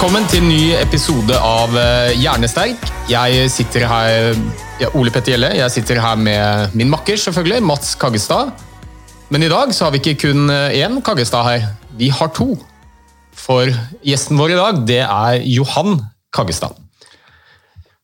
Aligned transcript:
Velkommen 0.00 0.30
til 0.32 0.40
en 0.40 0.46
ny 0.48 0.70
episode 0.80 1.36
av 1.44 1.74
eh, 1.76 2.14
Hjernesterk. 2.16 2.86
Jeg 3.10 3.50
sitter 3.52 3.82
her 3.84 4.30
ja, 4.80 4.88
Ole 4.96 5.12
Petter 5.12 5.34
Gjelle. 5.34 5.50
Jeg 5.58 5.74
sitter 5.74 6.00
her 6.00 6.16
med 6.16 6.72
min 6.72 6.88
makker, 6.88 7.20
selvfølgelig, 7.20 7.58
Mats 7.68 7.90
Kaggestad. 8.00 8.54
Men 9.28 9.44
i 9.44 9.50
dag 9.52 9.74
så 9.76 9.84
har 9.84 9.92
vi 9.92 10.00
ikke 10.00 10.22
kun 10.22 10.48
eh, 10.48 10.78
én 10.80 11.02
Kaggestad 11.04 11.44
her. 11.44 11.66
Vi 12.00 12.08
har 12.16 12.32
to. 12.32 12.54
For 13.36 13.68
gjesten 14.00 14.40
vår 14.40 14.54
i 14.54 14.58
dag, 14.62 14.80
det 14.88 15.02
er 15.04 15.44
Johan 15.44 16.00
Kaggestad. 16.32 16.80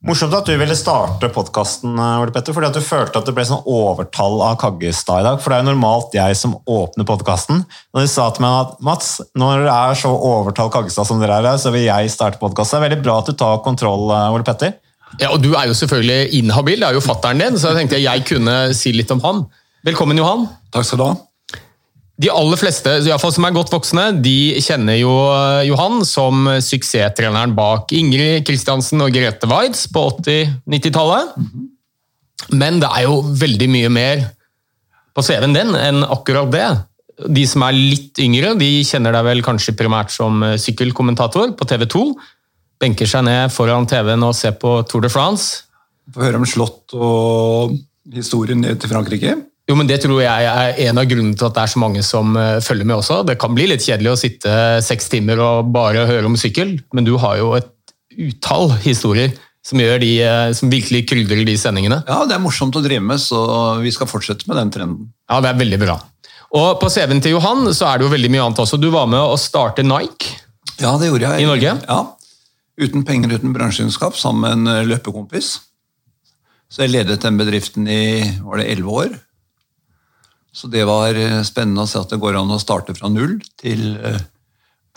Morsomt 0.07 0.37
at 0.39 0.47
du 0.47 0.53
ville 0.55 0.75
starte 0.79 1.27
podkasten, 1.35 1.97
fordi 1.99 2.69
at 2.69 2.77
du 2.77 2.85
følte 2.85 3.19
at 3.19 3.27
det 3.27 3.33
ble 3.35 3.43
sånn 3.49 3.65
overtall 3.67 4.37
av 4.47 4.55
Kaggestad 4.61 5.25
i 5.25 5.27
dag. 5.27 5.41
For 5.43 5.51
det 5.51 5.57
er 5.57 5.65
jo 5.65 5.73
normalt 5.73 6.15
jeg 6.15 6.37
som 6.39 6.55
åpner 6.63 7.09
podkasten. 7.09 7.65
Og 7.91 7.99
de 7.99 8.07
sa 8.13 8.29
til 8.31 8.45
meg 8.45 8.55
at 8.61 8.77
Mats, 8.87 9.09
når 9.35 9.65
det 9.67 9.73
er 9.75 9.99
så 9.99 10.13
overtall 10.15 10.71
Kaggestad 10.71 11.11
som 11.11 11.19
dere 11.19 11.41
er, 11.41 11.51
så 11.59 11.75
vil 11.75 11.89
jeg 11.89 12.13
starte 12.15 12.39
podkasten. 12.39 12.79
Det 12.79 12.85
er 12.85 12.87
veldig 12.87 13.03
bra 13.03 13.19
at 13.19 13.33
du 13.33 13.35
tar 13.35 13.59
kontroll, 13.67 14.07
Ole 14.15 14.47
Petter. 14.47 14.77
Ja, 15.19 15.33
og 15.33 15.43
Du 15.43 15.57
er 15.59 15.67
jo 15.67 15.75
selvfølgelig 15.75 16.39
inhabil, 16.39 16.79
det 16.83 16.87
er 16.93 17.01
jo 17.01 17.03
fatteren 17.03 17.43
din, 17.43 17.59
så 17.59 17.73
jeg 17.73 17.83
tenkte 17.83 18.03
jeg 18.05 18.27
kunne 18.31 18.57
si 18.79 18.95
litt 18.95 19.11
om 19.11 19.27
han. 19.27 19.43
Velkommen, 19.87 20.23
Johan. 20.23 20.47
Takk 20.71 20.87
skal 20.87 21.03
du 21.03 21.09
ha. 21.09 21.17
De 22.17 22.31
aller 22.33 22.57
fleste 22.57 22.95
i 23.03 23.11
hvert 23.11 23.21
fall 23.21 23.35
som 23.35 23.45
er 23.45 23.53
godt 23.53 23.73
voksne, 23.75 24.07
de 24.25 24.57
kjenner 24.65 24.97
jo 24.97 25.13
Johan 25.69 26.01
som 26.09 26.47
suksesstreneren 26.65 27.53
bak 27.57 27.93
Ingrid 27.93 28.47
Kristiansen 28.49 29.05
og 29.05 29.13
Grete 29.13 29.49
Waitz 29.51 29.85
på 29.93 30.07
80-90-tallet. 30.15 31.35
Men 32.57 32.81
det 32.81 32.89
er 32.89 33.05
jo 33.05 33.21
veldig 33.37 33.69
mye 33.69 33.91
mer 33.93 34.25
på 35.17 35.25
CV-en 35.25 35.57
din 35.57 35.77
enn 35.77 36.05
akkurat 36.05 36.49
det. 36.53 36.69
De 37.33 37.45
som 37.49 37.65
er 37.65 37.77
litt 37.77 38.21
yngre, 38.21 38.55
de 38.61 38.71
kjenner 38.85 39.13
deg 39.17 39.25
vel 39.29 39.45
kanskje 39.45 39.77
primært 39.77 40.13
som 40.13 40.41
sykkelkommentator 40.61 41.53
på 41.57 41.69
TV 41.69 41.85
2. 41.93 42.03
Benker 42.81 43.09
seg 43.09 43.25
ned 43.29 43.53
foran 43.53 43.89
TV-en 43.89 44.25
og 44.25 44.37
ser 44.37 44.57
på 44.61 44.79
Tour 44.89 45.05
de 45.05 45.13
France. 45.13 45.67
Få 46.13 46.25
høre 46.25 46.41
om 46.41 46.49
slott 46.49 46.97
og 46.97 47.77
historien 48.13 48.61
ned 48.65 48.81
til 48.81 48.93
Frankrike. 48.93 49.37
Jo, 49.67 49.75
men 49.75 49.89
Det 49.91 49.99
tror 50.05 50.21
jeg 50.23 50.47
er 50.47 50.77
en 50.87 51.01
av 51.01 51.09
grunnene 51.11 51.35
til 51.35 51.49
at 51.49 51.57
det 51.57 51.65
er 51.65 51.73
så 51.73 51.81
mange 51.83 52.03
som 52.07 52.37
uh, 52.39 52.63
følger 52.63 52.87
med 52.87 53.01
også. 53.01 53.23
Det 53.27 53.39
kan 53.43 53.55
bli 53.57 53.67
litt 53.73 53.83
kjedelig 53.83 54.13
å 54.13 54.21
sitte 54.21 54.53
seks 54.87 55.11
timer 55.11 55.43
og 55.43 55.73
bare 55.75 56.07
høre 56.07 56.29
om 56.29 56.39
sykkel, 56.39 56.77
men 56.95 57.09
du 57.09 57.17
har 57.23 57.41
jo 57.41 57.51
et 57.59 57.73
utall 58.17 58.71
historier 58.85 59.35
som, 59.67 59.83
de, 59.83 60.13
uh, 60.23 60.55
som 60.55 60.71
virkelig 60.71 61.03
krydrer 61.11 61.43
de 61.49 61.57
sendingene. 61.59 62.05
Ja, 62.07 62.23
det 62.29 62.39
er 62.39 62.45
morsomt 62.45 62.79
å 62.79 62.85
drive 62.85 63.03
med, 63.03 63.19
så 63.23 63.43
vi 63.83 63.91
skal 63.95 64.11
fortsette 64.11 64.47
med 64.47 64.61
den 64.63 64.71
trenden. 64.71 65.11
Ja, 65.27 65.43
det 65.43 65.51
er 65.51 65.59
veldig 65.65 65.83
bra. 65.83 65.99
Og 66.55 66.79
På 66.79 66.89
CV-en 66.93 67.21
til 67.25 67.35
Johan 67.35 67.67
så 67.75 67.91
er 67.91 67.99
det 67.99 68.07
jo 68.07 68.15
veldig 68.15 68.31
mye 68.33 68.45
annet 68.47 68.63
også. 68.63 68.79
Du 68.79 68.93
var 68.95 69.11
med 69.11 69.19
å 69.19 69.35
starte 69.41 69.83
Nike. 69.83 70.37
Ja, 70.79 70.95
det 71.01 71.11
gjorde 71.11 71.33
jeg. 71.33 71.43
I 71.43 71.49
Norge? 71.51 71.75
Ja. 71.89 72.01
Uten 72.77 73.07
penger, 73.09 73.35
uten 73.35 73.55
bransjekunnskap, 73.57 74.15
sammen 74.21 74.45
med 74.45 74.55
en 74.55 74.73
eh, 74.75 74.87
løpekompis. 74.87 75.57
Så 76.69 76.85
jeg 76.85 76.93
ledet 76.93 77.23
den 77.23 77.39
bedriften 77.41 77.87
i 77.89 78.03
var 78.45 78.61
det 78.61 78.69
elleve 78.75 79.01
år. 79.03 79.15
Så 80.57 80.71
det 80.73 80.87
var 80.89 81.19
eh, 81.21 81.43
spennende 81.45 81.85
å 81.85 81.91
se 81.91 82.01
at 82.01 82.13
det 82.15 82.21
går 82.23 82.39
an 82.41 82.55
å 82.57 82.63
starte 82.63 82.97
fra 82.97 83.11
null 83.13 83.37
til 83.61 83.91
eh, 84.01 84.23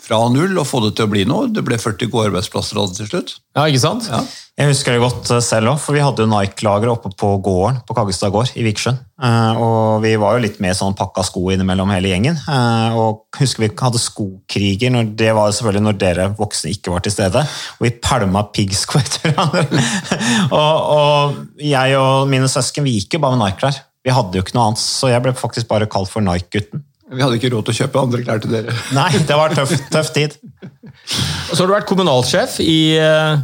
fra 0.00 0.16
null 0.32 0.56
og 0.56 0.64
få 0.64 0.78
det 0.86 0.94
til 0.96 1.04
å 1.04 1.10
bli 1.12 1.26
noe. 1.28 1.50
Det 1.52 1.60
ble 1.66 1.76
40 1.76 2.08
gode 2.08 2.30
arbeidsplasser 2.30 2.78
av 2.80 2.86
det 2.88 3.02
til 3.02 3.08
slutt. 3.10 3.34
Ja, 3.52 3.66
ikke 3.68 3.82
sant? 3.82 4.06
Ja. 4.08 4.22
Jeg 4.60 4.70
husker 4.72 4.94
det 4.96 5.02
godt 5.02 5.28
eh, 5.36 5.42
selv 5.44 5.74
òg, 5.74 5.82
for 5.82 5.96
vi 5.96 6.00
hadde 6.00 6.24
jo 6.24 6.30
Nike-lager 6.30 6.88
oppe 6.94 7.10
på 7.20 7.34
gården 7.44 7.82
på 7.84 7.96
Kaggestad 7.98 8.32
gård 8.32 8.54
i 8.56 8.64
Vikersund. 8.64 9.02
Eh, 9.20 9.60
Og 9.60 10.00
vi 10.04 10.14
var 10.20 10.38
jo 10.38 10.42
litt 10.46 10.56
mer 10.64 10.72
sånn 10.78 10.96
pakka 10.96 11.24
sko 11.28 11.44
innimellom 11.52 11.92
hele 11.92 12.14
gjengen. 12.14 12.40
Eh, 12.40 12.96
Og 12.96 13.26
husker 13.42 13.66
vi 13.66 13.70
hadde 13.76 14.00
skokriger, 14.00 14.94
når 14.96 15.12
det 15.20 15.34
var 15.36 15.52
selvfølgelig 15.52 15.86
når 15.90 16.00
dere 16.00 16.30
voksne 16.40 16.72
ikke 16.72 16.96
var 16.96 17.04
til 17.04 17.16
stede. 17.18 17.44
Og 17.76 17.84
vi 17.84 17.92
pælma 18.00 18.46
piggsko 18.56 19.00
etter 19.04 19.36
hverandre. 19.36 19.84
og, 20.62 20.90
og 20.96 21.60
jeg 21.60 22.00
og 22.00 22.24
mine 22.32 22.48
søsken 22.48 22.88
vi 22.88 22.96
gikk 22.96 23.18
jo 23.18 23.24
bare 23.26 23.36
med 23.36 23.44
Nike-klær. 23.50 23.84
Vi 24.06 24.12
hadde 24.16 24.38
jo 24.38 24.44
ikke 24.44 24.56
noe 24.56 24.70
annet, 24.70 24.80
så 24.82 25.10
jeg 25.12 25.22
ble 25.24 25.34
faktisk 25.36 25.68
bare 25.70 25.88
kalt 25.90 26.08
for 26.12 26.24
Nike-gutten. 26.24 26.84
Vi 27.10 27.22
hadde 27.24 27.40
ikke 27.40 27.50
råd 27.52 27.66
til 27.66 27.74
å 27.74 27.78
kjøpe 27.80 28.02
andre 28.04 28.22
klær 28.22 28.40
til 28.42 28.52
dere. 28.54 28.74
Nei, 28.98 29.10
det 29.26 29.36
var 29.36 29.54
tøff, 29.56 29.74
tøff 29.90 30.12
tid. 30.14 30.36
Og 30.70 31.52
Så 31.52 31.58
har 31.58 31.66
du 31.66 31.74
vært 31.74 31.88
kommunalsjef 31.90 32.60
i, 32.62 32.96
eh, 33.02 33.42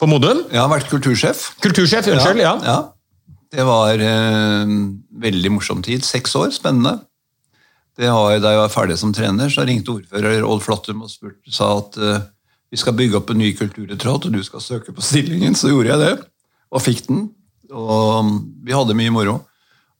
på 0.00 0.08
Modum. 0.08 0.46
Jeg 0.48 0.62
har 0.62 0.70
vært 0.72 0.88
kultursjef. 0.90 1.50
Kultursjef, 1.62 2.08
unnskyld. 2.14 2.42
ja. 2.42 2.56
ja. 2.66 2.80
Det 3.52 3.66
var 3.68 4.00
eh, 4.00 4.76
veldig 5.22 5.50
morsom 5.52 5.82
tid. 5.84 6.06
Seks 6.08 6.32
år, 6.40 6.48
spennende. 6.56 7.02
Det 8.00 8.08
har, 8.08 8.38
da 8.40 8.54
jeg 8.54 8.62
var 8.62 8.72
ferdig 8.72 8.96
som 8.96 9.12
trener, 9.12 9.52
så 9.52 9.66
ringte 9.68 9.92
ordfører 9.92 10.46
Odd 10.48 10.62
Flåttum 10.64 11.04
og 11.04 11.12
spurte, 11.12 11.52
sa 11.52 11.74
at 11.82 11.98
eh, 12.00 12.22
vi 12.72 12.80
skal 12.80 12.96
bygge 12.96 13.18
opp 13.20 13.30
en 13.34 13.42
ny 13.42 13.50
kulturetat, 13.52 14.24
og 14.24 14.32
du 14.32 14.40
skal 14.46 14.64
søke 14.64 14.94
på 14.96 15.04
stillingen. 15.04 15.52
Så 15.58 15.68
gjorde 15.68 15.92
jeg 15.92 16.00
det, 16.00 16.12
og 16.72 16.80
fikk 16.80 17.04
den. 17.10 17.26
Og 17.68 18.24
mm, 18.24 18.38
vi 18.64 18.72
hadde 18.72 18.96
mye 18.96 19.12
moro. 19.12 19.36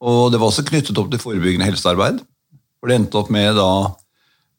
Og 0.02 0.32
det 0.34 0.40
var 0.42 0.50
også 0.50 0.66
knyttet 0.66 0.98
opp 0.98 1.12
til 1.12 1.22
forebyggende 1.22 1.68
helsearbeid. 1.68 2.20
For 2.82 2.90
det 2.90 2.98
endte 2.98 3.20
opp 3.20 3.30
med 3.30 3.54
da 3.54 3.70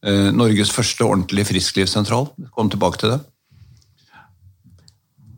eh, 0.07 0.31
Norges 0.31 0.71
første 0.71 1.03
ordentlige 1.03 1.49
frisklivssentral. 1.51 2.29
Kom 2.55 2.71
tilbake 2.71 3.01
til 3.01 3.15
det. 3.15 3.21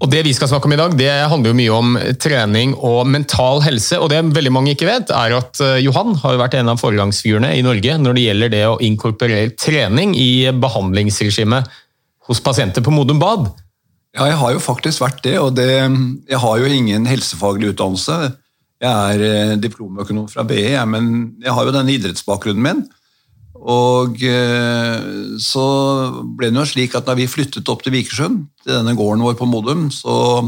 Og 0.04 0.12
Det 0.12 0.22
vi 0.28 0.34
skal 0.36 0.50
snakke 0.52 0.68
om 0.68 0.76
i 0.76 0.78
dag, 0.78 0.94
det 1.00 1.10
handler 1.32 1.50
jo 1.50 1.58
mye 1.58 1.74
om 1.74 1.96
trening 2.22 2.76
og 2.76 3.08
mental 3.10 3.64
helse. 3.66 3.98
og 3.98 4.12
Det 4.12 4.22
veldig 4.36 4.52
mange 4.54 4.76
ikke 4.76 4.90
vet, 4.90 5.10
er 5.10 5.38
at 5.40 5.62
eh, 5.64 5.82
Johan 5.82 6.14
har 6.22 6.36
jo 6.36 6.44
vært 6.44 6.60
en 6.60 6.70
av 6.76 6.82
foregangsfyrene 6.82 7.56
i 7.58 7.64
Norge 7.66 7.98
når 7.98 8.18
det 8.18 8.26
gjelder 8.28 8.54
det 8.54 8.64
å 8.70 8.80
inkorporere 8.86 9.56
trening 9.58 10.14
i 10.14 10.52
behandlingsregimet 10.52 11.72
hos 12.30 12.42
pasienter 12.44 12.86
på 12.86 12.94
Modum 12.94 13.22
Bad. 13.22 13.50
Ja, 14.16 14.30
jeg 14.30 14.38
har 14.40 14.54
jo 14.54 14.62
faktisk 14.64 15.02
vært 15.04 15.24
det, 15.26 15.36
og 15.42 15.56
det, 15.58 15.72
jeg 16.30 16.40
har 16.40 16.60
jo 16.62 16.70
ingen 16.72 17.08
helsefaglig 17.10 17.74
utdannelse. 17.74 18.36
Jeg 18.84 18.92
er 18.92 19.24
eh, 19.24 19.56
diplomøkonom 19.62 20.28
fra 20.32 20.44
BI, 20.48 20.76
men 20.92 21.10
jeg 21.44 21.56
har 21.56 21.68
jo 21.68 21.74
denne 21.76 21.96
idrettsbakgrunnen 21.96 22.66
min. 22.66 22.86
Og 23.56 24.20
eh, 24.28 25.06
så 25.42 25.66
ble 26.38 26.52
det 26.52 26.60
jo 26.60 26.68
slik 26.74 26.98
at 26.98 27.08
da 27.08 27.16
vi 27.18 27.30
flyttet 27.32 27.72
opp 27.72 27.86
til 27.86 27.96
Vikersund, 27.96 28.44
til 28.66 28.76
denne 28.76 28.96
gården 28.98 29.24
vår 29.26 29.38
på 29.40 29.48
Modum, 29.50 29.88
så 29.96 30.44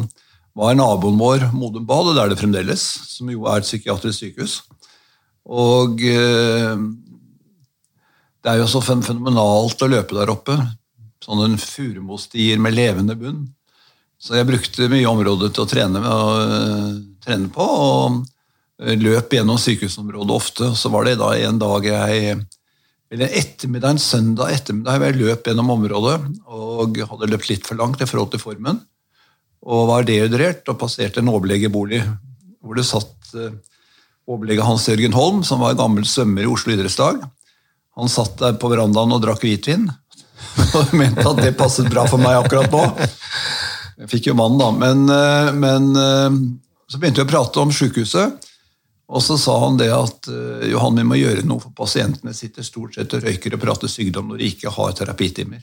var 0.58 0.76
naboen 0.76 1.20
vår 1.22 1.48
Modum 1.56 1.86
Bad, 1.88 2.12
og 2.12 2.18
det 2.18 2.24
er 2.24 2.34
det 2.34 2.40
fremdeles, 2.42 2.86
som 3.14 3.32
jo 3.32 3.48
er 3.48 3.62
et 3.62 3.68
psykiatrisk 3.68 4.20
sykehus. 4.26 4.60
Og 5.48 6.04
eh, 6.04 6.76
det 8.44 8.54
er 8.54 8.62
jo 8.62 8.68
så 8.70 8.84
fenomenalt 8.84 9.82
å 9.82 9.92
løpe 9.92 10.18
der 10.18 10.34
oppe. 10.34 10.58
Sånne 11.24 11.58
furumostier 11.62 12.60
med 12.62 12.76
levende 12.76 13.16
bunn. 13.20 13.46
Så 14.20 14.36
jeg 14.38 14.48
brukte 14.50 14.90
mye 14.90 15.08
område 15.10 15.50
til 15.54 15.64
å 15.64 15.70
trene, 15.70 16.02
med, 16.02 16.10
å 16.10 17.17
trene 17.28 17.52
på, 17.54 17.64
og 17.64 18.22
eh, 18.84 18.96
løp 18.98 19.36
gjennom 19.36 19.60
sykehusområdet 19.62 20.38
ofte. 20.38 20.72
Så 20.80 20.92
var 20.94 21.08
det 21.08 21.20
da 21.22 21.34
en 21.38 21.60
dag 21.62 21.92
jeg 21.92 22.38
eller 23.08 23.32
ettermiddag, 23.40 23.96
en 23.96 24.04
søndag 24.04 24.52
ettermiddag 24.52 25.06
jeg 25.06 25.20
løp 25.22 25.48
gjennom 25.48 25.72
området 25.78 26.18
og 26.52 26.98
hadde 27.08 27.30
løpt 27.32 27.48
litt 27.54 27.68
for 27.68 27.80
langt 27.80 28.02
i 28.04 28.08
forhold 28.10 28.34
til 28.34 28.42
formen. 28.42 28.82
Og 29.64 29.88
var 29.88 30.08
dehydrert 30.08 30.68
og 30.68 30.80
passerte 30.82 31.24
en 31.24 31.32
overlegebolig 31.32 32.02
hvor 32.64 32.76
det 32.76 32.88
satt 32.88 33.32
eh, 33.38 33.56
overlege 34.28 34.66
Hans 34.66 34.90
Jørgen 34.90 35.16
Holm, 35.16 35.40
som 35.48 35.64
var 35.64 35.78
gammel 35.80 36.04
svømmer 36.08 36.44
i 36.44 36.52
Oslo 36.52 36.76
idrettslag. 36.76 37.22
Han 37.98 38.12
satt 38.12 38.36
der 38.42 38.58
på 38.60 38.70
verandaen 38.74 39.16
og 39.16 39.24
drakk 39.24 39.46
hvitvin, 39.46 39.88
og 40.78 40.92
mente 40.98 41.24
at 41.24 41.40
det 41.40 41.56
passet 41.58 41.88
bra 41.92 42.04
for 42.12 42.22
meg 42.22 42.42
akkurat 42.42 42.74
nå. 42.74 42.84
Jeg 44.04 44.12
fikk 44.12 44.30
jo 44.30 44.38
mannen, 44.38 44.60
da. 44.60 44.70
Men, 44.84 45.08
eh, 45.16 45.54
men 45.56 46.60
så 46.88 47.00
begynte 47.00 47.22
vi 47.22 47.28
å 47.28 47.32
prate 47.32 47.62
om 47.62 47.74
sykehuset. 47.74 48.48
Og 49.08 49.24
så 49.24 49.38
sa 49.40 49.56
han 49.64 49.78
det 49.80 49.88
at 49.94 50.28
eh, 50.32 50.68
Johan, 50.74 50.98
vi 51.00 51.06
må 51.08 51.20
gjøre 51.20 51.46
noe 51.48 51.64
for 51.64 51.72
pasientene 51.76 52.36
sitter 52.36 52.66
stort 52.66 52.98
sett 52.98 53.14
og 53.16 53.24
røyker 53.24 53.56
og 53.56 53.62
prater 53.64 53.92
sykdom 53.92 54.32
når 54.32 54.42
de 54.42 54.50
ikke 54.52 54.74
har 54.76 54.96
terapitimer. 54.98 55.62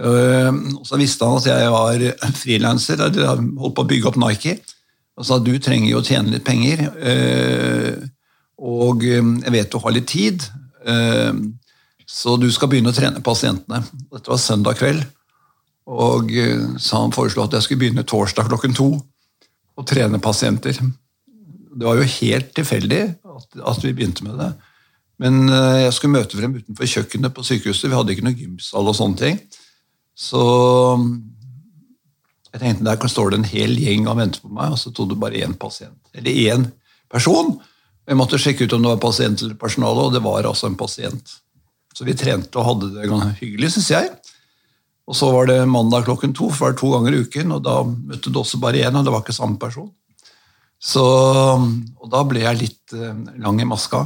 Eh, 0.00 0.52
Og 0.78 0.84
så 0.88 1.00
visste 1.00 1.28
han 1.28 1.40
at 1.40 1.48
jeg 1.50 1.74
var 1.74 2.04
frilanser, 2.40 3.04
holdt 3.04 3.76
på 3.76 3.84
å 3.84 3.90
bygge 3.90 4.08
opp 4.08 4.20
Nike. 4.20 4.56
Og 5.18 5.26
sa 5.26 5.40
du 5.42 5.52
trenger 5.58 5.90
jo 5.90 6.00
å 6.00 6.06
tjene 6.06 6.32
litt 6.32 6.46
penger, 6.46 6.86
eh, 7.02 8.06
og 8.58 9.02
jeg 9.04 9.52
vet 9.54 9.70
du 9.70 9.78
har 9.82 9.94
litt 9.94 10.08
tid, 10.10 10.42
så 12.08 12.34
du 12.38 12.46
skal 12.50 12.70
begynne 12.70 12.90
å 12.90 12.94
trene 12.96 13.22
pasientene. 13.22 13.82
Dette 14.10 14.30
var 14.30 14.40
søndag 14.42 14.78
kveld, 14.80 15.04
og 15.90 16.32
så 16.82 17.02
han 17.04 17.14
foreslo 17.14 17.44
at 17.44 17.54
jeg 17.54 17.66
skulle 17.66 17.82
begynne 17.84 18.06
torsdag 18.06 18.50
klokken 18.50 18.74
to 18.78 18.88
og 19.78 19.86
trene 19.86 20.20
pasienter. 20.22 20.78
Det 21.78 21.86
var 21.86 22.00
jo 22.00 22.10
helt 22.18 22.50
tilfeldig 22.56 23.02
at, 23.06 23.60
at 23.72 23.84
vi 23.84 23.94
begynte 23.94 24.26
med 24.26 24.38
det. 24.40 24.50
Men 25.22 25.48
eh, 25.50 25.84
jeg 25.84 25.94
skulle 25.96 26.18
møte 26.18 26.38
frem 26.38 26.58
utenfor 26.58 26.90
kjøkkenet 26.90 27.34
på 27.34 27.46
sykehuset. 27.46 27.88
Vi 27.90 27.98
hadde 27.98 28.14
ikke 28.14 28.26
noe 28.26 28.38
gymsal 28.38 28.90
og 28.90 28.96
sånne 28.98 29.20
ting. 29.22 29.40
Så 30.18 30.42
jeg 32.52 32.62
tenkte 32.62 32.86
der 32.86 33.10
står 33.12 33.32
det 33.32 33.40
en 33.40 33.50
hel 33.50 33.74
gjeng 33.78 34.08
og 34.10 34.18
venter 34.18 34.42
på 34.42 34.50
meg, 34.50 34.74
og 34.74 34.80
så 34.80 34.92
tok 34.94 35.12
det 35.12 35.20
bare 35.22 35.42
én 35.46 35.54
pasient. 35.58 35.98
Eller 36.16 36.54
én 36.54 36.66
person. 37.10 37.54
Jeg 38.08 38.18
måtte 38.18 38.40
sjekke 38.40 38.66
ut 38.66 38.74
om 38.74 38.84
det 38.84 38.94
var 38.94 39.02
pasient 39.02 39.44
eller 39.44 39.58
personale, 39.60 40.06
og 40.06 40.14
det 40.14 40.24
var 40.24 40.48
altså 40.48 40.70
en 40.70 40.78
pasient. 40.80 41.34
Så 41.94 42.06
vi 42.06 42.16
trente 42.18 42.58
og 42.58 42.66
hadde 42.66 42.90
det 42.94 43.10
hyggelig, 43.40 43.74
syns 43.74 43.90
jeg. 43.92 44.10
Og 45.08 45.16
så 45.16 45.30
var 45.32 45.48
det 45.48 45.62
mandag 45.70 46.04
klokken 46.04 46.34
to, 46.36 46.50
for 46.52 46.68
det 46.68 46.76
var 46.76 46.80
to 46.82 46.90
ganger 46.92 47.16
i 47.16 47.22
uken, 47.24 47.52
og 47.56 47.62
da 47.64 47.80
møtte 47.86 48.32
du 48.32 48.40
også 48.42 48.60
bare 48.60 48.84
én, 48.84 48.96
og 48.98 49.06
det 49.06 49.14
var 49.14 49.24
ikke 49.24 49.36
samme 49.36 49.56
person. 49.60 49.88
Så, 50.78 51.02
og 51.02 52.10
da 52.12 52.20
ble 52.28 52.44
jeg 52.44 52.60
litt 52.60 52.94
eh, 52.94 53.22
lang 53.40 53.60
i 53.62 53.66
maska. 53.66 54.04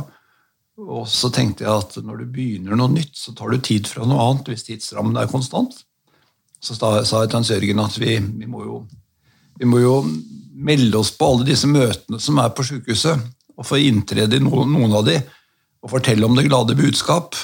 Og 0.82 1.04
så 1.10 1.28
tenkte 1.34 1.66
jeg 1.66 1.72
at 1.72 1.98
når 2.00 2.22
du 2.22 2.28
begynner 2.32 2.78
noe 2.78 2.94
nytt, 2.94 3.16
så 3.18 3.34
tar 3.36 3.52
du 3.52 3.60
tid 3.60 3.90
fra 3.90 4.06
noe 4.08 4.22
annet 4.24 4.48
hvis 4.52 4.64
tidsrammen 4.70 5.18
er 5.20 5.30
konstant. 5.30 5.74
Så 6.62 6.78
sa 6.78 6.94
jeg 7.02 7.28
til 7.28 7.36
Hans 7.36 7.50
Jørgen 7.50 7.82
at 7.82 7.98
vi, 7.98 8.16
vi, 8.22 8.48
må 8.48 8.62
jo, 8.64 8.78
vi 9.58 9.68
må 9.68 9.82
jo 9.82 9.96
melde 10.54 11.00
oss 11.00 11.10
på 11.18 11.28
alle 11.28 11.48
disse 11.50 11.68
møtene 11.68 12.20
som 12.22 12.38
er 12.38 12.54
på 12.54 12.64
sykehuset, 12.66 13.18
og 13.58 13.66
få 13.68 13.82
inntrede 13.82 14.38
i 14.38 14.42
noen, 14.42 14.70
noen 14.72 14.94
av 14.96 15.04
de, 15.10 15.18
og 15.82 15.90
fortelle 15.92 16.24
om 16.24 16.38
det 16.38 16.46
glade 16.46 16.78
budskap. 16.78 17.36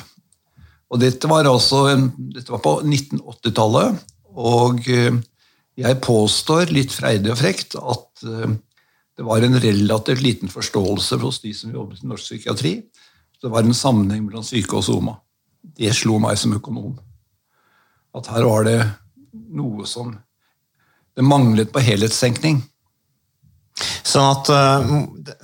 Og 0.88 1.00
dette 1.02 1.29
var 1.29 1.49
altså 1.49 1.82
dette 2.17 2.52
var 2.52 2.62
på 2.64 2.79
1980-tallet, 2.85 3.99
og 4.38 4.87
eh, 4.93 5.19
jeg 5.79 6.00
påstår 6.02 6.73
litt 6.75 6.94
freidig 6.94 7.32
og 7.35 7.40
frekt 7.40 7.76
at 7.79 8.25
eh, 8.25 8.55
det 9.19 9.26
var 9.26 9.43
en 9.43 9.58
relativt 9.58 10.23
liten 10.23 10.50
forståelse 10.50 11.19
hos 11.23 11.40
de 11.43 11.52
som 11.55 11.75
jobbet 11.75 12.05
i 12.05 12.08
norsk 12.08 12.31
psykiatri. 12.31 12.73
Det 13.43 13.50
var 13.50 13.67
en 13.67 13.75
sammenheng 13.75 14.25
mellom 14.26 14.46
syke 14.46 14.79
og 14.79 14.85
soma. 14.87 15.17
Det 15.58 15.90
slo 15.94 16.20
meg 16.23 16.38
som 16.38 16.55
økonom. 16.55 16.94
At 18.14 18.31
her 18.31 18.46
var 18.46 18.67
det 18.67 18.79
noe 19.55 19.87
som 19.87 20.17
Det 21.19 21.25
manglet 21.26 21.73
på 21.75 21.81
helhetstenkning. 21.82 22.61
Sånn 23.78 24.26
at 24.26 24.50
eh, 24.52 24.92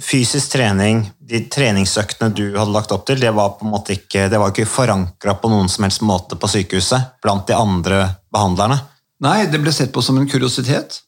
fysisk 0.03 0.55
trening, 0.57 1.05
de 1.19 1.45
treningsøktene 1.53 2.35
du 2.35 2.45
hadde 2.57 2.75
lagt 2.75 2.93
opp 2.95 3.07
til, 3.09 3.21
det 3.21 3.33
var 3.37 3.55
på 3.59 3.67
en 3.67 3.75
måte 3.75 3.97
ikke, 3.99 4.27
det 4.33 4.41
ikke 4.41 4.69
forankra 4.69 5.37
på 5.41 5.51
noen 5.53 5.71
som 5.71 5.87
helst 5.87 6.05
måte 6.07 6.39
på 6.41 6.51
sykehuset 6.51 7.19
blant 7.25 7.47
de 7.49 7.57
andre 7.57 8.05
behandlerne? 8.35 8.81
Nei, 9.25 9.45
det 9.51 9.61
ble 9.63 9.73
sett 9.73 9.93
på 9.95 10.03
som 10.05 10.19
en 10.21 10.29
kuriositet. 10.29 11.01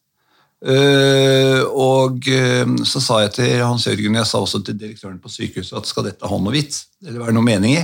Eh, 0.66 1.62
og 1.66 2.28
eh, 2.32 2.64
så 2.88 3.02
sa 3.02 3.20
jeg 3.24 3.34
til 3.36 3.64
Hans 3.64 3.86
Jørgen, 3.88 4.16
jeg 4.20 4.28
sa 4.28 4.40
også 4.40 4.62
til 4.64 4.78
direktøren 4.80 5.18
på 5.22 5.32
sykehuset, 5.32 5.74
at 5.76 5.88
skal 5.90 6.06
dette 6.08 6.28
ha 6.28 6.38
noe 6.40 6.54
vits, 6.54 6.86
eller 7.04 7.26
være 7.26 7.36
noe 7.36 7.46
mening 7.46 7.76
i, 7.76 7.82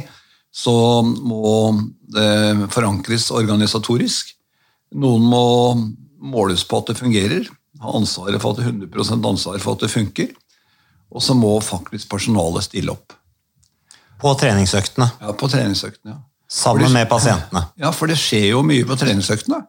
så 0.52 0.74
må 1.02 1.72
det 2.12 2.70
forankres 2.72 3.30
organisatorisk. 3.32 4.34
Noen 5.00 5.24
må 5.24 5.44
måles 6.32 6.64
på 6.68 6.80
at 6.80 6.92
det 6.92 7.00
fungerer, 7.00 7.48
ha 7.82 7.96
ansvaret 7.98 8.42
for 8.42 8.54
at 8.54 8.62
det 8.62 8.68
100 8.70 9.28
ansvar 9.28 9.58
for 9.62 9.76
at 9.76 9.84
det 9.84 9.92
funker. 9.92 10.30
Og 11.12 11.22
så 11.22 11.36
må 11.36 11.52
faktisk 11.60 12.08
personalet 12.10 12.64
stille 12.64 12.94
opp. 12.94 13.12
På 14.22 14.32
treningsøktene? 14.38 15.08
Ja, 15.20 15.34
på 15.34 15.50
treningsøktene, 15.50 16.14
ja. 16.14 16.20
Sammen 16.52 16.92
med 16.92 17.08
pasientene? 17.08 17.62
Ja, 17.80 17.90
for 17.96 18.10
det 18.10 18.18
skjer 18.20 18.50
jo 18.50 18.60
mye 18.66 18.84
på 18.84 18.96
treningsøktene. 19.00 19.62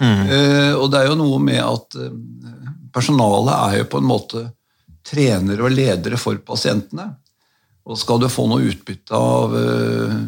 Eh, 0.00 0.74
og 0.76 0.90
det 0.92 1.00
er 1.00 1.10
jo 1.10 1.16
noe 1.20 1.38
med 1.42 1.60
at 1.60 1.96
uh, 1.96 2.12
personalet 2.92 3.52
er 3.56 3.78
jo 3.80 3.88
på 3.92 4.00
en 4.00 4.08
måte 4.08 4.44
trenere 5.06 5.64
og 5.64 5.72
ledere 5.72 6.20
for 6.20 6.38
pasientene. 6.44 7.06
Og 7.88 7.98
skal 8.00 8.20
du 8.20 8.28
få 8.32 8.46
noe 8.50 8.68
utbytte 8.68 9.16
av 9.16 9.56
uh, 9.56 10.20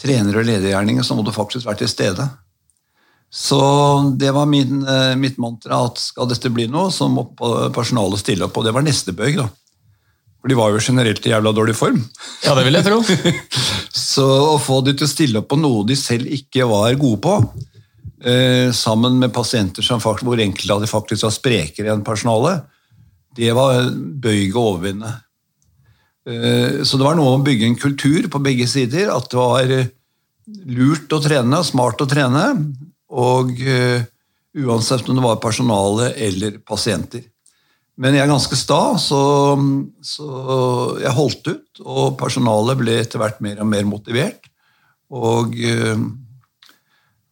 trenere 0.00 0.42
og 0.42 0.48
ledergjerninger, 0.48 1.04
så 1.04 1.16
må 1.16 1.24
du 1.24 1.32
faktisk 1.32 1.68
være 1.68 1.84
til 1.84 1.92
stede. 1.92 2.28
Så 3.32 3.60
det 4.16 4.30
var 4.32 4.46
min, 4.46 4.86
eh, 4.86 5.14
mitt 5.16 5.38
mantra 5.38 5.84
at 5.86 5.98
skal 6.00 6.28
dette 6.30 6.50
bli 6.50 6.68
noe, 6.70 6.90
så 6.94 7.08
må 7.10 7.26
personalet 7.74 8.22
stille 8.22 8.46
opp. 8.46 8.56
Og 8.56 8.64
det 8.64 8.74
var 8.74 8.86
neste 8.86 9.12
bøyg, 9.16 9.40
da. 9.42 9.48
For 10.40 10.52
de 10.52 10.58
var 10.58 10.70
jo 10.70 10.78
generelt 10.78 11.24
i 11.26 11.32
jævla 11.32 11.50
dårlig 11.50 11.74
form. 11.74 11.98
Ja, 12.44 12.54
det 12.54 12.64
vil 12.68 12.78
jeg 12.78 12.86
tro. 12.86 13.00
Så 13.90 14.26
å 14.54 14.60
få 14.62 14.78
de 14.86 14.94
til 14.94 15.08
å 15.08 15.10
stille 15.10 15.40
opp 15.42 15.48
på 15.50 15.58
noe 15.58 15.82
de 15.88 15.96
selv 15.98 16.30
ikke 16.30 16.68
var 16.70 16.94
gode 17.00 17.18
på, 17.24 17.34
eh, 18.22 18.70
sammen 18.70 19.18
med 19.18 19.34
pasienter 19.34 19.82
som 19.82 20.00
faktisk, 20.00 20.28
hvor 20.28 20.40
enkelte 20.40 20.76
av 20.76 20.84
de 20.84 20.90
faktisk 20.90 21.26
var 21.26 21.34
sprekere 21.34 21.92
enn 21.92 22.06
personalet, 22.06 22.62
det 23.36 23.50
var 23.58 23.90
bøyg 23.90 24.54
å 24.54 24.68
overvinne. 24.70 25.10
Eh, 26.30 26.82
så 26.86 26.96
det 26.96 27.04
var 27.04 27.18
noe 27.18 27.34
om 27.34 27.42
å 27.42 27.46
bygge 27.46 27.66
en 27.66 27.80
kultur 27.82 28.30
på 28.30 28.42
begge 28.46 28.70
sider, 28.70 29.10
at 29.10 29.28
det 29.32 29.40
var 29.40 29.74
lurt 30.78 31.10
å 31.10 31.20
trene, 31.26 31.64
smart 31.66 32.00
å 32.00 32.08
trene, 32.08 32.46
og 33.10 33.52
uh, 33.62 34.02
uansett 34.56 35.08
om 35.08 35.18
det 35.18 35.24
var 35.24 35.40
personale 35.42 36.10
eller 36.26 36.58
pasienter. 36.64 37.24
Men 37.96 38.12
jeg 38.12 38.26
er 38.26 38.28
ganske 38.28 38.56
sta, 38.58 38.80
så, 39.00 39.20
så 40.04 40.28
jeg 41.00 41.16
holdt 41.16 41.48
ut, 41.48 41.80
og 41.80 42.18
personalet 42.20 42.76
ble 42.80 42.98
etter 43.00 43.20
hvert 43.20 43.40
mer 43.44 43.62
og 43.64 43.70
mer 43.70 43.86
motivert. 43.88 44.50
Og, 45.16 45.54
eh, 45.56 46.02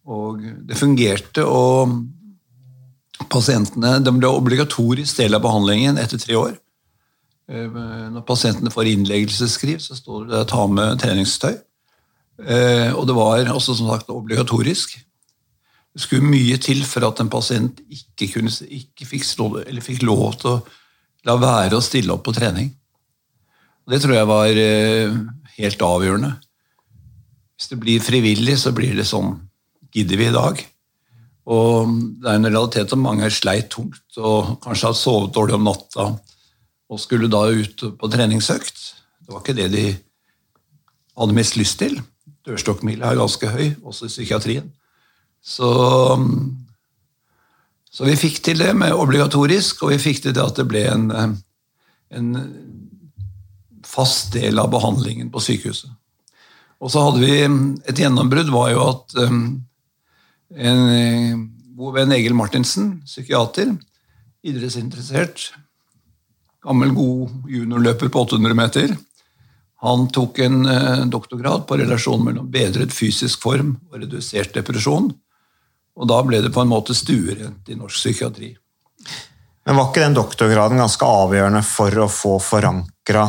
og 0.09 0.41
det 0.65 0.79
fungerte, 0.81 1.45
og 1.45 1.93
pasientene 3.29 3.99
de 4.05 4.15
ble 4.17 4.31
obligatorisk 4.31 5.21
del 5.21 5.37
av 5.37 5.45
behandlingen 5.45 6.01
etter 6.01 6.23
tre 6.23 6.39
år. 6.41 6.57
Eh, 7.53 7.69
Når 8.15 8.25
pasientene 8.25 8.73
får 8.73 8.89
innleggelsesskriv, 8.95 9.85
så 9.85 9.99
står 10.01 10.31
det 10.33 10.47
'ta 10.49 10.67
med 10.67 11.01
treningstøy'. 11.05 11.61
Og 12.97 13.07
det 13.07 13.15
var 13.15 13.53
også 13.53 13.77
som 13.77 13.89
sagt 13.89 14.09
obligatorisk. 14.09 14.97
Det 15.95 16.03
skulle 16.03 16.27
mye 16.27 16.57
til 16.59 16.83
for 16.87 17.07
at 17.07 17.21
en 17.23 17.31
pasient 17.31 17.79
ikke, 17.87 18.33
kunne, 18.33 18.51
ikke 18.51 19.07
fikk, 19.07 19.29
eller 19.63 19.85
fikk 19.85 20.03
lov 20.03 20.41
til 20.41 20.51
å 20.51 20.57
la 21.25 21.37
være 21.41 21.79
å 21.79 21.85
stille 21.85 22.13
opp 22.13 22.25
på 22.27 22.35
trening. 22.35 22.73
Og 23.85 23.95
Det 23.95 24.01
tror 24.03 24.17
jeg 24.17 24.29
var 24.29 24.59
eh, 24.59 25.17
helt 25.59 25.87
avgjørende. 25.87 26.33
Hvis 27.55 27.71
det 27.71 27.79
blir 27.81 28.03
frivillig, 28.03 28.59
så 28.59 28.75
blir 28.75 28.97
det 28.99 29.09
sånn 29.09 29.37
Gidder 29.95 30.19
vi 30.19 30.27
i 30.27 30.35
dag? 30.35 30.59
Og 31.55 31.91
det 32.19 32.27
er 32.27 32.39
en 32.41 32.49
realitet 32.49 32.91
at 32.91 32.99
mange 32.99 33.29
sleit 33.31 33.69
tungt 33.71 34.17
og 34.19 34.57
kanskje 34.65 34.89
har 34.89 34.97
sovet 34.99 35.35
dårlig 35.37 35.55
om 35.55 35.69
natta 35.69 36.09
og 36.91 36.99
skulle 36.99 37.31
da 37.31 37.45
ut 37.47 37.85
på 38.01 38.11
treningsøkt. 38.11 38.81
Det 39.23 39.31
var 39.31 39.45
ikke 39.45 39.55
det 39.55 39.69
de 39.71 39.85
hadde 41.15 41.37
mest 41.37 41.55
lyst 41.61 41.79
til. 41.79 42.01
Dørstokkmila 42.45 43.13
er 43.13 43.21
ganske 43.21 43.53
høy, 43.55 43.69
også 43.87 44.09
i 44.09 44.13
psykiatrien. 44.13 44.67
Så, 45.45 45.71
så 47.93 48.07
vi 48.09 48.17
fikk 48.17 48.41
til 48.47 48.63
det 48.65 48.71
med 48.81 48.97
obligatorisk, 48.97 49.85
og 49.85 49.93
vi 49.93 50.01
fikk 50.01 50.23
til 50.25 50.37
det 50.37 50.45
at 50.45 50.57
det 50.57 50.65
ble 50.71 50.87
en, 50.89 51.11
en 52.17 52.31
fast 53.85 54.33
del 54.35 54.59
av 54.63 54.73
behandlingen 54.73 55.29
på 55.33 55.43
sykehuset. 55.45 55.93
Og 56.85 56.91
så 56.93 57.05
hadde 57.07 57.21
vi 57.23 57.37
Et 57.89 58.01
gjennombrudd 58.01 58.51
var 58.53 58.73
jo 58.73 58.81
at 58.89 59.15
um, 59.25 59.45
en 60.55 60.81
god 61.77 61.99
venn 61.99 62.15
Egil 62.17 62.35
Martinsen, 62.37 62.99
psykiater, 63.05 63.73
idrettsinteressert, 64.45 65.51
gammel, 66.65 66.93
god 66.97 67.51
juniorløper 67.51 68.13
på 68.13 68.25
800 68.25 68.57
meter, 68.57 68.95
han 69.85 70.07
tok 70.09 70.39
en 70.41 70.63
eh, 70.71 71.03
doktorgrad 71.13 71.67
på 71.69 71.77
relasjonen 71.77 72.25
mellom 72.31 72.47
bedret 72.53 72.95
fysisk 72.95 73.43
form 73.45 73.75
og 73.91 73.99
redusert 74.01 74.55
depresjon. 74.57 75.11
Og 75.95 76.11
da 76.11 76.19
ble 76.27 76.41
det 76.43 76.51
på 76.55 76.65
en 76.65 76.71
måte 76.71 76.97
stuerent 76.97 77.69
i 77.71 77.79
norsk 77.79 78.01
psykiatri. 78.01 78.51
Men 79.65 79.79
var 79.79 79.89
ikke 79.89 80.03
den 80.03 80.17
doktorgraden 80.17 80.81
ganske 80.83 81.07
avgjørende 81.07 81.63
for 81.65 82.05
å 82.05 82.11
få 82.11 82.35
forankra 82.43 83.29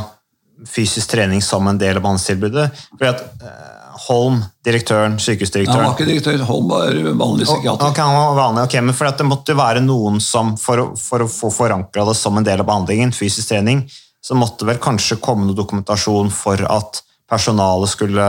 fysisk 0.67 1.13
trening 1.13 1.43
som 1.43 1.67
en 1.67 1.79
del 1.79 1.99
av 1.99 2.03
behandlingstilbudet? 2.03 2.67
Fordi 2.95 3.11
at 3.11 3.23
eh, 3.43 3.71
Holm, 4.05 4.41
direktøren, 4.65 5.13
sykehusdirektøren 5.23 5.85
Han 5.85 5.85
var 5.87 5.93
ikke 5.95 6.09
direktør, 6.09 6.41
Holm 6.49 6.65
var 6.67 6.97
vanlig 7.15 7.45
psykiater. 7.47 7.93
Okay, 7.93 8.03
han 8.03 8.17
var 8.17 8.33
vanlig, 8.41 8.65
ok, 8.67 8.75
men 8.83 8.97
for 8.97 9.07
at 9.07 9.21
det 9.21 9.27
måtte 9.29 9.55
være 9.55 9.83
noen 9.85 10.19
som, 10.23 10.51
for 10.59 10.81
å, 10.81 10.87
for 10.99 11.23
å 11.23 11.29
få 11.31 11.51
forankra 11.55 12.03
det 12.09 12.17
som 12.19 12.35
en 12.35 12.43
del 12.43 12.59
av 12.59 12.67
behandlingen, 12.67 13.15
fysisk 13.15 13.53
trening, 13.53 13.85
så 14.19 14.35
måtte 14.35 14.67
vel 14.67 14.81
kanskje 14.83 15.21
komme 15.23 15.47
noe 15.47 15.55
dokumentasjon 15.55 16.33
for 16.33 16.59
at 16.67 16.99
personalet 17.29 17.93
skulle 17.93 18.27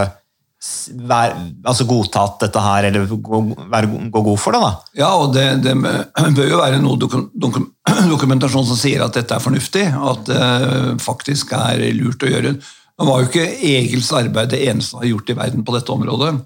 være, 1.07 1.37
altså 1.69 1.85
godtatt 1.87 2.41
dette 2.47 2.63
her, 2.63 2.89
eller 2.89 3.05
gå, 3.07 3.41
være, 3.71 3.91
gå 4.13 4.23
god 4.31 4.41
for 4.41 4.57
det, 4.57 4.63
da. 4.65 4.71
Ja, 4.99 5.11
og 5.21 5.35
det, 5.35 5.45
det 5.67 5.75
bør 6.39 6.51
jo 6.51 6.63
være 6.63 6.81
noe 6.83 7.01
dokum, 7.01 7.29
dokum, 7.35 7.69
dokumentasjon 8.15 8.67
som 8.71 8.81
sier 8.81 9.05
at 9.05 9.15
dette 9.17 9.37
er 9.37 9.45
fornuftig, 9.45 9.87
at 9.87 10.27
det 10.31 10.43
faktisk 11.05 11.53
er 11.59 11.85
lurt 11.99 12.25
å 12.25 12.33
gjøre. 12.33 12.57
Nå 12.97 13.09
var 13.09 13.23
jo 13.23 13.31
ikke 13.31 13.49
Egils 13.69 14.13
arbeid 14.17 14.55
det 14.55 14.63
eneste 14.71 14.97
han 14.97 15.05
har 15.05 15.13
gjort 15.13 15.33
i 15.33 15.41
verden 15.43 15.67
på 15.67 15.75
dette 15.77 15.93
området. 15.93 16.37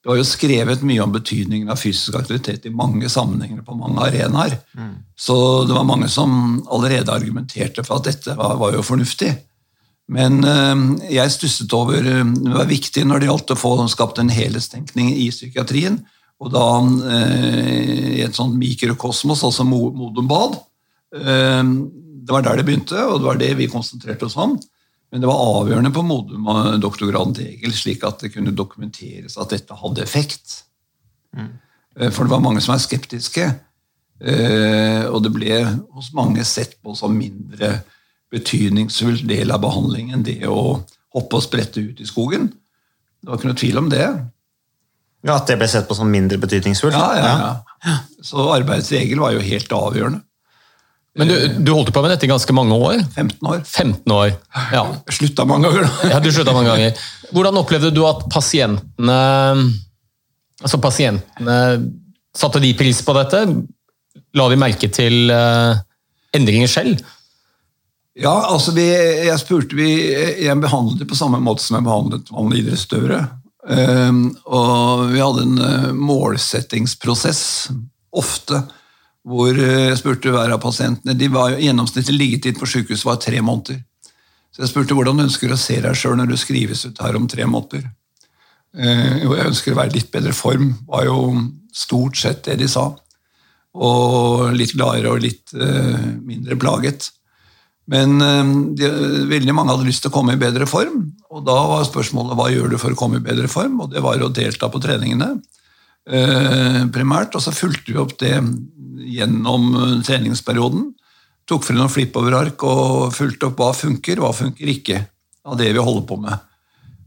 Det 0.00 0.08
var 0.08 0.16
jo 0.16 0.24
skrevet 0.24 0.82
mye 0.88 1.04
om 1.04 1.12
betydningen 1.12 1.70
av 1.70 1.78
fysisk 1.78 2.16
aktivitet 2.16 2.64
i 2.66 2.72
mange 2.72 3.08
sammenhenger 3.12 3.60
på 3.62 3.76
mange 3.76 4.00
arenaer. 4.00 4.56
Så 5.12 5.36
det 5.68 5.76
var 5.76 5.84
mange 5.86 6.08
som 6.08 6.32
allerede 6.72 7.12
argumenterte 7.12 7.84
for 7.84 8.00
at 8.00 8.08
dette 8.08 8.34
var, 8.38 8.56
var 8.58 8.72
jo 8.74 8.84
fornuftig. 8.86 9.34
Men 10.10 10.40
eh, 10.42 10.80
jeg 11.14 11.34
stusset 11.34 11.74
over 11.76 12.02
eh, 12.02 12.24
Det 12.24 12.54
var 12.54 12.70
viktig 12.70 13.04
når 13.06 13.22
det 13.22 13.30
gjaldt 13.30 13.54
å 13.54 13.60
få 13.60 13.74
skapt 13.92 14.18
en 14.22 14.32
helhetstenkning 14.32 15.12
i 15.14 15.28
psykiatrien. 15.30 16.00
Og 16.40 16.50
da 16.54 16.66
eh, 17.14 18.18
i 18.18 18.24
et 18.24 18.36
sånt 18.36 18.56
mikrokosmos, 18.58 19.44
altså 19.46 19.66
Mo- 19.68 19.92
Modum 19.94 20.28
Bad. 20.30 20.58
Det 21.10 22.30
var 22.30 22.44
der 22.46 22.60
det 22.60 22.64
begynte, 22.68 23.00
og 23.02 23.18
det 23.18 23.26
var 23.26 23.38
det 23.40 23.54
vi 23.58 23.66
konsentrerte 23.70 24.28
oss 24.28 24.36
om. 24.38 24.54
Men 25.10 25.22
det 25.22 25.26
var 25.26 25.40
avgjørende 25.42 25.90
på 25.90 26.04
Modum-doktorgraden 26.06 27.34
til 27.34 27.48
Egil, 27.48 27.72
slik 27.74 28.04
at 28.06 28.22
det 28.22 28.30
kunne 28.30 28.54
dokumenteres 28.54 29.34
at 29.42 29.50
dette 29.50 29.74
hadde 29.74 30.04
effekt. 30.04 30.60
Mm. 31.34 31.48
For 32.14 32.22
det 32.22 32.30
var 32.30 32.44
mange 32.44 32.62
som 32.62 32.76
var 32.76 32.84
skeptiske. 32.84 33.48
Og 35.10 35.18
det 35.24 35.32
ble 35.34 35.58
hos 35.66 36.12
mange 36.14 36.46
sett 36.46 36.76
på 36.78 36.94
som 36.94 37.16
mindre 37.18 37.80
betydningsfull 38.30 39.20
del 39.28 39.50
av 39.50 39.62
behandlingen, 39.64 40.22
det 40.26 40.40
å 40.48 40.80
hoppe 41.14 41.38
og 41.40 41.42
sprette 41.44 41.82
ut 41.82 42.00
i 42.00 42.06
skogen. 42.06 42.48
Det 43.20 43.28
var 43.30 43.40
ikke 43.40 43.50
noe 43.50 43.58
tvil 43.60 43.80
om 43.80 43.88
det. 43.92 44.06
Ja, 45.26 45.36
At 45.36 45.50
det 45.50 45.58
ble 45.60 45.68
sett 45.68 45.88
på 45.88 45.96
som 45.98 46.08
mindre 46.08 46.38
betydningsfullt. 46.40 46.96
Ja, 46.96 47.10
ja, 47.18 47.54
ja. 47.84 47.96
Så 48.24 48.46
arbeidsregel 48.54 49.20
var 49.20 49.34
jo 49.34 49.42
helt 49.44 49.72
avgjørende. 49.76 50.22
Men 51.18 51.26
du, 51.26 51.34
du 51.66 51.72
holdt 51.74 51.90
på 51.92 52.00
med 52.04 52.12
dette 52.14 52.28
i 52.28 52.30
ganske 52.30 52.54
mange 52.54 52.76
år? 52.78 53.00
15 53.16 53.48
år. 53.50 53.62
15 53.66 54.12
år. 54.14 54.30
Ja. 54.70 54.84
Jeg 55.10 55.16
slutta 55.16 55.44
mange 55.48 55.66
ganger. 55.66 55.88
da. 55.88 56.10
Ja, 56.14 56.20
du 56.22 56.30
slutta 56.32 56.54
mange 56.54 56.70
ganger. 56.70 57.00
Hvordan 57.34 57.58
opplevde 57.58 57.90
du 57.94 58.04
at 58.08 58.26
pasientene 58.32 59.16
Altså 60.60 60.76
pasientene 60.82 61.56
Satte 62.36 62.60
de 62.62 62.70
pris 62.78 63.00
på 63.02 63.14
dette? 63.16 63.40
La 64.38 64.46
de 64.52 64.58
merke 64.60 64.86
til 64.92 65.32
eh, 65.34 65.80
endringer 66.36 66.70
selv? 66.70 67.00
Ja, 68.20 68.34
altså 68.52 68.74
vi, 68.76 68.84
jeg 69.24 69.40
spurte 69.40 69.76
vi, 69.78 69.90
Jeg 70.44 70.60
behandlet 70.60 71.00
det 71.00 71.08
på 71.08 71.16
samme 71.16 71.40
måte 71.40 71.64
som 71.64 71.78
jeg 71.78 71.86
behandlet 71.86 72.32
vanlige 72.34 72.66
idrettsutøvere. 72.66 73.20
Um, 73.60 74.22
og 74.48 75.06
vi 75.12 75.20
hadde 75.20 75.44
en 75.44 75.60
uh, 75.60 75.88
målsettingsprosess 75.92 77.42
ofte 78.16 78.62
hvor 79.28 79.52
uh, 79.52 79.90
jeg 79.90 79.98
spurte 80.00 80.32
hver 80.32 80.54
av 80.54 80.62
pasientene 80.62 81.12
de 81.14 81.28
var 81.30 81.52
jo 81.52 81.60
Gjennomsnittlig 81.66 82.16
liggetid 82.16 82.56
på 82.56 82.68
sykehus 82.68 83.04
var 83.04 83.20
tre 83.20 83.42
måneder. 83.44 83.82
Så 84.50 84.64
jeg 84.64 84.72
spurte 84.72 84.96
hvordan 84.96 85.20
du 85.20 85.26
ønsker 85.26 85.52
å 85.52 85.60
se 85.60 85.76
deg 85.84 85.96
sjøl 85.96 86.16
når 86.18 86.32
du 86.32 86.38
skrives 86.40 86.86
ut 86.88 87.02
her 87.04 87.20
om 87.20 87.28
tre 87.30 87.46
måneder. 87.48 87.84
Uh, 88.76 89.16
jo, 89.22 89.36
jeg 89.36 89.52
ønsker 89.52 89.76
å 89.76 89.80
være 89.80 89.94
i 89.94 89.98
litt 90.00 90.12
bedre 90.12 90.34
form, 90.36 90.72
var 90.88 91.08
jo 91.08 91.20
stort 91.72 92.20
sett 92.20 92.44
det 92.48 92.58
de 92.60 92.68
sa. 92.68 92.90
Og 93.80 94.50
litt 94.56 94.74
gladere 94.74 95.12
og 95.12 95.22
litt 95.22 95.52
eh, 95.54 96.06
mindre 96.26 96.56
plaget. 96.58 97.12
Men 97.90 98.20
eh, 98.22 98.50
de, 98.78 98.90
veldig 99.30 99.54
mange 99.56 99.74
hadde 99.74 99.88
lyst 99.88 100.04
til 100.04 100.12
å 100.12 100.14
komme 100.14 100.36
i 100.36 100.40
bedre 100.40 100.68
form, 100.70 101.02
og 101.30 101.42
da 101.46 101.56
var 101.72 101.86
spørsmålet 101.88 102.38
hva 102.38 102.50
gjør 102.52 102.74
du 102.74 102.78
for 102.78 102.94
å 102.94 102.98
komme 102.98 103.18
i 103.18 103.24
bedre 103.24 103.50
form, 103.50 103.80
og 103.82 103.90
det 103.94 104.02
var 104.04 104.22
å 104.22 104.30
delta 104.34 104.70
på 104.70 104.82
treningene 104.82 105.32
eh, 106.06 106.84
primært, 106.94 107.34
og 107.34 107.42
så 107.42 107.54
fulgte 107.54 107.90
vi 107.90 107.98
opp 108.02 108.14
det 108.22 108.36
gjennom 109.10 109.72
eh, 109.74 109.96
treningsperioden. 110.06 110.92
Tok 111.50 111.66
frem 111.66 111.80
noen 111.80 111.90
flippoverark 111.90 112.62
og 112.68 113.10
fulgte 113.16 113.50
opp 113.50 113.58
hva 113.58 113.72
funker, 113.74 114.22
hva 114.22 114.30
funker 114.36 114.70
ikke 114.70 115.02
av 115.50 115.58
det 115.58 115.72
vi 115.74 115.82
holder 115.82 116.06
på 116.06 116.20
med. 116.22 116.46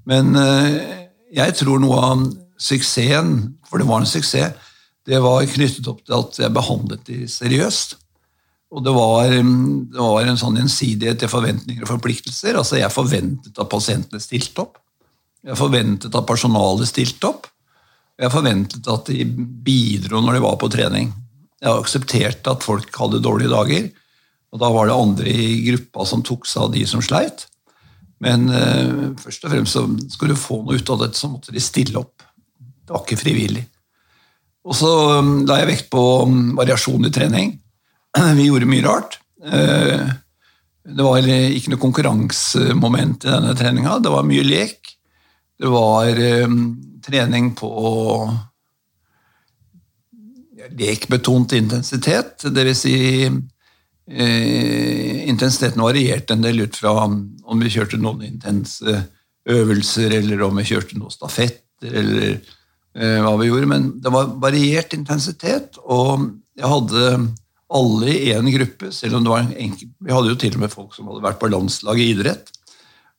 Men 0.09 0.33
jeg 1.31 1.53
tror 1.55 1.79
noe 1.79 1.99
av 2.03 2.23
suksessen, 2.59 3.53
for 3.69 3.79
det 3.79 3.87
var 3.87 4.01
en 4.01 4.09
suksess, 4.09 4.57
det 5.07 5.21
var 5.23 5.45
knyttet 5.47 5.87
opp 5.87 6.01
til 6.03 6.17
at 6.17 6.39
jeg 6.41 6.55
behandlet 6.57 7.05
de 7.07 7.21
seriøst. 7.31 7.95
Og 8.73 8.81
det 8.81 8.93
var, 8.95 9.29
mm, 9.29 9.93
det 9.93 10.01
var 10.01 10.25
en 10.25 10.39
sånn 10.39 10.57
gjensidighet 10.57 11.19
til 11.21 11.29
forventninger 11.29 11.85
og 11.85 11.91
forpliktelser. 11.91 12.57
Altså 12.57 12.79
Jeg 12.79 12.93
forventet 12.93 13.59
at 13.61 13.69
pasientene 13.69 14.21
stilte 14.23 14.65
opp. 14.65 14.79
Jeg 15.43 15.59
forventet 15.59 16.15
at 16.15 16.27
personalet 16.29 16.89
stilte 16.89 17.29
opp. 17.29 17.49
Jeg 18.17 18.33
forventet 18.33 18.87
at 18.89 19.09
de 19.09 19.25
bidro 19.65 20.21
når 20.23 20.37
de 20.37 20.45
var 20.45 20.57
på 20.61 20.71
trening. 20.73 21.11
Jeg 21.63 21.71
aksepterte 21.71 22.53
at 22.53 22.65
folk 22.65 22.97
hadde 22.99 23.21
dårlige 23.23 23.51
dager, 23.53 23.89
og 24.53 24.61
da 24.61 24.69
var 24.73 24.89
det 24.89 24.97
andre 24.97 25.33
i 25.33 25.47
gruppa 25.69 26.05
som 26.05 26.23
tok 26.25 26.47
seg 26.49 26.65
av 26.65 26.73
de 26.73 26.83
som 26.89 27.01
sleit. 27.03 27.45
Men 28.23 28.47
eh, 28.53 29.13
først 29.19 29.45
og 29.45 29.53
fremst 29.53 29.75
så 29.75 29.85
skulle 30.13 30.35
du 30.35 30.39
få 30.39 30.61
noe 30.63 30.77
ut 30.79 30.91
av 30.93 31.01
dette, 31.01 31.19
så 31.19 31.29
måtte 31.31 31.53
de 31.55 31.63
stille 31.63 31.99
opp. 31.99 32.23
Det 32.83 32.93
var 32.93 33.03
ikke 33.05 33.19
frivillig. 33.19 33.65
Og 34.63 34.75
så 34.77 34.91
um, 35.19 35.41
la 35.47 35.59
jeg 35.59 35.71
vekt 35.73 35.89
på 35.91 36.03
um, 36.23 36.53
variasjon 36.55 37.09
i 37.09 37.11
trening. 37.11 37.57
Vi 38.37 38.47
gjorde 38.47 38.69
mye 38.69 38.85
rart. 38.85 39.19
Eh, 39.45 40.09
Det 40.83 41.03
var 41.03 41.23
ikke 41.23 41.71
noe 41.71 41.79
konkurransemoment 41.79 43.23
i 43.23 43.29
denne 43.31 43.53
treninga. 43.55 44.01
Det 44.03 44.11
var 44.11 44.25
mye 44.27 44.43
lek. 44.43 44.89
Det 45.55 45.69
var 45.71 46.17
um, 46.43 46.57
trening 47.05 47.53
på 47.55 47.69
lekbetont 50.75 51.55
intensitet. 51.55 52.43
Det 52.51 52.65
vil 52.67 52.75
si 52.75 52.97
eh, 53.23 55.29
intensiteten 55.29 55.83
varierte 55.83 56.35
en 56.35 56.43
del 56.43 56.65
ut 56.65 56.75
fra 56.75 57.07
om 57.07 57.63
vi 57.63 57.71
kjørte 57.71 57.99
noen 58.01 58.25
intense 58.27 58.97
øvelser, 59.49 60.11
eller 60.19 60.43
om 60.43 60.59
vi 60.59 60.67
kjørte 60.67 60.99
noen 60.99 61.15
stafetter, 61.15 61.95
eller 61.95 62.35
eh, 62.35 63.19
hva 63.23 63.37
vi 63.39 63.47
gjorde. 63.49 63.71
Men 63.71 63.87
det 64.03 64.11
var 64.13 64.35
variert 64.43 64.93
intensitet, 64.95 65.79
og 65.83 66.27
jeg 66.59 66.69
hadde 66.75 67.07
alle 67.73 68.11
i 68.13 68.31
én 68.35 68.49
gruppe, 68.53 68.91
selv 68.93 69.17
om 69.17 69.25
det 69.25 69.31
var 69.31 69.43
en 69.43 69.55
enkel 69.65 69.89
Vi 70.03 70.13
hadde 70.13 70.29
jo 70.33 70.39
til 70.39 70.57
og 70.57 70.63
med 70.65 70.73
folk 70.73 70.93
som 70.95 71.09
hadde 71.09 71.23
vært 71.25 71.39
på 71.41 71.49
landslaget 71.49 72.03
i 72.03 72.13
idrett, 72.13 72.51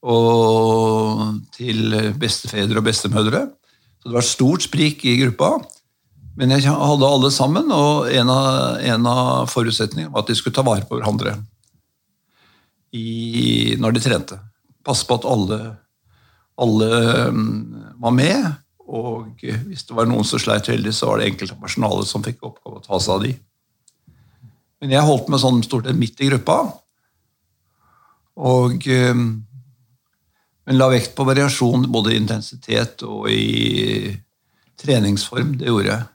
og 0.05 1.41
til 1.57 1.97
bestefedre 2.21 2.79
og 2.79 2.87
bestemødre. 2.87 3.47
Så 3.99 4.11
det 4.11 4.19
var 4.19 4.27
stort 4.29 4.67
sprik 4.67 5.05
i 5.09 5.17
gruppa. 5.23 5.57
Men 6.37 6.51
jeg 6.51 6.67
hadde 6.67 7.09
alle 7.09 7.31
sammen, 7.31 7.71
og 7.71 8.11
en 8.11 8.31
av, 8.31 8.81
en 8.83 9.07
av 9.07 9.51
forutsetningene 9.53 10.13
var 10.13 10.25
at 10.25 10.33
de 10.33 10.37
skulle 10.39 10.57
ta 10.57 10.65
vare 10.67 10.87
på 10.89 10.99
hverandre 10.99 11.37
i, 12.95 13.75
når 13.79 13.95
de 13.95 14.03
trente. 14.03 14.39
Passe 14.85 15.07
på 15.07 15.17
at 15.19 15.27
alle, 15.31 15.59
alle 16.61 16.91
mm, 17.31 17.97
var 18.03 18.15
med, 18.19 18.51
og 18.85 19.41
hvis 19.41 19.87
det 19.89 19.97
var 19.97 20.11
noen 20.11 20.27
som 20.29 20.43
sleit 20.43 20.69
veldig, 20.69 20.93
så 20.93 21.09
var 21.09 21.23
det 21.23 21.31
enkelte 21.31 21.57
personalet 21.63 22.11
som 22.11 22.25
fikk 22.27 22.43
oppgave 22.45 22.83
å 22.83 22.85
ta 22.85 23.01
seg 23.01 23.15
av 23.15 23.25
de. 23.25 23.33
Men 24.85 24.99
jeg 24.99 25.09
holdt 25.09 25.31
meg 25.33 25.41
sånn 25.41 25.63
stort 25.65 25.89
sett 25.89 25.97
midt 25.97 26.21
i 26.21 26.29
gruppa, 26.29 26.59
og 28.45 28.85
mm, 28.85 29.29
men 30.65 30.81
la 30.81 30.89
vekt 30.93 31.15
på 31.17 31.27
variasjon 31.29 31.87
både 31.93 32.15
i 32.15 32.19
intensitet 32.21 33.05
og 33.05 33.29
i 33.33 34.15
treningsform. 34.81 35.57
Det 35.61 35.69
gjorde 35.69 35.91
jeg. 35.93 36.11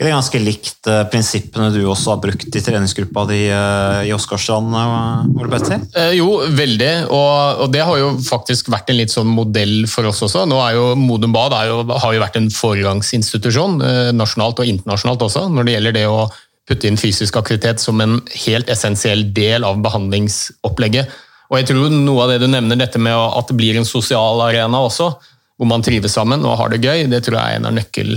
ikke 0.00 0.06
det 0.08 0.14
ganske 0.14 0.40
likt 0.40 0.88
eh, 0.88 1.02
prinsippene 1.12 1.66
du 1.74 1.82
også 1.84 2.14
har 2.14 2.20
brukt 2.22 2.56
i 2.56 2.62
treningsgruppa 2.64 3.26
di 3.28 3.40
eh, 3.52 4.06
i 4.08 4.12
Åsgårdstrand, 4.16 4.72
eh, 4.80 5.26
Ole 5.36 5.50
Petter? 5.52 5.82
Eh, 5.92 6.14
jo, 6.16 6.38
veldig. 6.56 6.92
Og, 7.12 7.64
og 7.66 7.74
det 7.74 7.82
har 7.84 8.00
jo 8.00 8.14
faktisk 8.24 8.72
vært 8.72 8.88
en 8.90 8.96
litt 8.96 9.12
sånn 9.12 9.28
modell 9.28 9.84
for 9.92 10.08
oss 10.08 10.22
også. 10.24 10.46
Nå 10.48 10.56
er 10.64 10.78
jo 10.78 10.86
Modum 10.96 11.36
Bad 11.36 11.54
er 11.58 11.68
jo, 11.68 11.82
har 11.92 12.16
jo 12.16 12.22
vært 12.24 12.40
en 12.40 12.48
foregangsinstitusjon, 12.54 13.76
eh, 13.84 14.08
nasjonalt 14.16 14.64
og 14.64 14.72
internasjonalt 14.72 15.26
også, 15.28 15.44
når 15.52 15.68
det 15.68 15.76
gjelder 15.76 15.98
det 16.00 16.06
å 16.08 16.22
putte 16.70 16.86
inn 16.86 17.00
fysisk 17.00 17.36
aktivitet 17.40 17.82
som 17.82 18.00
en 18.02 18.20
helt 18.46 18.70
essensiell 18.70 19.26
del 19.34 19.66
av 19.66 19.80
behandlingsopplegget. 19.82 21.10
Og 21.50 21.58
jeg 21.58 21.70
tror 21.72 21.90
noe 21.90 22.24
av 22.24 22.30
det 22.30 22.44
du 22.44 22.46
nevner, 22.50 22.78
dette 22.78 23.00
med 23.02 23.16
at 23.16 23.50
det 23.50 23.58
blir 23.58 23.78
en 23.78 23.88
sosial 23.88 24.42
arena 24.44 24.84
også, 24.86 25.10
hvor 25.58 25.68
man 25.68 25.82
trives 25.84 26.14
sammen 26.14 26.46
og 26.46 26.60
har 26.60 26.70
det 26.72 26.84
gøy, 26.84 27.08
det 27.10 27.24
tror 27.26 27.40
jeg 27.40 27.56
er 27.56 27.58
en 27.58 27.66
av 27.68 27.74
nøkkel, 27.74 28.14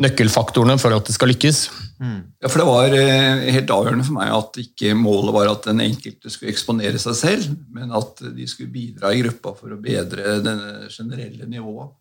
nøkkelfaktorene 0.00 0.78
for 0.80 0.96
at 0.96 1.06
det 1.06 1.14
skal 1.14 1.30
lykkes. 1.30 1.60
Ja, 1.98 2.48
for 2.48 2.62
Det 2.62 2.66
var 2.70 2.96
eh, 2.96 3.44
helt 3.52 3.70
avgjørende 3.74 4.06
for 4.06 4.16
meg 4.16 4.32
at 4.32 4.58
ikke 4.62 4.96
målet 4.96 5.34
var 5.36 5.52
at 5.52 5.68
den 5.68 5.84
enkelte 5.84 6.32
skulle 6.32 6.54
eksponere 6.54 6.98
seg 7.02 7.20
selv, 7.20 7.54
men 7.74 7.92
at 7.94 8.24
de 8.34 8.48
skulle 8.48 8.72
bidra 8.72 9.12
i 9.12 9.22
gruppa 9.22 9.52
for 9.58 9.74
å 9.74 9.80
bedre 9.82 10.38
det 10.42 10.58
generelle 10.94 11.50
nivået. 11.50 11.92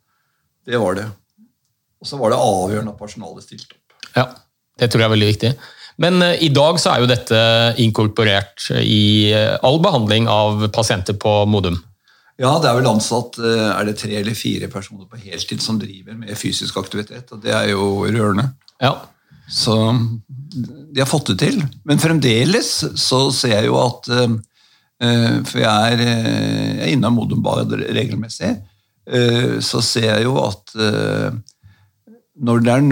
Det 0.67 0.79
var 0.79 0.99
det. 0.99 1.07
Og 1.97 2.07
så 2.07 2.19
var 2.21 2.31
det 2.31 2.39
avgjørende 2.39 2.93
at 2.93 3.01
personalet 3.01 3.45
stilte 3.45 3.75
opp. 3.75 3.97
Ja, 4.15 4.27
det 4.77 4.89
tror 4.91 5.03
jeg 5.03 5.09
er 5.09 5.15
veldig 5.15 5.31
viktig. 5.33 5.51
Men 6.03 6.21
eh, 6.21 6.37
i 6.45 6.49
dag 6.53 6.77
så 6.81 6.93
er 6.93 7.01
jo 7.03 7.09
dette 7.09 7.41
inkorporert 7.81 8.69
i 8.77 9.33
eh, 9.33 9.55
all 9.65 9.79
behandling 9.83 10.29
av 10.29 10.67
pasienter 10.75 11.17
på 11.17 11.39
Modum. 11.49 11.79
Ja, 12.37 12.51
det 12.61 12.69
er 12.69 12.77
vel 12.77 12.89
ansatt 12.91 13.39
eh, 13.41 13.67
er 13.73 13.87
det 13.89 13.97
tre 13.97 14.13
eller 14.19 14.37
fire 14.37 14.69
personer 14.69 15.09
på 15.09 15.17
heltid 15.23 15.63
som 15.63 15.79
driver 15.81 16.13
med 16.19 16.37
fysisk 16.37 16.77
aktivitet, 16.77 17.31
og 17.33 17.41
det 17.41 17.55
er 17.57 17.71
jo 17.71 18.05
rørende. 18.05 18.51
Ja. 18.83 18.93
Så 19.49 19.73
de 20.93 20.99
har 20.99 21.07
fått 21.09 21.31
det 21.31 21.39
til. 21.39 21.61
Men 21.87 22.01
fremdeles 22.03 22.69
så 22.99 23.19
ser 23.33 23.55
jeg 23.55 23.69
jo 23.69 23.77
at 23.79 24.09
eh, 24.11 24.33
eh, 25.07 25.37
For 25.47 25.61
jeg 25.63 25.93
er, 25.95 26.03
eh, 26.03 26.71
jeg 26.77 26.81
er 26.83 26.93
innom 26.93 27.15
Modum 27.17 27.41
Bad 27.45 27.71
regelmessig. 27.79 28.53
eh, 29.07 29.57
Så 29.63 29.81
ser 29.81 30.09
jeg 30.11 30.27
jo 30.27 30.35
at 30.43 30.75
eh, 30.75 31.31
når 32.37 32.59
det, 32.65 32.73
er, 32.75 32.83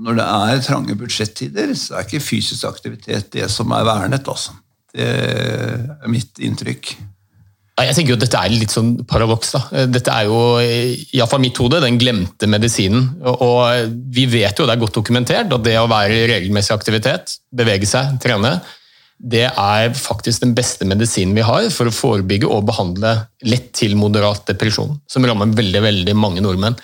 når 0.00 0.18
det 0.18 0.26
er 0.26 0.64
trange 0.64 0.96
budsjettider, 0.98 1.72
så 1.76 1.98
er 1.98 2.08
ikke 2.08 2.24
fysisk 2.24 2.66
aktivitet 2.68 3.30
det 3.34 3.48
som 3.52 3.72
er 3.76 3.86
vernet. 3.88 4.28
Altså. 4.28 4.56
Det 4.94 5.06
er 5.06 6.10
mitt 6.10 6.40
inntrykk. 6.42 6.94
Jeg 7.80 7.96
tenker 7.96 8.12
jo 8.12 8.18
Dette 8.20 8.40
er 8.40 8.52
litt 8.52 8.72
sånn 8.74 8.90
paradoks. 9.08 9.54
da. 9.54 9.84
Dette 9.88 10.12
er 10.12 10.28
jo, 10.28 10.40
iallfall 11.16 11.40
mitt 11.40 11.56
hode, 11.60 11.80
den 11.80 12.00
glemte 12.00 12.48
medisinen. 12.50 13.06
Og 13.24 13.94
Vi 14.12 14.26
vet 14.28 14.58
jo, 14.58 14.66
det 14.68 14.76
er 14.76 14.82
godt 14.82 14.98
dokumentert, 14.98 15.52
at 15.52 15.64
det 15.64 15.78
å 15.80 15.88
være 15.90 16.18
i 16.18 16.28
regelmessig 16.28 16.74
aktivitet, 16.76 17.38
bevege 17.56 17.88
seg, 17.88 18.18
trene, 18.22 18.58
det 19.20 19.46
er 19.48 19.90
faktisk 19.92 20.46
den 20.46 20.54
beste 20.56 20.86
medisinen 20.88 21.36
vi 21.36 21.44
har 21.44 21.66
for 21.74 21.90
å 21.90 21.92
forebygge 21.92 22.48
og 22.48 22.64
behandle 22.70 23.18
lett 23.44 23.68
til 23.76 23.92
moderat 24.00 24.46
depresjon, 24.48 24.94
som 25.08 25.26
rammer 25.28 25.52
veldig 25.56 25.82
veldig 25.84 26.14
mange 26.16 26.44
nordmenn. 26.44 26.78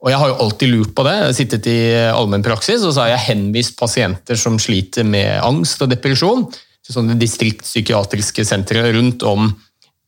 Og 0.00 0.08
Jeg 0.08 0.18
har 0.20 0.30
jo 0.30 0.38
alltid 0.40 0.72
lurt 0.72 0.94
på 0.96 1.04
det. 1.04 1.12
Jeg 1.16 1.26
har 1.26 1.36
sittet 1.36 1.66
i 1.68 1.80
allmennpraksis 2.08 2.84
og 2.86 2.94
så 2.94 3.04
har 3.04 3.14
jeg 3.14 3.26
henvist 3.34 3.76
pasienter 3.78 4.38
som 4.40 4.56
sliter 4.60 5.04
med 5.04 5.42
angst 5.44 5.82
og 5.84 5.90
depresjon, 5.92 6.46
til 6.80 6.96
sånne 6.96 7.18
distriktspsykiatriske 7.20 8.44
sentre 8.48 8.86
rundt 8.96 9.22
om 9.28 9.50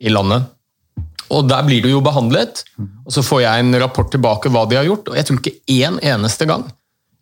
i 0.01 0.13
landet. 0.13 0.49
Og 1.33 1.49
Der 1.49 1.65
blir 1.65 1.85
du 1.85 1.91
jo 1.91 2.01
behandlet, 2.05 2.65
og 3.07 3.13
så 3.13 3.25
får 3.25 3.43
jeg 3.45 3.61
en 3.61 3.77
rapport 3.81 4.09
tilbake 4.13 4.51
hva 4.53 4.65
de 4.69 4.81
har 4.81 4.89
gjort. 4.89 5.09
og 5.09 5.17
Jeg 5.17 5.29
tror 5.29 5.41
ikke 5.41 5.61
én 5.69 6.01
eneste 6.01 6.49
gang 6.49 6.65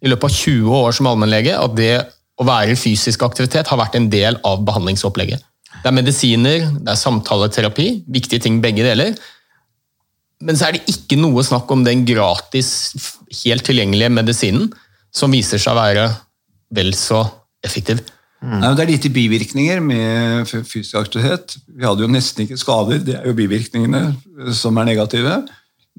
i 0.01 0.09
løpet 0.09 0.31
av 0.31 0.37
20 0.39 0.79
år 0.81 0.97
som 0.97 1.11
allmennlege 1.11 1.59
at 1.59 1.77
det 1.77 1.93
å 2.41 2.47
være 2.47 2.73
i 2.73 2.79
fysisk 2.79 3.23
aktivitet 3.27 3.69
har 3.69 3.79
vært 3.79 3.99
en 3.99 4.09
del 4.11 4.39
av 4.47 4.63
behandlingsopplegget. 4.65 5.43
Det 5.81 5.89
er 5.89 5.97
medisiner, 5.97 6.65
det 6.81 6.93
er 6.93 6.99
samtaleterapi, 6.99 7.89
viktige 8.09 8.43
ting 8.47 8.59
begge 8.65 8.85
deler. 8.85 9.15
Men 10.41 10.57
så 10.57 10.69
er 10.69 10.77
det 10.77 10.89
ikke 10.89 11.19
noe 11.21 11.45
snakk 11.45 11.71
om 11.75 11.83
den 11.85 12.07
gratis, 12.09 12.71
helt 13.43 13.67
tilgjengelige 13.67 14.13
medisinen 14.13 14.71
som 15.13 15.33
viser 15.35 15.61
seg 15.61 15.75
å 15.75 15.81
være 15.81 16.07
vel 16.75 16.95
så 16.97 17.25
effektiv. 17.67 18.01
Nei, 18.41 18.71
det 18.73 18.85
er 18.87 18.89
lite 18.89 19.11
bivirkninger 19.13 19.83
med 19.85 20.49
fysisk 20.49 20.97
aktivitet. 20.97 21.59
Vi 21.69 21.85
hadde 21.85 22.07
jo 22.07 22.13
nesten 22.13 22.47
ikke 22.47 22.57
skader, 22.61 23.03
det 23.05 23.19
er 23.19 23.27
jo 23.29 23.37
bivirkningene 23.37 24.55
som 24.57 24.79
er 24.81 24.89
negative. 24.89 25.43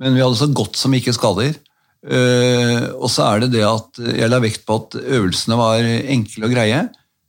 Men 0.01 0.17
vi 0.17 0.24
hadde 0.24 0.39
så 0.39 0.48
godt 0.50 0.79
som 0.79 0.95
ikke 0.98 1.13
skader. 1.13 1.53
Eh, 2.01 2.88
og 2.98 3.12
så 3.13 3.27
er 3.27 3.43
det 3.43 3.51
det 3.60 3.65
at 3.67 4.01
jeg 4.01 4.31
la 4.31 4.39
vekt 4.41 4.65
på 4.65 4.79
at 4.81 4.98
øvelsene 5.03 5.60
var 5.60 5.86
enkle 5.86 6.48
og 6.48 6.55
greie, 6.55 6.79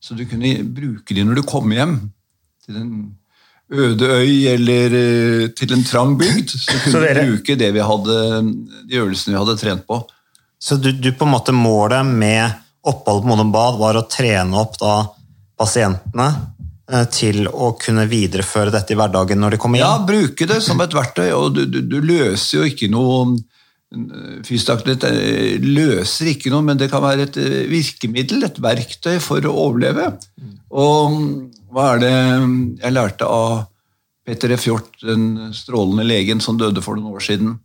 så 0.01 0.17
du 0.17 0.25
kunne 0.31 0.55
bruke 0.65 1.13
de 1.13 1.27
når 1.29 1.43
du 1.43 1.45
kom 1.47 1.75
hjem 1.77 1.99
til 2.65 2.79
en 2.81 2.95
øde 3.73 4.09
øy 4.21 4.33
eller 4.53 4.97
eh, 4.99 5.47
til 5.57 5.73
en 5.77 5.85
trang 5.89 6.17
bygd. 6.21 6.51
Så 6.53 6.73
kunne 6.83 6.93
Så 6.93 7.03
dere- 7.05 7.23
vi 7.25 7.31
bruke 7.37 7.57
det 7.61 7.71
vi 7.77 7.85
hadde, 7.89 8.17
de 8.91 9.01
øvelsene 9.01 9.35
vi 9.37 9.41
hadde 9.43 9.59
trent 9.61 9.87
på. 9.89 10.03
Så 10.63 10.77
du, 10.79 10.93
du 10.93 11.11
på 11.19 11.27
en 11.27 11.33
måte 11.35 11.55
målet 11.57 12.07
med 12.07 12.53
oppholdet 12.87 13.25
på 13.25 13.31
Modum 13.33 13.53
Bad 13.55 13.79
var 13.81 13.99
å 13.99 14.05
trene 14.11 14.59
opp 14.59 14.77
da 14.83 14.97
pasientene 15.59 16.29
eh, 16.93 17.05
til 17.15 17.47
å 17.49 17.73
kunne 17.81 18.05
videreføre 18.11 18.73
dette 18.75 18.95
i 18.95 18.99
hverdagen 18.99 19.41
når 19.43 19.57
de 19.57 19.63
kommer 19.63 19.83
Ja, 19.83 19.95
bruke 20.07 20.47
det 20.51 20.61
som 20.65 20.81
et 20.85 20.95
verktøy, 20.95 21.31
og 21.35 21.55
du, 21.57 21.65
du, 21.71 21.81
du 21.87 21.99
løser 22.03 22.61
jo 22.63 22.69
ikke 22.73 22.91
noe 22.93 23.39
Fysisk 24.47 24.71
aktivitet 24.73 25.05
eh, 25.13 25.59
løser 25.61 26.31
ikke 26.31 26.49
noe, 26.49 26.65
men 26.65 26.79
det 26.81 26.87
kan 26.89 27.03
være 27.05 27.27
et 27.27 27.35
virkemiddel, 27.69 28.47
et 28.47 28.57
verktøy 28.65 29.19
for 29.21 29.45
å 29.45 29.53
overleve. 29.67 30.07
Og 30.73 31.13
mm, 31.13 31.35
hva 31.73 31.93
er 31.95 32.03
det 32.03 32.15
jeg 32.83 32.95
lærte 32.95 33.29
av 33.29 33.63
Petter 34.27 34.53
F. 34.55 34.67
Hjort, 34.69 34.91
den 35.03 35.53
strålende 35.57 36.05
legen 36.07 36.43
som 36.45 36.59
døde 36.61 36.83
for 36.85 36.99
noen 36.99 37.17
år 37.17 37.25
siden? 37.25 37.57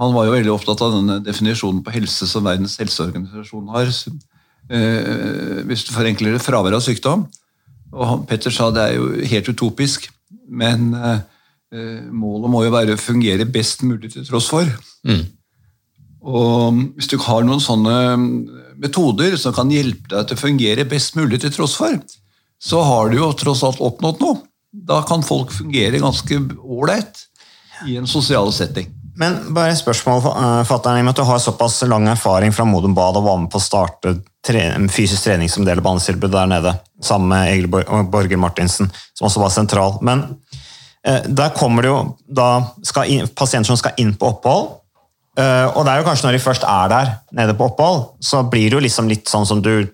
Han 0.00 0.14
var 0.14 0.26
jo 0.26 0.34
veldig 0.34 0.52
opptatt 0.54 0.80
av 0.82 0.96
denne 0.96 1.20
definisjonen 1.22 1.84
på 1.86 1.92
helse 1.94 2.26
som 2.26 2.46
Verdens 2.46 2.78
helseorganisasjon 2.80 3.68
har. 3.76 3.92
Eh, 4.72 5.60
hvis 5.68 5.84
du 5.86 5.92
forenkler 5.94 6.34
det, 6.34 6.42
fravær 6.42 6.74
av 6.78 6.82
sykdom. 6.82 7.28
Og 7.94 8.24
Petter 8.26 8.54
sa 8.54 8.72
det 8.74 8.88
er 8.88 8.96
jo 8.96 9.28
helt 9.30 9.52
utopisk, 9.52 10.08
men 10.50 10.90
eh, 10.98 11.22
eh, 11.76 12.02
målet 12.10 12.50
må 12.50 12.64
jo 12.64 12.74
være 12.74 12.96
å 12.96 13.00
fungere 13.00 13.46
best 13.46 13.86
mulig 13.86 14.10
til 14.16 14.26
tross 14.26 14.50
for. 14.50 14.66
Og 16.24 16.82
hvis 16.96 17.12
du 17.12 17.18
har 17.20 17.44
noen 17.46 17.62
sånne 17.62 18.18
metoder 18.80 19.36
som 19.38 19.54
kan 19.54 19.70
hjelpe 19.70 20.08
deg 20.10 20.26
til 20.26 20.38
å 20.38 20.42
fungere 20.42 20.88
best 20.90 21.14
mulig 21.20 21.42
til 21.44 21.52
tross 21.54 21.76
for, 21.78 22.00
så 22.64 22.82
har 22.82 23.10
du 23.10 23.18
jo 23.18 23.32
tross 23.36 23.62
alt 23.66 23.82
oppnådd 23.84 24.22
noe. 24.24 24.40
Da 24.72 25.02
kan 25.06 25.22
folk 25.22 25.52
fungere 25.52 26.00
ganske 26.02 26.40
ålreit 26.64 27.26
i 27.86 27.98
en 28.00 28.08
sosial 28.08 28.52
setting. 28.52 28.88
Men 29.16 29.36
bare 29.54 29.70
et 29.70 29.78
spørsmål, 29.78 30.24
eh, 30.26 30.62
fatteren, 30.66 30.98
i 30.98 31.02
og 31.02 31.06
med 31.06 31.14
at 31.14 31.20
du 31.20 31.28
har 31.28 31.38
såpass 31.38 31.82
lang 31.86 32.08
erfaring 32.08 32.52
fra 32.52 32.64
Modum 32.66 32.94
Bad 32.94 33.16
og 33.16 33.26
var 33.28 33.36
med 33.38 33.50
på 33.50 33.60
å 33.60 33.62
starte 33.62 34.16
fysisk 34.90 35.24
trening 35.24 35.48
som 35.48 35.64
del 35.64 35.78
av 35.78 35.84
behandlingstilbudet 35.84 36.32
der 36.32 36.50
nede, 36.50 36.72
sammen 37.00 37.28
med 37.28 37.52
Egil 37.52 37.68
Borger 38.10 38.36
Martinsen, 38.36 38.90
som 39.14 39.28
også 39.28 39.40
var 39.40 39.50
sentral. 39.54 39.98
Men 40.02 40.24
eh, 41.06 41.22
der 41.28 41.54
kommer 41.54 41.82
det 41.82 41.92
jo 41.92 42.16
da 42.26 42.74
inn, 43.06 43.28
pasienter 43.28 43.70
som 43.70 43.78
skal 43.78 43.94
inn 44.02 44.16
på 44.18 44.34
opphold, 44.34 44.80
eh, 45.38 45.68
og 45.70 45.84
det 45.84 45.92
er 45.92 46.02
jo 46.02 46.08
kanskje 46.10 46.26
når 46.26 46.38
de 46.38 46.44
først 46.48 46.64
er 46.64 46.88
der 46.88 47.16
nede 47.30 47.54
på 47.54 47.70
opphold, 47.70 48.16
så 48.20 48.42
blir 48.42 48.68
det 48.68 48.80
jo 48.80 48.84
liksom 48.88 49.08
litt 49.08 49.30
sånn 49.30 49.46
som 49.46 49.62
du 49.62 49.86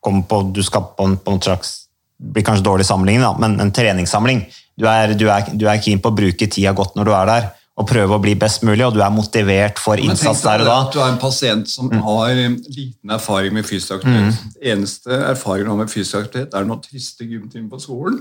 kommer 0.00 0.22
på, 0.22 0.44
du 0.54 0.62
skal 0.62 0.92
på 0.96 1.10
en, 1.10 1.18
på 1.18 1.34
en 1.34 1.42
slags 1.42 1.89
blir 2.20 2.44
kanskje 2.44 2.66
dårlig 2.66 2.86
sammenligning, 2.88 3.24
da, 3.24 3.32
men 3.40 3.56
en 3.64 3.72
treningssamling. 3.72 4.44
Du 4.80 4.86
er, 4.88 5.14
du, 5.16 5.26
er, 5.32 5.48
du 5.56 5.66
er 5.68 5.80
keen 5.82 6.00
på 6.00 6.12
å 6.12 6.16
bruke 6.16 6.46
tida 6.52 6.72
godt 6.76 6.94
når 6.96 7.08
du 7.08 7.12
er 7.16 7.30
der, 7.30 7.48
og 7.80 7.86
prøve 7.88 8.16
å 8.18 8.20
bli 8.20 8.34
best 8.36 8.64
mulig, 8.66 8.82
og 8.84 8.92
du 8.92 9.00
er 9.00 9.12
motivert 9.14 9.78
for 9.80 9.96
innsats 9.96 10.42
der 10.44 10.60
og 10.60 10.68
da. 10.68 10.74
at 10.84 10.92
Du 10.92 10.98
er 11.00 11.12
en 11.14 11.20
pasient 11.20 11.70
som 11.70 11.88
har 12.04 12.34
liten 12.36 13.14
erfaring 13.14 13.54
med 13.56 13.64
fysisk 13.64 13.94
aktivitet. 14.00 14.58
Eneste 14.72 15.16
erfaringen 15.30 15.78
med 15.80 15.88
fysisk 15.92 16.18
aktivitet 16.18 16.56
er 16.58 16.66
noen 16.68 16.82
triste 16.84 17.24
gymtimer 17.24 17.70
på 17.72 17.80
skolen, 17.80 18.20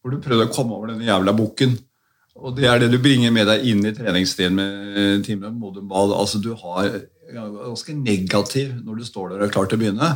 hvor 0.00 0.14
du 0.14 0.20
prøvde 0.22 0.46
å 0.46 0.52
komme 0.54 0.76
over 0.76 0.92
denne 0.92 1.08
jævla 1.08 1.34
boken. 1.34 1.74
Og 2.44 2.54
det 2.56 2.66
er 2.70 2.78
det 2.82 2.90
du 2.92 2.98
bringer 3.02 3.30
med 3.34 3.46
deg 3.50 3.66
inn 3.70 3.82
i 3.86 3.92
treningstiden 3.94 4.56
med 4.58 5.24
timen 5.26 5.58
Modum 5.58 5.88
Bad. 5.90 6.14
Altså, 6.14 6.38
du 6.42 6.52
har 6.58 6.88
ganske 7.34 7.94
negativ 7.98 8.74
når 8.84 9.00
du 9.00 9.04
står 9.06 9.32
der 9.32 9.42
og 9.42 9.48
er 9.48 9.52
klar 9.54 9.66
til 9.70 9.78
å 9.78 9.82
begynne. 9.82 10.08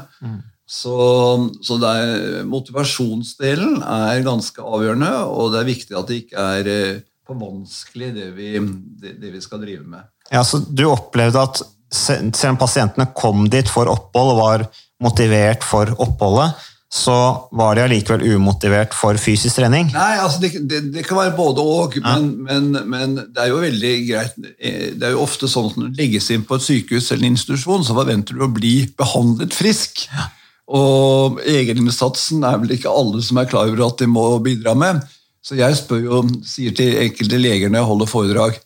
Så, 0.68 0.94
så 1.64 1.78
er, 1.88 2.42
motivasjonsdelen 2.44 3.78
er 3.80 4.24
ganske 4.26 4.60
avgjørende, 4.60 5.12
og 5.32 5.54
det 5.54 5.62
er 5.62 5.70
viktig 5.70 5.96
at 5.96 6.10
det 6.10 6.18
ikke 6.26 6.48
er 6.58 6.68
eh, 6.72 7.00
for 7.28 7.40
vanskelig, 7.40 8.12
det 8.16 8.30
vi, 8.36 8.54
det, 9.00 9.16
det 9.20 9.32
vi 9.32 9.40
skal 9.44 9.62
drive 9.62 9.84
med. 9.88 10.04
Ja, 10.32 10.44
så 10.44 10.60
du 10.60 10.86
opplevde 10.88 11.40
at 11.40 11.62
selv 11.88 12.50
om 12.50 12.60
pasientene 12.60 13.08
kom 13.16 13.46
dit 13.52 13.68
for 13.68 13.88
opphold 13.88 14.34
og 14.34 14.40
var 14.42 14.66
motivert 15.04 15.64
for 15.64 15.92
oppholdet, 16.00 16.56
så 16.88 17.14
var 17.52 17.76
de 17.76 17.82
allikevel 17.84 18.22
umotivert 18.32 18.94
for 18.96 19.18
fysisk 19.20 19.58
trening. 19.58 19.90
Nei, 19.92 20.14
altså 20.22 20.40
det, 20.40 20.54
det, 20.70 20.80
det 20.94 21.04
kan 21.04 21.20
være 21.20 21.34
både 21.36 21.64
og, 21.64 21.98
men, 22.00 22.30
men, 22.46 22.70
men 22.88 23.18
det 23.28 23.44
er 23.44 23.50
jo 23.52 23.60
veldig 23.60 23.92
greit 24.08 24.38
eh, 24.56 24.94
Det 24.96 25.04
er 25.04 25.12
jo 25.12 25.20
ofte 25.20 25.50
sånn 25.52 25.68
at 25.68 25.76
når 25.76 25.92
du 25.92 26.00
legges 26.00 26.30
inn 26.32 26.46
på 26.48 26.56
et 26.56 26.64
sykehus 26.64 27.10
eller 27.12 27.26
en 27.26 27.36
institusjon, 27.36 27.84
så 27.84 27.96
forventer 27.96 28.36
du 28.36 28.46
å 28.46 28.52
bli 28.52 28.72
behandlet 28.96 29.56
frisk. 29.56 30.06
Og 30.68 31.38
egeninnsatsen 31.48 32.44
er 32.44 32.58
vel 32.60 32.74
ikke 32.76 32.92
alle 32.92 33.22
som 33.24 33.40
er 33.40 33.48
klar 33.48 33.70
over 33.70 33.86
at 33.86 34.02
de 34.02 34.08
må 34.10 34.26
bidra 34.44 34.74
med. 34.76 35.00
Så 35.44 35.56
jeg 35.56 35.76
spør 35.78 36.02
jo, 36.04 36.22
sier 36.44 36.74
til 36.76 36.98
enkelte 37.00 37.40
leger 37.40 37.70
når 37.70 37.80
jeg 37.80 37.88
holder 37.88 38.10
foredrag 38.10 38.56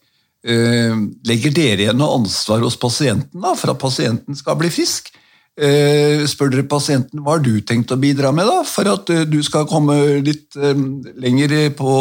eh, 0.48 0.94
Legger 1.28 1.52
dere 1.54 1.84
igjen 1.84 2.00
noe 2.00 2.16
ansvar 2.16 2.64
hos 2.64 2.78
pasienten 2.80 3.44
da, 3.44 3.52
for 3.58 3.74
at 3.74 3.82
pasienten 3.82 4.38
skal 4.38 4.56
bli 4.58 4.72
frisk? 4.72 5.12
Eh, 5.52 6.24
spør 6.26 6.48
dere 6.54 6.64
pasienten 6.64 7.20
hva 7.20 7.36
har 7.36 7.44
du 7.44 7.52
tenkt 7.60 7.92
å 7.92 8.00
bidra 8.00 8.32
med 8.34 8.48
da, 8.48 8.62
for 8.66 8.88
at 8.88 9.10
eh, 9.12 9.26
du 9.28 9.38
skal 9.44 9.68
komme 9.70 9.98
litt 10.24 10.56
eh, 10.56 10.86
lenger 11.20 11.68
på 11.76 11.92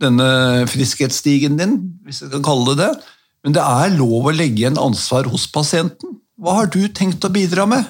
denne 0.00 0.68
friskhetsstigen 0.70 1.56
din, 1.58 1.78
hvis 2.04 2.22
jeg 2.22 2.32
kan 2.36 2.44
kalle 2.44 2.76
det 2.76 2.84
det. 2.84 3.14
Men 3.44 3.56
det 3.56 3.64
er 3.64 3.96
lov 3.96 4.28
å 4.28 4.36
legge 4.36 4.62
igjen 4.62 4.80
ansvar 4.80 5.28
hos 5.32 5.46
pasienten. 5.50 6.18
Hva 6.40 6.60
har 6.60 6.70
du 6.72 6.84
tenkt 6.92 7.24
å 7.24 7.32
bidra 7.32 7.66
med? 7.68 7.88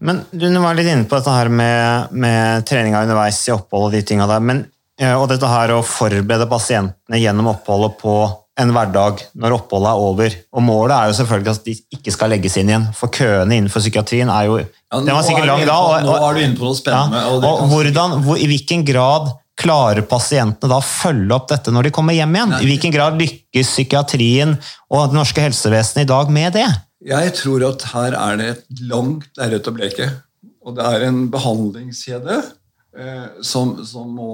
Men 0.00 0.24
du 0.30 0.48
var 0.58 0.76
litt 0.76 0.88
inne 0.90 1.06
på 1.08 1.18
dette 1.18 1.32
her 1.32 1.48
med, 1.48 2.12
med 2.12 2.66
treninga 2.68 3.04
underveis 3.06 3.40
i 3.48 3.54
opphold 3.54 3.88
og 3.88 3.94
de 3.96 4.02
tinga 4.06 4.26
der. 4.30 4.42
Men, 4.44 4.64
eh, 5.00 5.14
og 5.16 5.28
dette 5.32 5.48
her 5.50 5.72
å 5.76 5.84
forberede 5.86 6.48
pasientene 6.50 7.20
gjennom 7.22 7.52
oppholdet 7.54 7.96
på 8.02 8.16
en 8.56 8.72
hverdag 8.72 9.20
når 9.36 9.54
oppholdet 9.58 9.90
er 9.90 10.02
over. 10.10 10.36
Og 10.56 10.64
målet 10.64 10.96
er 10.96 11.10
jo 11.10 11.16
selvfølgelig 11.18 11.52
at 11.52 11.66
de 11.66 11.74
ikke 11.98 12.14
skal 12.14 12.32
legges 12.32 12.56
inn 12.60 12.70
igjen. 12.72 12.86
For 12.96 13.12
køene 13.12 13.58
innenfor 13.58 13.84
psykiatrien 13.84 14.32
er 14.32 14.48
jo 14.48 14.60
Ja, 14.60 15.00
Den 15.00 15.12
var 15.12 15.26
sikkert 15.26 15.44
er 15.44 15.50
lang 15.50 15.66
da. 15.66 15.80
Og, 15.80 16.06
nå 16.06 16.14
er 16.16 16.36
du 16.36 16.44
inne 16.44 16.56
på 16.56 16.68
noe 16.68 16.78
spennende, 16.78 17.20
Ja, 17.20 17.34
og 17.34 17.44
og, 17.44 17.66
hvordan, 17.72 18.20
hvor, 18.24 18.40
I 18.40 18.48
hvilken 18.48 18.86
grad 18.86 19.34
klarer 19.56 20.04
pasientene 20.04 20.68
da 20.68 20.78
å 20.80 20.84
følge 20.84 21.32
opp 21.36 21.48
dette 21.48 21.72
når 21.72 21.88
de 21.88 21.92
kommer 21.96 22.16
hjem 22.16 22.34
igjen? 22.36 22.56
I 22.60 22.70
hvilken 22.70 22.92
grad 22.94 23.16
lykkes 23.20 23.72
psykiatrien 23.72 24.56
og 24.92 25.10
det 25.10 25.18
norske 25.18 25.44
helsevesenet 25.44 26.04
i 26.04 26.10
dag 26.12 26.32
med 26.32 26.56
det? 26.56 26.66
Jeg 27.06 27.32
tror 27.38 27.62
at 27.68 27.84
her 27.92 28.16
er 28.18 28.38
det 28.40 28.46
et 28.54 28.80
langt 28.90 29.28
lerret 29.38 29.68
å 29.70 29.74
bleke. 29.76 30.08
Og 30.66 30.74
det 30.74 30.86
er 30.88 31.04
en 31.06 31.20
behandlingskjede 31.30 32.38
eh, 32.98 33.26
som, 33.46 33.76
som 33.86 34.08
må 34.16 34.30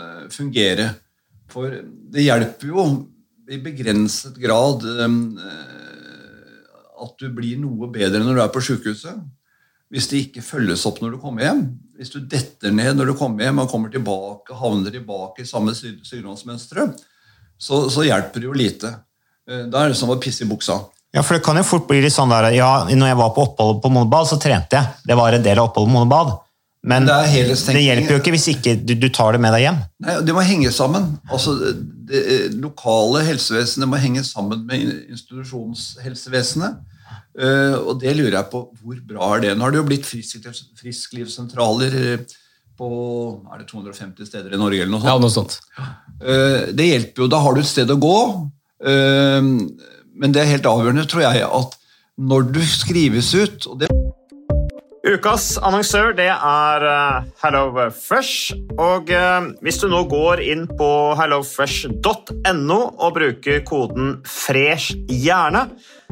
eh, 0.00 0.22
fungere. 0.32 0.86
For 1.52 1.68
det 2.14 2.24
hjelper 2.24 2.70
jo 2.70 2.86
i 3.52 3.58
begrenset 3.60 4.38
grad 4.40 4.86
eh, 4.88 5.18
at 7.04 7.14
du 7.20 7.26
blir 7.36 7.58
noe 7.60 7.90
bedre 7.92 8.22
når 8.24 8.38
du 8.38 8.42
er 8.46 8.52
på 8.54 8.62
sykehuset. 8.64 9.20
Hvis 9.92 10.08
det 10.10 10.22
ikke 10.24 10.42
følges 10.42 10.86
opp 10.88 11.02
når 11.04 11.14
du 11.14 11.20
kommer 11.22 11.44
hjem. 11.44 11.60
Hvis 11.98 12.10
du 12.14 12.22
detter 12.24 12.72
ned 12.74 12.96
når 12.98 13.12
du 13.12 13.18
kommer 13.20 13.44
hjem 13.44 13.60
og 13.62 13.68
kommer 13.70 13.92
tilbake, 13.92 14.56
havner 14.58 14.90
tilbake 14.94 15.44
i 15.44 15.46
samme 15.48 15.76
sy- 15.76 16.00
sykdomsmønsteret, 16.08 16.96
så, 17.60 17.84
så 17.92 18.02
hjelper 18.08 18.40
det 18.42 18.48
jo 18.48 18.56
lite. 18.56 18.94
Eh, 19.44 19.66
Da 19.68 19.84
er 19.84 19.92
det 19.92 20.00
som 20.00 20.10
å 20.10 20.16
pisse 20.22 20.46
i 20.46 20.50
buksa. 20.50 20.80
Ja, 21.14 21.22
for 21.22 21.36
det 21.36 21.44
kan 21.46 21.58
jo 21.60 21.62
fort 21.66 21.86
bli 21.86 22.00
litt 22.02 22.14
sånn 22.14 22.32
der, 22.32 22.50
ja, 22.56 22.70
når 22.90 23.12
jeg 23.12 23.18
var 23.20 23.34
på 23.36 23.44
opphold 23.46 23.78
på 23.84 23.90
Monobad, 23.94 24.26
så 24.26 24.38
trente 24.42 24.74
jeg. 24.74 25.04
Det 25.06 25.16
var 25.18 25.36
en 25.36 25.44
del 25.44 25.60
av 25.60 25.68
oppholdet 25.68 25.92
på 25.92 25.98
Monobad. 25.98 26.32
Men 26.84 27.06
Det 27.08 27.14
er 27.16 27.46
det, 27.48 27.80
hjelper 27.80 28.12
jo 28.12 28.20
ikke 28.20 28.32
hvis 28.34 28.48
ikke 28.52 28.74
du, 28.76 28.92
du 29.00 29.06
tar 29.14 29.36
det 29.36 29.40
med 29.40 29.54
deg 29.56 29.62
hjem. 29.64 29.78
Nei, 30.04 30.16
Det 30.26 30.34
må 30.36 30.42
henge 30.44 30.72
sammen. 30.74 31.14
Altså, 31.32 31.54
det, 31.56 31.78
det 32.18 32.40
lokale 32.60 33.22
helsevesenet 33.24 33.88
må 33.88 34.00
henge 34.02 34.24
sammen 34.26 34.66
med 34.68 34.90
institusjonshelsevesenet. 35.14 36.82
Uh, 37.34 37.78
og 37.80 37.96
det 38.02 38.12
lurer 38.14 38.36
jeg 38.36 38.50
på, 38.52 38.60
hvor 38.82 38.98
bra 39.08 39.30
er 39.34 39.46
det? 39.46 39.54
Nå 39.56 39.64
har 39.64 39.74
det 39.74 39.80
jo 39.80 39.86
blitt 39.88 40.06
frisklivssentraler 40.06 41.96
eh, 41.98 42.34
på 42.78 42.90
er 43.50 43.62
det 43.62 43.66
250 43.70 44.28
steder 44.28 44.54
i 44.54 44.60
Norge 44.60 44.84
eller 44.84 44.92
noe 44.92 45.02
sånt. 45.02 45.10
Ja, 45.10 45.16
noe 45.22 45.34
sånt. 45.34 45.56
Uh, 46.20 46.70
det 46.74 46.90
hjelper 46.90 47.24
jo, 47.24 47.30
da 47.32 47.40
har 47.42 47.56
du 47.56 47.62
et 47.64 47.70
sted 47.70 47.90
å 47.90 47.98
gå. 48.02 48.18
Eh, 48.84 49.50
men 50.14 50.34
det 50.34 50.42
er 50.42 50.52
helt 50.54 50.68
avgjørende, 50.70 51.06
tror 51.10 51.26
jeg, 51.26 51.48
at 51.48 51.78
når 52.18 52.50
du 52.54 52.62
skrives 52.62 53.34
ut 53.34 53.66
og 53.66 53.80
det 53.82 53.90
Ukas 55.04 55.58
annonsør 55.60 56.14
det 56.16 56.30
er 56.32 56.84
eh, 56.88 57.26
HelloFresh. 57.42 58.54
Og 58.80 59.10
eh, 59.12 59.50
hvis 59.60 59.76
du 59.82 59.90
nå 59.92 60.00
går 60.08 60.40
inn 60.40 60.62
på 60.78 60.88
hellofresh.no 61.18 62.78
og 62.88 63.10
bruker 63.18 63.60
koden 63.68 64.14
'fresh 64.24 64.96
hjerne', 65.12 65.66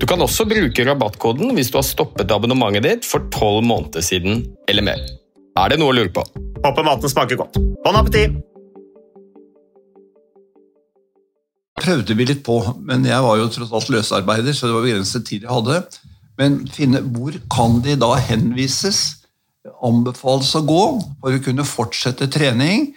Du 0.00 0.06
kan 0.08 0.22
også 0.24 0.46
bruke 0.48 0.86
rabattkoden 0.88 1.52
hvis 1.56 1.72
du 1.72 1.78
har 1.78 1.86
stoppet 1.86 2.32
abonnementet 2.32 2.86
ditt 2.86 3.08
for 3.08 3.28
tolv 3.34 3.64
måneder 3.66 4.04
siden 4.04 4.46
eller 4.70 4.86
mer. 4.92 5.02
Er 5.58 5.74
det 5.74 5.82
noe 5.82 5.92
å 5.92 5.98
lure 5.98 6.14
på? 6.14 6.24
Håper 6.62 6.86
maten 6.86 7.12
smaker 7.12 7.44
godt. 7.44 7.60
Bon 7.84 7.98
appétit! 7.98 8.40
prøvde 11.82 12.16
vi 12.16 12.26
litt 12.28 12.44
på, 12.46 12.58
men 12.86 13.06
jeg 13.08 13.24
var 13.24 13.38
jo 13.40 13.50
tross 13.52 13.72
alt 13.74 13.90
løsarbeider, 13.92 14.54
så 14.54 14.68
det 14.68 14.76
var 14.76 14.86
begrenset 14.86 15.26
tid 15.28 15.46
jeg 15.46 15.52
hadde. 15.52 15.80
Men 16.40 16.60
finne, 16.72 17.02
hvor 17.14 17.36
kan 17.52 17.80
de 17.84 17.96
da 18.00 18.14
henvises, 18.28 19.02
anbefales 19.82 20.50
å 20.58 20.64
gå 20.66 20.84
for 21.22 21.36
å 21.36 21.42
kunne 21.42 21.66
fortsette 21.66 22.26
trening 22.34 22.88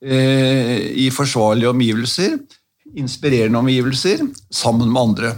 eh, 0.00 0.92
i 1.04 1.10
forsvarlige 1.12 1.72
omgivelser, 1.72 2.38
inspirerende 2.96 3.60
omgivelser, 3.60 4.24
sammen 4.52 4.92
med 4.92 5.02
andre. 5.02 5.32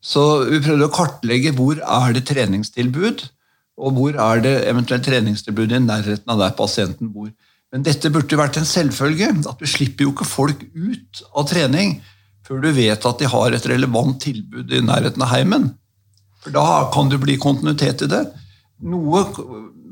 Så 0.00 0.22
vi 0.48 0.62
prøvde 0.64 0.88
å 0.88 0.94
kartlegge 0.94 1.52
hvor 1.56 1.80
er 1.80 2.14
det 2.16 2.24
treningstilbud, 2.30 3.26
og 3.80 3.96
hvor 3.96 4.16
er 4.16 4.42
det 4.44 4.54
eventuelt 4.68 5.04
treningstilbud 5.06 5.72
i 5.76 5.82
nærheten 5.84 6.32
av 6.32 6.40
der 6.40 6.56
pasienten 6.56 7.12
bor. 7.12 7.30
Men 7.70 7.84
dette 7.86 8.10
burde 8.12 8.38
vært 8.38 8.58
en 8.58 8.68
selvfølge. 8.68 9.30
at 9.48 9.60
Du 9.60 9.68
slipper 9.68 10.04
jo 10.04 10.14
ikke 10.14 10.28
folk 10.28 10.64
ut 10.74 11.22
av 11.34 11.46
trening 11.48 12.00
før 12.46 12.64
du 12.64 12.72
vet 12.74 13.04
at 13.06 13.20
de 13.20 13.28
har 13.30 13.54
et 13.54 13.66
relevant 13.70 14.16
tilbud 14.20 14.72
i 14.74 14.82
nærheten 14.82 15.22
av 15.22 15.30
heimen. 15.30 15.70
For 16.42 16.50
Da 16.50 16.90
kan 16.92 17.08
det 17.12 17.20
bli 17.22 17.36
kontinuitet 17.38 18.02
i 18.02 18.10
det. 18.10 18.24
Noe 18.80 19.22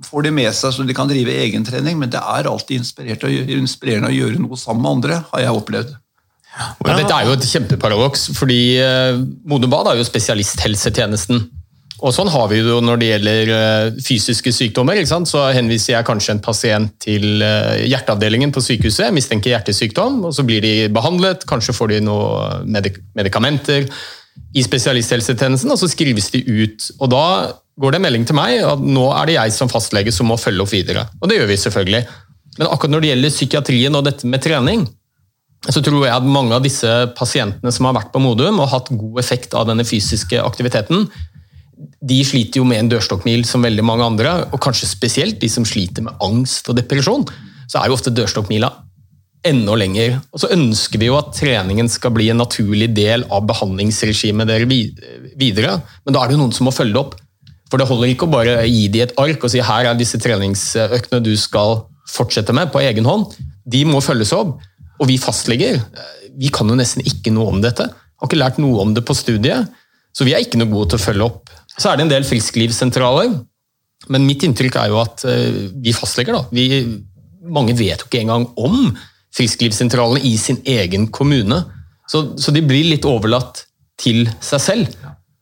får 0.05 0.25
de 0.25 0.33
med 0.33 0.51
seg 0.57 0.73
så 0.73 0.87
de 0.87 0.97
kan 0.97 1.09
drive 1.11 1.31
egentrening, 1.31 1.99
men 2.01 2.11
det 2.11 2.21
er 2.21 2.49
alltid 2.49 2.81
inspirerende 2.81 4.11
å 4.11 4.17
gjøre 4.17 4.41
noe 4.43 4.57
sammen 4.57 4.83
med 4.83 4.95
andre, 4.97 5.23
har 5.31 5.45
jeg 5.45 5.61
opplevd. 5.61 5.97
Ja, 6.59 6.97
dette 6.99 7.15
er 7.15 7.29
jo 7.29 7.37
et 7.37 7.47
kjempeparadoks, 7.47 8.33
fordi 8.35 8.63
eh, 8.83 9.21
Modum 9.49 9.71
Bad 9.71 9.93
er 9.93 10.01
jo 10.01 10.07
spesialisthelsetjenesten. 10.09 11.45
Og 11.99 12.13
sånn 12.15 12.31
har 12.31 12.47
vi 12.51 12.61
det 12.63 12.71
jo 12.71 12.79
når 12.83 13.01
det 13.01 13.07
gjelder 13.09 13.53
eh, 13.55 13.97
fysiske 14.07 14.53
sykdommer. 14.55 15.01
Så 15.07 15.43
henviser 15.55 15.97
jeg 15.97 16.07
kanskje 16.07 16.37
en 16.37 16.43
pasient 16.43 16.93
til 17.03 17.43
eh, 17.43 17.87
hjerteavdelingen 17.91 18.55
på 18.55 18.63
sykehuset, 18.63 19.11
mistenker 19.15 19.55
hjertesykdom, 19.55 20.21
og 20.29 20.35
så 20.35 20.47
blir 20.47 20.63
de 20.63 20.75
behandlet, 20.95 21.47
kanskje 21.51 21.75
får 21.75 21.95
de 21.95 22.05
noen 22.07 22.71
medik 22.71 23.01
medikamenter 23.19 23.89
i 24.55 24.63
spesialisthelsetjenesten, 24.63 25.71
og 25.75 25.81
så 25.81 25.91
skrives 25.91 26.31
de 26.35 26.45
ut. 26.47 26.91
Og 27.03 27.11
da 27.11 27.25
går 27.79 27.95
det 27.95 27.99
en 27.99 28.07
melding 28.07 28.27
til 28.27 28.39
meg 28.39 28.63
at 28.67 28.83
nå 28.83 29.09
er 29.15 29.31
det 29.31 29.39
jeg 29.39 29.55
som 29.55 29.71
fastlege 29.71 30.15
som 30.15 30.31
må 30.31 30.39
følge 30.39 30.63
opp 30.65 30.75
videre. 30.75 31.07
Og 31.19 31.31
det 31.31 31.41
gjør 31.41 31.51
vi 31.51 31.59
selvfølgelig. 31.67 32.05
Men 32.59 32.71
akkurat 32.71 32.95
når 32.95 33.05
det 33.05 33.11
gjelder 33.13 33.35
psykiatrien 33.35 33.99
og 33.99 34.07
dette 34.07 34.31
med 34.31 34.43
trening, 34.43 34.87
så 35.67 35.83
tror 35.83 36.05
jeg 36.07 36.15
at 36.15 36.27
mange 36.27 36.55
av 36.55 36.63
disse 36.63 36.89
pasientene 37.19 37.73
som 37.75 37.89
har 37.89 37.97
vært 37.97 38.13
på 38.15 38.23
Modum 38.23 38.61
og 38.63 38.71
hatt 38.71 38.93
god 38.95 39.19
effekt 39.21 39.57
av 39.59 39.67
denne 39.69 39.87
fysiske 39.87 40.39
aktiviteten, 40.39 41.09
de 41.79 42.19
sliter 42.27 42.61
jo 42.61 42.67
med 42.67 42.83
en 42.83 42.91
dørstokkmil 42.93 43.45
som 43.47 43.65
veldig 43.67 43.85
mange 43.87 44.07
andre, 44.07 44.35
og 44.53 44.63
kanskje 44.63 44.91
spesielt 44.91 45.39
de 45.43 45.51
som 45.51 45.67
sliter 45.67 46.07
med 46.07 46.19
angst 46.25 46.71
og 46.71 46.79
depresjon. 46.79 47.27
Så 47.71 47.81
er 47.81 47.91
jo 47.91 47.99
ofte 47.99 48.15
dørstokkmila 48.15 48.71
enda 49.47 49.75
lenger. 49.79 50.19
Og 50.35 50.43
så 50.43 50.51
ønsker 50.55 51.01
vi 51.01 51.11
jo 51.11 51.19
at 51.19 51.31
treningen 51.37 51.91
skal 51.91 52.15
bli 52.15 52.31
en 52.33 52.41
naturlig 52.43 52.91
del 52.97 53.27
av 53.35 53.47
behandlingsregimet 53.49 54.51
dere 54.51 54.67
videre, 54.69 55.79
men 56.05 56.15
da 56.15 56.23
er 56.23 56.31
det 56.31 56.39
jo 56.39 56.43
noen 56.43 56.55
som 56.57 56.69
må 56.69 56.75
følge 56.75 56.97
det 56.97 57.03
opp. 57.03 57.19
For 57.69 57.81
det 57.81 57.89
holder 57.91 58.15
ikke 58.15 58.27
å 58.27 58.33
bare 58.33 58.63
gi 58.65 58.87
de 58.93 59.05
et 59.05 59.15
ark 59.21 59.43
og 59.45 59.53
si 59.53 59.61
her 59.63 59.91
er 59.91 59.99
disse 59.99 60.19
treningsøktene 60.23 61.21
du 61.21 61.35
skal 61.39 61.83
fortsette 62.09 62.55
med 62.57 62.73
på 62.73 62.81
egen 62.81 63.07
hånd. 63.07 63.35
De 63.69 63.85
må 63.85 64.01
følges 64.05 64.33
opp. 64.37 64.57
Og 64.99 65.09
vi 65.11 65.19
fastleger 65.23 65.81
vi 66.39 66.51
kan 66.55 66.69
jo 66.71 66.77
nesten 66.79 67.03
ikke 67.07 67.33
noe 67.35 67.51
om 67.51 67.63
dette. 67.63 67.87
Har 67.89 68.29
ikke 68.29 68.39
lært 68.39 68.59
noe 68.63 68.83
om 68.83 68.93
det 68.95 69.03
på 69.07 69.17
studiet, 69.17 69.71
så 70.15 70.27
vi 70.27 70.35
er 70.37 70.45
ikke 70.45 70.61
noe 70.61 70.71
gode 70.71 70.93
til 70.93 71.01
å 71.01 71.03
følge 71.03 71.27
opp 71.27 71.55
så 71.79 71.93
er 71.93 71.99
det 71.99 72.07
en 72.07 72.13
del 72.13 72.27
frisklivssentraler. 72.27 73.37
Men 74.13 74.27
mitt 74.27 74.45
inntrykk 74.47 74.79
er 74.81 74.91
jo 74.93 75.01
at 75.03 75.25
eh, 75.29 75.69
vi 75.83 75.95
fastleger, 75.95 76.35
da, 76.35 76.45
vi, 76.55 76.83
mange 77.49 77.77
vet 77.79 78.03
jo 78.03 78.09
ikke 78.09 78.23
engang 78.25 78.49
om 78.59 78.93
frisklivssentralene 79.35 80.23
i 80.27 80.35
sin 80.41 80.61
egen 80.67 81.09
kommune. 81.15 81.61
Så, 82.09 82.25
så, 82.41 82.55
de 82.55 82.65
blir 82.65 82.89
litt 82.89 83.07
overlatt 83.09 83.67
til 84.01 84.27
seg 84.45 84.63
selv. 84.65 84.97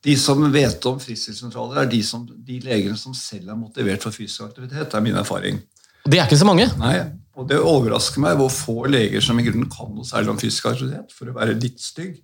De 0.07 0.17
som 0.19 0.43
vet 0.53 0.89
om 0.89 0.99
frisklivssentraler, 1.03 1.85
er 1.85 1.91
de, 1.91 2.03
som, 2.07 2.25
de 2.27 2.59
legene 2.65 2.99
som 3.01 3.15
selv 3.17 3.53
er 3.55 3.59
motivert 3.59 4.05
for 4.05 4.15
fysisk 4.15 4.49
aktivitet. 4.49 4.89
Det 4.91 4.99
er 4.99 5.05
min 5.05 5.19
erfaring. 5.19 5.61
Det 6.07 6.21
er 6.21 6.29
ikke 6.29 6.39
så 6.39 6.49
mange? 6.49 6.69
Nei, 6.79 6.99
og 7.37 7.49
det 7.51 7.59
overrasker 7.61 8.23
meg 8.25 8.39
hvor 8.39 8.53
få 8.53 8.87
leger 8.89 9.21
som 9.25 9.37
i 9.39 9.45
grunnen 9.45 9.69
kan 9.73 9.91
noe 9.93 10.09
særlig 10.09 10.33
om 10.33 10.39
fysisk 10.41 10.71
aktivitet, 10.71 11.13
for 11.13 11.29
å 11.29 11.37
være 11.37 11.59
litt 11.61 11.83
stygg. 11.85 12.15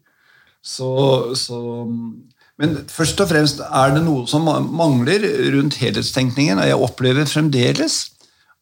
Så, 0.63 0.89
så 1.37 1.59
men 2.61 2.79
først 2.89 3.21
og 3.25 3.29
fremst 3.29 3.61
er 3.65 3.93
det 3.97 4.05
noe 4.07 4.25
som 4.31 4.47
mangler 4.73 5.25
rundt 5.55 5.77
helhetstenkningen. 5.81 6.61
og 6.63 6.69
Jeg 6.69 6.81
opplever 6.87 7.29
fremdeles 7.29 7.99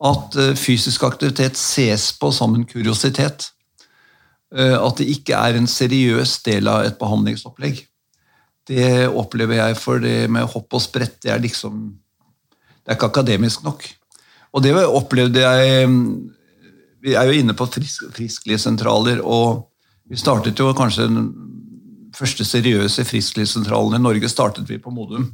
at 0.00 0.36
eh, 0.40 0.56
fysisk 0.56 1.04
aktivitet 1.04 1.58
ses 1.60 2.08
på 2.16 2.30
som 2.32 2.54
en 2.56 2.66
kuriositet. 2.66 3.50
Eh, 4.54 4.74
at 4.74 4.98
det 4.98 5.10
ikke 5.12 5.36
er 5.36 5.58
en 5.58 5.68
seriøs 5.70 6.38
del 6.46 6.70
av 6.72 6.86
et 6.88 6.98
behandlingsopplegg. 6.98 7.84
Det 8.70 8.90
opplever 9.08 9.60
jeg, 9.60 9.78
for 9.80 10.02
det 10.02 10.30
med 10.30 10.48
hopp 10.50 10.78
og 10.78 10.82
sprett 10.82 11.18
det 11.24 11.32
er 11.34 11.42
liksom 11.42 11.88
Det 12.80 12.94
er 12.94 12.96
ikke 12.96 13.10
akademisk 13.10 13.62
nok. 13.62 13.84
Og 14.56 14.62
det 14.64 14.72
opplevde 14.74 15.42
jeg 15.44 15.88
Vi 17.00 17.14
er 17.16 17.28
jo 17.28 17.36
inne 17.40 17.56
på 17.56 17.66
frisk, 17.70 18.08
frisklivssentraler, 18.14 19.22
og 19.24 19.70
vi 20.10 20.18
startet 20.18 20.58
jo 20.58 20.72
kanskje 20.76 21.06
den 21.08 21.28
første 22.16 22.44
seriøse 22.44 23.04
frisklivssentralen 23.06 23.96
i 23.96 24.02
Norge 24.02 24.28
startet 24.28 24.68
vi 24.68 24.80
på 24.82 24.92
Modum 24.92 25.28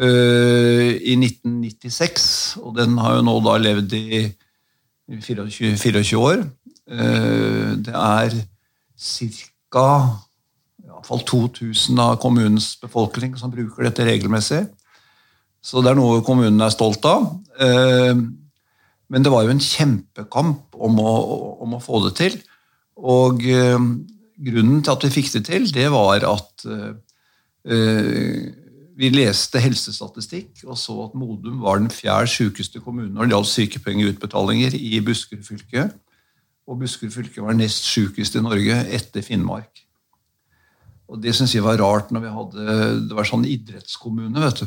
uh, 0.00 0.90
i 0.92 1.14
1996. 1.16 2.58
Og 2.62 2.76
den 2.76 2.98
har 2.98 3.18
jo 3.18 3.26
nå 3.26 3.38
da 3.46 3.56
levd 3.62 3.94
i 3.96 4.24
24, 5.12 5.76
24 5.78 6.20
år. 6.20 6.44
Uh, 6.90 7.78
det 7.78 7.94
er 7.94 8.36
ca. 8.98 9.88
2000 11.02 11.98
av 11.98 12.18
kommunens 12.22 12.76
befolkning 12.78 13.34
som 13.38 13.50
bruker 13.50 13.88
dette 13.88 14.04
regelmessig. 14.06 14.62
Så 15.62 15.82
det 15.82 15.92
er 15.92 15.98
noe 15.98 16.22
kommunen 16.26 16.62
er 16.62 16.74
stolt 16.74 17.04
av. 17.06 17.30
Uh, 17.58 18.28
men 19.12 19.24
det 19.24 19.32
var 19.32 19.44
jo 19.44 19.52
en 19.52 19.60
kjempekamp 19.60 20.76
om 20.80 20.98
å, 21.02 21.12
om 21.64 21.76
å 21.76 21.82
få 21.82 22.00
det 22.06 22.14
til. 22.16 22.38
Og 22.96 23.42
grunnen 23.42 24.82
til 24.82 24.94
at 24.94 25.04
vi 25.06 25.12
fikk 25.12 25.30
det 25.36 25.44
til, 25.50 25.68
det 25.74 25.88
var 25.92 26.24
at 26.24 26.64
eh, 26.66 28.46
vi 28.98 29.10
leste 29.12 29.60
helsestatistikk 29.62 30.64
og 30.66 30.76
så 30.78 30.96
at 31.06 31.14
Modum 31.18 31.60
var 31.64 31.80
den 31.80 31.92
fjerde 31.92 32.30
sykeste 32.30 32.82
kommunen 32.84 33.14
når 33.16 33.28
det 33.28 33.36
gjaldt 33.36 33.52
sykepengeutbetalinger 33.52 34.76
i 34.78 35.00
Buskerud 35.04 35.44
fylke. 35.46 35.86
Og 36.68 36.82
Buskerud 36.82 37.14
fylke 37.14 37.44
var 37.44 37.56
nest 37.58 37.88
sykest 37.88 38.36
i 38.38 38.44
Norge 38.44 38.76
etter 38.94 39.24
Finnmark. 39.26 39.84
Og 41.12 41.20
Det 41.20 41.34
syns 41.36 41.54
jeg 41.54 41.64
var 41.64 41.80
rart 41.80 42.12
når 42.12 42.24
vi 42.24 42.36
hadde 42.36 42.76
det 43.08 43.16
var 43.16 43.28
sånn 43.28 43.44
idrettskommune. 43.48 44.40
vet 44.40 44.62
du, 44.62 44.66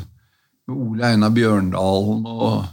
Med 0.66 0.76
Ole 0.76 1.06
Einar 1.12 1.30
Bjørndalen, 1.30 2.26
og, 2.26 2.66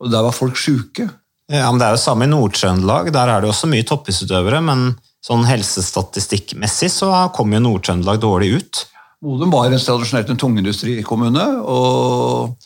og 0.00 0.12
der 0.12 0.26
var 0.26 0.34
folk 0.34 0.58
sjuke. 0.60 1.08
Ja, 1.46 1.70
men 1.70 1.78
Det 1.78 1.86
er 1.86 1.94
jo 1.94 2.02
samme 2.02 2.26
i 2.26 2.30
Nord-Trøndelag. 2.30 3.12
Der 3.14 3.30
er 3.30 3.40
det 3.40 3.50
også 3.50 3.68
mye 3.70 3.86
toppidrettsutøvere. 3.86 4.60
Men 4.66 4.96
sånn 5.24 5.46
helsestatistikkmessig 5.46 6.90
så 6.90 7.10
kom 7.34 7.54
jo 7.54 7.62
Nord-Trøndelag 7.62 8.20
dårlig 8.22 8.52
ut. 8.58 8.84
Modum 9.24 9.54
var 9.54 9.70
en 9.70 9.80
tradisjonelt 9.80 10.30
en 10.30 10.38
tungindustrikommune 10.38 11.44
og 11.64 12.56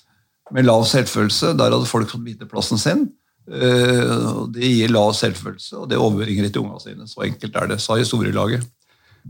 med 0.50 0.66
lav 0.66 0.84
selvfølelse. 0.88 1.54
Der 1.58 1.70
hadde 1.70 1.88
folk 1.88 2.10
fått 2.10 2.26
vite 2.26 2.48
plassen 2.50 2.80
sin. 2.80 3.06
Eh, 3.50 4.16
det 4.54 4.72
gir 4.72 4.92
lav 4.92 5.12
selvfølelse, 5.16 5.76
og 5.82 5.88
det 5.90 5.98
overbringer 5.98 6.46
de 6.46 6.52
til 6.54 6.64
ungene 6.64 6.82
sine. 6.82 7.08
Så 7.08 7.24
enkelt 7.26 7.56
er 7.56 7.70
det, 7.70 7.80
sa 7.82 7.96
historielaget. 8.00 8.66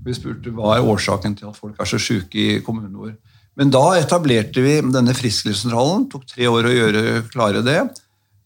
Vi 0.04 0.14
spurte 0.14 0.52
hva 0.54 0.76
er 0.76 0.86
årsaken 0.86 1.34
til 1.38 1.50
at 1.50 1.58
folk 1.58 1.78
er 1.80 1.88
så 1.88 1.98
syke 1.98 2.38
i 2.38 2.60
kommunen 2.64 2.94
vår. 2.94 3.14
Men 3.58 3.72
da 3.74 3.84
etablerte 3.98 4.62
vi 4.64 4.76
denne 4.94 5.14
frisklivssentralen. 5.16 6.06
Tok 6.12 6.28
tre 6.28 6.46
år 6.50 6.68
å 6.68 6.76
gjøre 6.76 7.02
klare 7.32 7.64
det. 7.66 7.80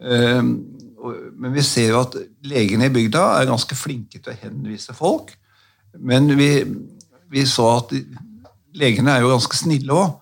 Eh, 0.01 0.40
men 1.35 1.53
vi 1.53 1.64
ser 1.67 1.93
jo 1.93 2.01
at 2.01 2.17
legene 2.49 2.88
i 2.88 2.93
bygda 2.95 3.25
er 3.38 3.51
ganske 3.51 3.77
flinke 3.77 4.21
til 4.21 4.33
å 4.33 4.38
henvise 4.47 4.97
folk. 4.97 5.35
Men 6.01 6.31
vi, 6.38 6.51
vi 7.31 7.45
så 7.49 7.69
at 7.77 7.93
legene 8.75 9.12
er 9.12 9.25
jo 9.25 9.33
ganske 9.35 9.59
snille 9.59 9.95
òg. 9.95 10.17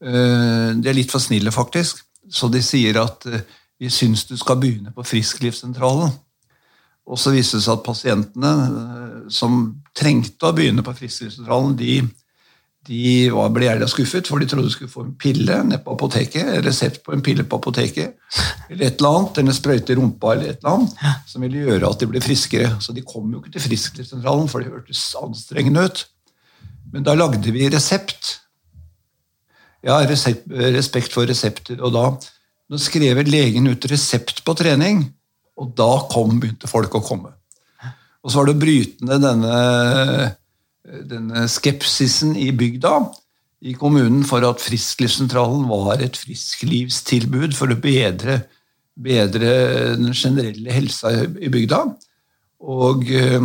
Eh, 0.00 0.70
de 0.78 0.88
er 0.90 0.96
litt 0.96 1.12
for 1.12 1.22
snille, 1.22 1.52
faktisk. 1.52 2.04
Så 2.30 2.48
de 2.52 2.62
sier 2.64 3.00
at 3.02 3.26
eh, 3.28 3.44
vi 3.80 3.90
syns 3.92 4.26
du 4.28 4.36
skal 4.38 4.60
begynne 4.60 4.94
på 4.94 5.04
Frisklivssentralen. 5.04 6.12
Og 7.10 7.18
så 7.18 7.32
viste 7.34 7.58
det 7.58 7.66
seg 7.66 7.78
at 7.78 7.86
pasientene 7.86 8.52
eh, 8.68 9.20
som 9.32 9.62
trengte 9.96 10.48
å 10.48 10.54
begynne 10.56 10.84
på 10.86 10.94
Frisklivssentralen, 10.96 11.76
de 11.80 12.00
de 12.90 13.30
var, 13.30 13.52
ble 13.54 13.68
jævla 13.68 13.86
skuffet, 13.86 14.26
for 14.26 14.42
de 14.42 14.48
trodde 14.50 14.66
de 14.66 14.74
skulle 14.74 14.90
få 14.90 15.04
en 15.04 15.12
pille 15.18 15.56
nede 15.62 15.78
på 15.84 15.94
apoteket, 15.94 16.48
resept 16.66 17.04
på 17.06 17.14
en 17.14 17.22
pille 17.22 17.44
på 17.46 17.60
apoteket, 17.60 18.16
eller 18.66 18.88
et 18.88 18.98
eller 18.98 19.18
annet, 19.18 19.38
eller 19.38 19.52
en 19.52 19.58
sprøyte 19.60 19.94
i 19.94 19.98
rumpa, 19.98 20.32
eller 20.34 20.50
et 20.50 20.58
eller 20.58 20.72
annet, 20.72 21.04
som 21.30 21.44
ville 21.46 21.62
gjøre 21.68 21.86
at 21.86 22.02
de 22.02 22.08
ble 22.10 22.22
friskere. 22.24 22.72
Så 22.82 22.94
de 22.96 23.04
kom 23.06 23.30
jo 23.30 23.38
ikke 23.38 23.54
til 23.54 23.62
Frisklivssentralen, 23.68 24.50
for 24.50 24.58
det 24.58 24.72
hørtes 24.74 25.04
anstrengende 25.22 25.86
ut. 25.86 26.02
Men 26.90 27.06
da 27.06 27.14
lagde 27.14 27.54
vi 27.54 27.70
resept. 27.70 28.32
Ja, 29.86 30.00
resept, 30.10 30.50
respekt 30.50 31.14
for 31.14 31.30
resepter. 31.30 31.78
Og 31.78 31.94
da, 31.94 32.08
da 32.66 32.82
skrev 32.82 33.22
legen 33.28 33.70
ut 33.70 33.86
resept 33.92 34.42
på 34.42 34.56
trening, 34.58 35.06
og 35.60 35.76
da 35.78 35.92
kom, 36.10 36.40
begynte 36.42 36.70
folk 36.70 36.98
å 36.98 37.04
komme. 37.06 37.36
Og 38.20 38.32
så 38.32 38.40
var 38.40 38.50
det 38.50 38.58
å 38.58 38.60
bryte 38.66 39.06
ned 39.06 39.22
denne 39.24 39.54
denne 41.10 41.46
skepsisen 41.50 42.36
i 42.36 42.50
bygda 42.56 42.94
i 43.60 43.74
kommunen 43.76 44.22
for 44.24 44.44
at 44.48 44.62
Frisklivssentralen 44.64 45.66
var 45.68 46.00
et 46.00 46.16
frisklivstilbud 46.16 47.52
for 47.56 47.72
å 47.72 47.80
bedre 47.80 48.40
bedre 49.00 49.50
den 49.98 50.14
generelle 50.16 50.72
helsa 50.74 51.12
i 51.14 51.26
i 51.46 51.50
bygda. 51.52 51.82
Og, 52.60 53.04
eh, 53.10 53.40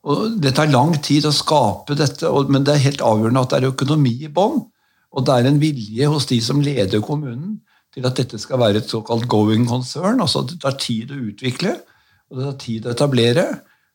og 0.00 0.36
det 0.40 0.54
tar 0.56 0.72
lang 0.72 0.94
tid 1.02 1.26
å 1.28 1.34
skape 1.34 1.96
dette, 1.98 2.28
men 2.48 2.64
det 2.64 2.74
er 2.74 2.86
helt 2.86 3.04
avgjørende 3.04 3.42
at 3.44 3.50
det 3.52 3.60
er 3.60 3.72
økonomi 3.72 4.14
i 4.24 4.32
bånn. 4.32 4.62
Og 5.10 5.26
det 5.26 5.34
er 5.34 5.48
en 5.48 5.60
vilje 5.60 6.06
hos 6.06 6.26
de 6.30 6.40
som 6.40 6.62
leder 6.62 7.02
kommunen 7.02 7.60
til 7.92 8.06
at 8.06 8.16
dette 8.16 8.38
skal 8.38 8.60
være 8.62 8.80
et 8.80 8.88
såkalt 8.90 9.26
going 9.28 9.66
concern. 9.66 10.20
altså 10.20 10.44
at 10.44 10.52
Det 10.52 10.60
tar 10.60 10.78
tid 10.78 11.10
å 11.10 11.18
utvikle, 11.18 11.80
og 12.30 12.38
det 12.38 12.44
tar 12.46 12.58
tid 12.64 12.86
å 12.86 12.94
etablere. 12.94 13.46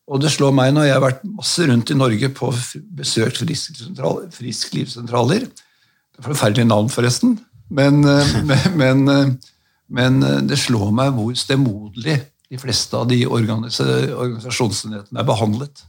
Og 0.05 0.21
det 0.21 0.29
slår 0.35 0.53
meg 0.53 0.73
når 0.75 0.85
jeg 0.85 0.93
har 0.93 1.03
vært 1.03 1.23
masse 1.25 1.65
rundt 1.65 1.89
i 1.89 1.97
Norge 1.97 2.29
på 2.37 2.51
besøkt 2.97 3.41
frisklivssentral- 3.41 4.27
frisklivssentraler 4.33 5.47
Det 5.47 6.21
er 6.21 6.27
forferdelig 6.29 6.67
navn, 6.69 6.89
forresten. 6.93 7.39
Men, 7.69 8.03
eh, 8.05 8.35
men, 8.49 8.69
men, 8.77 9.07
eh, 9.09 10.05
eh, 10.05 10.41
det 10.45 10.59
slår 10.61 10.93
meg 10.95 11.15
hvor 11.15 11.33
stemoderlig 11.35 12.19
de 12.51 12.59
fleste 12.61 12.93
av 12.95 13.09
de 13.09 13.23
organisa 13.25 13.83
organisasjonsenhetene 14.13 15.19
er 15.19 15.27
behandlet. 15.27 15.81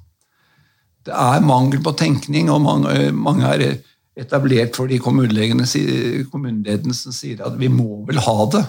Det 1.06 1.12
er 1.12 1.44
mangel 1.44 1.82
på 1.84 1.92
tenkning, 1.94 2.48
og 2.50 2.64
mange, 2.64 3.12
mange 3.12 3.52
er 3.52 3.76
etablert 4.16 4.74
fordi 4.74 4.96
kommunelegene 4.98 5.68
som 5.68 7.12
sier 7.12 7.44
at 7.44 7.60
vi 7.60 7.68
må 7.68 8.00
vel 8.08 8.18
ha 8.24 8.36
det. 8.56 8.64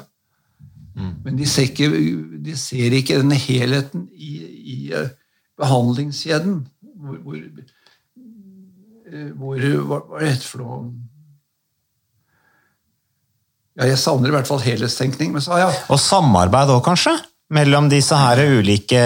Men 0.98 1.38
de 1.40 1.48
ser 1.48 1.72
ikke, 1.72 1.88
de 2.44 2.54
ser 2.60 2.94
ikke 2.98 3.22
denne 3.22 3.38
helheten 3.40 4.10
i, 4.14 4.34
i 4.76 4.78
behandlingskjeden. 5.60 6.62
Hvor, 6.98 7.20
hvor, 7.24 7.36
eh, 9.12 9.30
hvor 9.38 9.62
Hva 9.62 10.02
hva 10.08 10.22
er 10.22 10.34
dette 10.34 10.50
for 10.50 10.64
noe? 10.64 10.92
Ja, 13.78 13.86
jeg 13.86 14.00
savner 14.02 14.32
i 14.32 14.34
hvert 14.34 14.50
fall 14.50 14.64
helhetstenkning. 14.64 15.36
Men 15.36 15.44
så 15.46 15.60
ja. 15.62 15.70
Og 15.94 16.00
samarbeid 16.02 16.72
òg, 16.74 16.82
kanskje? 16.86 17.14
Mellom 17.48 17.86
disse 17.88 18.16
her 18.20 18.42
ulike 18.44 19.02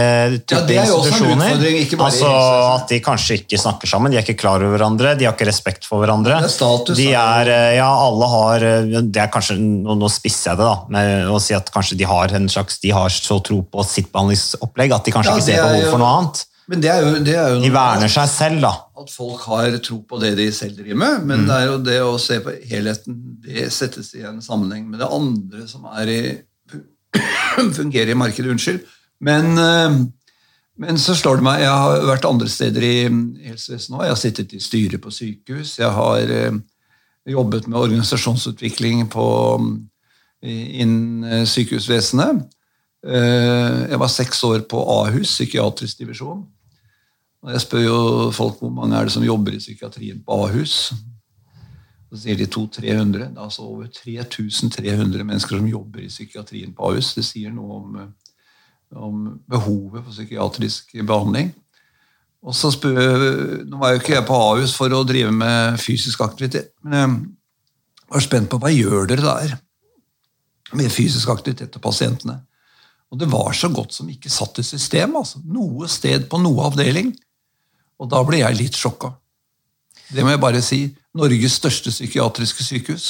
typer 0.49 0.71
er 0.73 0.79
en 0.81 0.87
institusjoner. 0.87 1.59
i 1.61 1.83
altså. 1.93 2.29
At 2.71 2.89
de 2.89 2.97
kanskje 3.05 3.37
ikke 3.43 3.59
snakker 3.61 3.91
sammen, 3.91 4.09
de 4.09 4.17
er 4.17 4.25
ikke 4.25 4.39
klar 4.41 4.63
over 4.63 4.73
hverandre, 4.73 5.13
de 5.19 5.27
har 5.27 5.35
ikke 5.35 5.45
respekt 5.51 5.85
for 5.85 6.01
hverandre. 6.01 6.39
Det 6.41 6.49
er 6.49 6.55
status, 6.55 6.97
de 6.97 7.11
er, 7.13 7.51
eh, 7.53 7.75
ja, 7.77 7.89
alle 8.07 8.29
har 8.31 8.65
eh, 8.65 8.97
det 9.05 9.21
er 9.21 9.29
kanskje, 9.29 9.59
Nå, 9.61 10.09
spisser 10.09 10.55
jeg 10.55 10.61
det, 10.61 10.65
da, 10.71 10.77
med 10.89 11.29
å 11.29 11.37
si 11.43 11.53
at 11.53 11.69
kanskje 11.69 11.99
de 12.01 12.09
har 12.09 12.33
en 12.33 12.49
slags, 12.49 12.81
de 12.81 12.95
har 12.97 13.13
så 13.13 13.37
tro 13.45 13.61
på 13.61 13.85
sitt 13.85 14.09
behandlingsopplegg 14.09 14.97
at 14.97 15.05
de 15.05 15.13
kanskje 15.19 15.35
Ja, 15.35 15.37
ikke 15.37 15.49
ser 15.51 15.61
er 15.61 15.75
behov 15.75 15.93
for 15.93 16.01
noe 16.01 16.15
annet. 16.17 16.45
Men 16.71 16.81
det 16.81 16.89
er 16.89 17.01
jo, 17.03 17.15
det 17.21 17.33
er 17.35 17.49
jo 17.53 17.61
De 17.61 17.73
verner 17.73 18.09
seg 18.09 18.29
selv, 18.31 18.61
da. 18.63 18.75
at 19.01 19.09
folk 19.11 19.41
har 19.49 19.75
tro 19.85 20.01
på 20.07 20.17
det 20.21 20.35
de 20.39 20.49
selv 20.55 20.81
driver 20.81 20.97
med, 20.97 21.25
men 21.29 21.45
det 21.49 21.57
er 21.57 21.69
jo 21.69 21.79
det 21.85 21.97
å 22.05 22.13
se 22.21 22.41
på 22.41 22.53
helheten, 22.69 23.17
det 23.45 23.69
settes 23.75 24.15
i 24.17 24.25
en 24.25 24.41
sammenheng 24.41 24.87
med 24.89 25.01
det 25.03 25.09
andre 25.13 25.67
som 25.69 25.85
er 25.93 26.09
i, 26.09 26.21
fungerer 27.79 28.13
i 28.13 28.17
markedet. 28.17 28.51
Unnskyld. 28.51 28.81
Men, 29.21 29.57
eh, 29.57 29.97
men 30.81 30.97
så 30.97 31.15
slår 31.15 31.37
det 31.37 31.45
meg 31.45 31.61
Jeg 31.61 31.73
har 31.83 32.05
vært 32.09 32.25
andre 32.25 32.49
steder 32.49 32.85
i 32.87 32.95
helsevesenet 33.49 33.97
òg. 33.99 34.05
Jeg 34.05 34.15
har 34.15 34.21
sittet 34.21 34.53
i 34.57 34.61
styret 34.63 35.01
på 35.03 35.13
sykehus. 35.13 35.77
Jeg 35.79 35.91
har 35.97 36.31
eh, 36.37 36.57
jobbet 37.29 37.67
med 37.67 37.79
organisasjonsutvikling 37.79 39.05
på, 39.11 39.27
innen 40.41 41.23
eh, 41.27 41.45
sykehusvesenet. 41.45 42.41
Eh, 43.05 43.89
Jeg 43.91 43.99
var 43.99 44.07
seks 44.09 44.43
år 44.43 44.65
på 44.69 44.81
Ahus, 45.01 45.35
psykiatrisk 45.35 46.01
divisjon. 46.01 46.43
Og 47.41 47.53
jeg 47.53 47.61
spør 47.63 47.85
jo 47.85 47.99
folk 48.33 48.59
hvor 48.61 48.69
mange 48.73 48.97
er 48.97 49.07
det 49.07 49.13
som 49.15 49.25
jobber 49.25 49.55
i 49.55 49.61
psykiatrien 49.61 50.21
på 50.25 50.43
Ahus. 50.45 50.93
Så 52.11 52.19
sier 52.25 52.35
de 52.35 52.47
200-300. 52.51 53.21
Det 53.21 53.39
er 53.39 53.45
altså 53.45 53.63
over 53.69 53.87
3300 53.87 55.23
mennesker 55.23 55.57
som 55.57 55.69
jobber 55.69 56.03
i 56.03 56.11
psykiatrien 56.11 56.73
på 56.75 56.89
Ahus. 56.89 57.13
Det 57.15 57.23
sier 57.23 57.53
noe 57.55 57.77
om, 57.77 57.99
eh, 58.01 58.33
om 58.99 59.21
behovet 59.47 60.03
for 60.03 60.11
psykiatrisk 60.11 60.91
behandling. 60.99 61.53
Og 62.41 62.57
så 62.57 62.71
spør, 62.73 63.63
Nå 63.69 63.77
var 63.79 63.93
jo 63.93 64.01
ikke 64.01 64.15
jeg 64.17 64.27
på 64.27 64.39
Ahus 64.49 64.73
for 64.75 64.89
å 64.89 65.05
drive 65.07 65.31
med 65.31 65.79
fysisk 65.79 66.23
aktivitet, 66.25 66.73
men 66.83 66.95
jeg 66.97 68.15
var 68.15 68.23
spent 68.25 68.49
på 68.49 68.59
hva 68.59 68.71
gjør 68.73 69.07
dere 69.07 69.21
der 69.21 69.59
med 70.75 70.91
fysisk 70.91 71.29
aktivitet 71.29 71.71
til 71.71 71.83
pasientene. 71.83 72.41
Og 73.11 73.19
det 73.19 73.27
var 73.31 73.51
så 73.55 73.69
godt 73.71 73.93
som 73.93 74.09
ikke 74.09 74.31
satt 74.31 74.59
i 74.59 74.63
system. 74.63 75.15
altså. 75.15 75.41
Noe 75.43 75.87
sted 75.91 76.29
på 76.31 76.39
noe 76.39 76.65
avdeling. 76.69 77.11
Og 77.99 78.09
da 78.09 78.21
ble 78.23 78.39
jeg 78.39 78.57
litt 78.57 78.79
sjokka. 78.79 79.11
Det 80.11 80.23
må 80.23 80.31
jeg 80.31 80.41
bare 80.41 80.61
si. 80.63 80.79
Norges 81.17 81.57
største 81.59 81.91
psykiatriske 81.91 82.63
sykehus. 82.63 83.07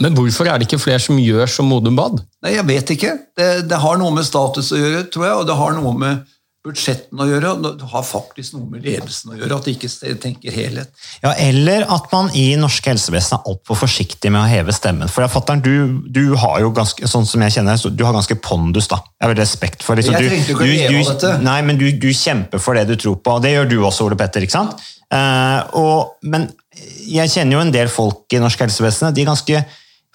Men 0.00 0.14
hvorfor 0.16 0.48
er 0.48 0.58
det 0.58 0.66
ikke 0.70 0.80
flere 0.80 1.02
som 1.04 1.18
gjør 1.20 1.50
som 1.52 1.68
Modum 1.68 1.96
Bad? 1.98 2.22
Nei, 2.42 2.54
jeg 2.56 2.64
vet 2.66 2.92
ikke. 2.94 3.10
Det, 3.36 3.48
det 3.68 3.80
har 3.82 3.98
noe 4.00 4.14
med 4.16 4.24
status 4.24 4.72
å 4.72 4.78
gjøre, 4.80 5.02
tror 5.12 5.26
jeg, 5.28 5.40
og 5.42 5.50
det 5.50 5.56
har 5.58 5.74
noe 5.76 5.92
med 6.00 6.22
budsjettene 6.62 7.24
å 7.24 7.26
gjøre. 7.26 7.50
og 7.58 7.78
Det 7.80 7.88
har 7.90 8.04
faktisk 8.06 8.54
noe 8.54 8.70
med 8.70 8.84
ledelsen 8.86 9.32
å 9.34 9.36
gjøre, 9.36 9.56
at 9.58 9.66
de 9.66 9.74
ikke 9.74 9.90
tenker 10.22 10.54
helhet. 10.54 10.92
Ja, 11.24 11.32
Eller 11.42 11.84
at 11.90 12.06
man 12.14 12.30
i 12.38 12.44
norske 12.56 12.88
helsevesen 12.92 13.36
er 13.36 13.50
altfor 13.50 13.80
forsiktig 13.82 14.30
med 14.32 14.40
å 14.44 14.48
heve 14.48 14.72
stemmen. 14.76 15.10
For 15.12 15.26
jeg 15.26 15.34
fatter, 15.34 15.60
du, 15.60 15.98
du 16.08 16.22
har 16.40 16.62
jo 16.62 16.70
ganske 16.74 17.10
sånn 17.10 17.26
som 17.28 17.42
jeg 17.44 17.56
kjenner, 17.58 17.82
du 17.92 18.04
har 18.06 18.14
ganske 18.16 18.38
pondus. 18.46 18.88
da. 18.94 19.02
Jeg 19.18 19.26
har 19.26 19.34
veldig 19.34 19.44
respekt 19.44 19.82
for 19.84 19.98
liksom, 19.98 20.16
Jeg 20.16 20.22
du- 20.22 20.32
trengte 20.32 20.54
ikke 20.56 20.62
å 20.64 20.70
du- 20.70 20.72
leve 20.78 21.02
av 21.04 21.12
dette. 21.12 21.34
Nei, 21.50 21.60
men 21.66 21.82
du, 21.82 21.88
du 21.92 22.08
kjemper 22.14 22.62
for 22.62 22.78
det 22.78 22.86
du 22.88 22.96
tror 22.96 23.18
på, 23.20 23.36
og 23.36 23.42
det 23.44 23.56
gjør 23.58 23.68
du 23.74 23.78
også, 23.82 24.06
Ole 24.08 24.16
Petter. 24.22 24.46
ikke 24.46 24.56
sant? 24.56 24.80
Uh, 25.12 25.66
og, 25.76 26.14
men 26.22 26.46
jeg 26.72 27.32
kjenner 27.32 27.58
jo 27.58 27.62
en 27.66 27.74
del 27.74 27.90
folk 27.92 28.32
i 28.32 28.40
norsk 28.42 28.64
helsevesen. 28.64 29.12
De 29.14 29.24
er 29.24 29.28
ganske 29.28 29.62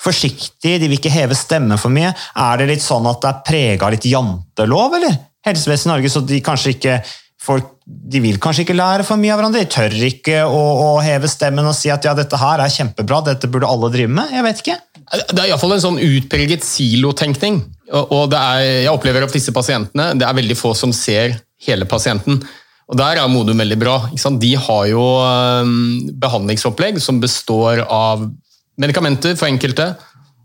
forsiktige, 0.02 0.80
de 0.82 0.90
vil 0.90 0.98
ikke 1.00 1.14
heve 1.14 1.38
stemmen 1.38 1.80
for 1.82 1.94
mye. 1.94 2.12
Er 2.38 2.60
det 2.62 2.70
litt 2.72 2.86
sånn 2.86 3.08
at 3.10 3.22
det 3.24 3.32
er 3.32 3.46
prega 3.48 3.88
av 3.88 3.96
litt 3.96 4.06
jantelov, 4.10 4.98
eller? 5.00 5.16
Helsevesenet 5.48 5.90
i 5.90 5.94
Norge, 5.94 6.12
så 6.14 6.22
de 6.26 6.44
kanskje 6.44 6.76
ikke 6.76 7.00
folk 7.48 7.74
de 7.88 8.20
vil 8.20 8.36
kanskje 8.44 8.66
ikke 8.66 8.76
lære 8.76 9.06
for 9.08 9.20
mye 9.20 9.32
av 9.32 9.40
hverandre. 9.40 9.64
De 9.64 9.72
tør 9.72 9.94
ikke 10.10 10.42
å, 10.44 10.60
å 10.60 10.90
heve 11.06 11.30
stemmen 11.32 11.68
og 11.70 11.76
si 11.78 11.92
at 11.94 12.04
ja, 12.04 12.12
dette 12.18 12.40
her 12.40 12.60
er 12.60 12.74
kjempebra, 12.74 13.22
dette 13.30 13.48
burde 13.52 13.70
alle 13.70 13.90
drive 13.94 14.12
med. 14.12 14.34
Jeg 14.36 14.44
vet 14.44 14.62
ikke. 14.64 14.78
Det 15.32 15.40
er 15.40 15.52
iallfall 15.54 15.78
en 15.78 15.86
sånn 15.86 16.02
utpreget 16.04 16.68
silotenkning. 16.68 17.62
Og 17.96 18.36
er, 18.36 18.64
jeg 18.84 18.92
opplever 18.92 19.24
at 19.24 19.36
disse 19.36 19.54
pasientene, 19.56 20.10
det 20.20 20.28
er 20.28 20.36
veldig 20.36 20.58
få 20.60 20.74
som 20.76 20.92
ser 20.96 21.38
hele 21.64 21.88
pasienten. 21.88 22.42
Og 22.88 22.98
Der 22.98 23.20
er 23.20 23.28
Modum 23.28 23.60
veldig 23.60 23.80
bra. 23.80 23.96
De 24.40 24.52
har 24.56 24.84
jo 24.88 25.04
behandlingsopplegg 26.24 27.02
som 27.04 27.20
består 27.20 27.84
av 27.84 28.30
medikamenter 28.80 29.36
for 29.36 29.50
enkelte. 29.50 29.92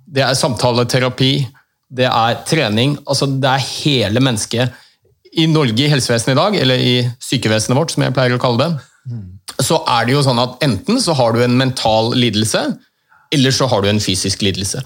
Det 0.06 0.24
er 0.26 0.34
samtaleterapi, 0.34 1.46
det 1.92 2.08
er 2.08 2.40
trening. 2.48 2.96
altså 3.06 3.26
Det 3.26 3.48
er 3.48 3.68
hele 3.84 4.20
mennesket. 4.20 4.72
I 5.32 5.46
Norge 5.46 5.84
i 5.84 5.88
helsevesenet 5.88 6.34
i 6.34 6.40
dag, 6.40 6.56
eller 6.56 6.78
i 6.78 6.96
sykevesenet 7.20 7.78
vårt, 7.78 7.92
som 7.94 8.02
jeg 8.02 8.12
pleier 8.12 8.34
å 8.36 8.42
kalle 8.42 8.58
det, 8.64 8.70
så 9.62 9.78
er 9.88 10.06
det 10.06 10.16
jo 10.16 10.24
sånn 10.24 10.40
at 10.42 10.58
enten 10.64 11.00
så 11.00 11.14
har 11.16 11.32
du 11.32 11.42
en 11.42 11.56
mental 11.56 12.12
lidelse, 12.16 12.60
eller 13.32 13.54
så 13.54 13.68
har 13.70 13.82
du 13.82 13.88
en 13.88 14.02
fysisk 14.02 14.42
lidelse. 14.44 14.82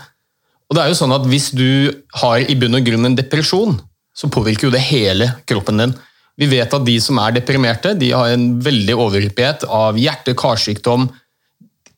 Og 0.68 0.76
det 0.76 0.82
er 0.82 0.90
jo 0.90 0.98
sånn 0.98 1.14
at 1.14 1.26
Hvis 1.30 1.50
du 1.54 1.94
har 2.20 2.42
i 2.42 2.54
bunn 2.58 2.74
og 2.74 2.86
grunn 2.86 3.06
en 3.06 3.18
depresjon, 3.18 3.78
så 4.16 4.30
påvirker 4.32 4.68
jo 4.68 4.74
det 4.74 4.82
hele 4.86 5.32
kroppen 5.46 5.82
din. 5.82 5.94
Vi 6.36 6.48
vet 6.50 6.74
at 6.76 6.84
de 6.84 6.96
som 7.00 7.18
er 7.22 7.36
deprimerte, 7.38 7.94
de 7.96 8.10
har 8.12 8.34
en 8.34 8.48
veldig 8.62 8.96
overhyppighet 9.06 9.64
av 9.72 9.96
hjerte-karsykdom, 10.00 11.08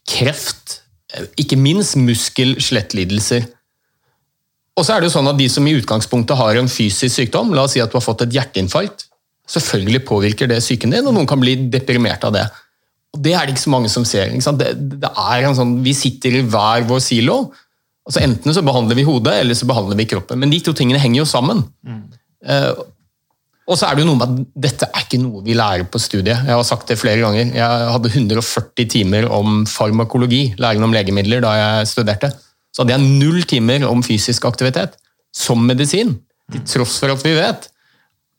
kreft, 0.09 0.81
ikke 1.41 1.59
minst 1.59 1.99
muskel-skjelettlidelser. 1.99 3.49
Og 4.79 4.87
så 4.87 4.95
er 4.95 5.03
det 5.03 5.09
jo 5.09 5.17
sånn 5.17 5.31
at 5.33 5.39
De 5.41 5.49
som 5.51 5.67
i 5.67 5.75
utgangspunktet 5.75 6.39
har 6.39 6.59
en 6.61 6.71
fysisk 6.71 7.17
sykdom, 7.17 7.51
la 7.57 7.67
oss 7.67 7.75
si 7.75 7.83
at 7.83 7.91
du 7.91 7.99
har 7.99 8.05
fått 8.05 8.23
et 8.29 8.37
hjerteinfarkt, 8.39 9.09
selvfølgelig 9.49 10.05
påvirker 10.07 10.51
det 10.51 10.61
psyken 10.63 10.95
din, 10.95 11.07
og 11.09 11.17
noen 11.17 11.29
kan 11.29 11.41
bli 11.41 11.57
deprimert 11.73 12.25
av 12.29 12.37
det. 12.37 12.45
Og 13.17 13.23
Det 13.25 13.33
er 13.35 13.47
det 13.47 13.57
ikke 13.57 13.65
så 13.65 13.73
mange 13.73 13.91
som 13.91 14.05
ser. 14.07 14.31
Det, 14.61 14.75
det 15.01 15.11
en 15.17 15.57
sånn, 15.57 15.79
Vi 15.83 15.95
sitter 15.97 16.39
i 16.39 16.45
hver 16.45 16.85
vår 16.87 17.01
silo. 17.03 17.39
altså 18.07 18.23
Enten 18.23 18.55
så 18.55 18.63
behandler 18.63 18.95
vi 18.95 19.09
hodet, 19.09 19.41
eller 19.41 19.57
så 19.59 19.67
behandler 19.67 19.97
vi 19.97 20.07
kroppen. 20.13 20.39
Men 20.39 20.53
de 20.53 20.61
to 20.61 20.77
tingene 20.77 21.01
henger 21.01 21.25
jo 21.25 21.29
sammen. 21.29 21.65
Eh, 22.45 22.73
og 23.69 23.77
så 23.77 23.85
er 23.87 23.97
det 23.97 24.05
jo 24.05 24.09
noe 24.09 24.17
med 24.17 24.29
at 24.29 24.53
dette 24.65 24.87
er 24.89 25.05
ikke 25.05 25.21
noe 25.21 25.43
vi 25.45 25.57
lærer 25.57 25.85
på 25.93 26.01
studiet. 26.01 26.41
Jeg 26.47 26.57
har 26.57 26.65
sagt 26.65 26.89
det 26.89 26.97
flere 26.97 27.21
ganger. 27.21 27.51
Jeg 27.53 27.91
hadde 27.93 28.13
140 28.15 28.87
timer 28.89 29.27
om 29.29 29.67
farmakologi, 29.69 30.55
læring 30.57 30.87
om 30.87 30.95
legemidler, 30.97 31.43
da 31.45 31.53
jeg 31.59 31.91
studerte. 31.91 32.31
Så 32.73 32.83
hadde 32.83 32.97
jeg 32.97 33.19
null 33.21 33.45
timer 33.49 33.85
om 33.89 34.01
fysisk 34.05 34.47
aktivitet 34.49 34.97
som 35.37 35.61
medisin. 35.69 36.17
Til 36.49 36.65
tross 36.65 36.97
for 37.03 37.13
at 37.13 37.25
vi 37.27 37.35
vet, 37.37 37.69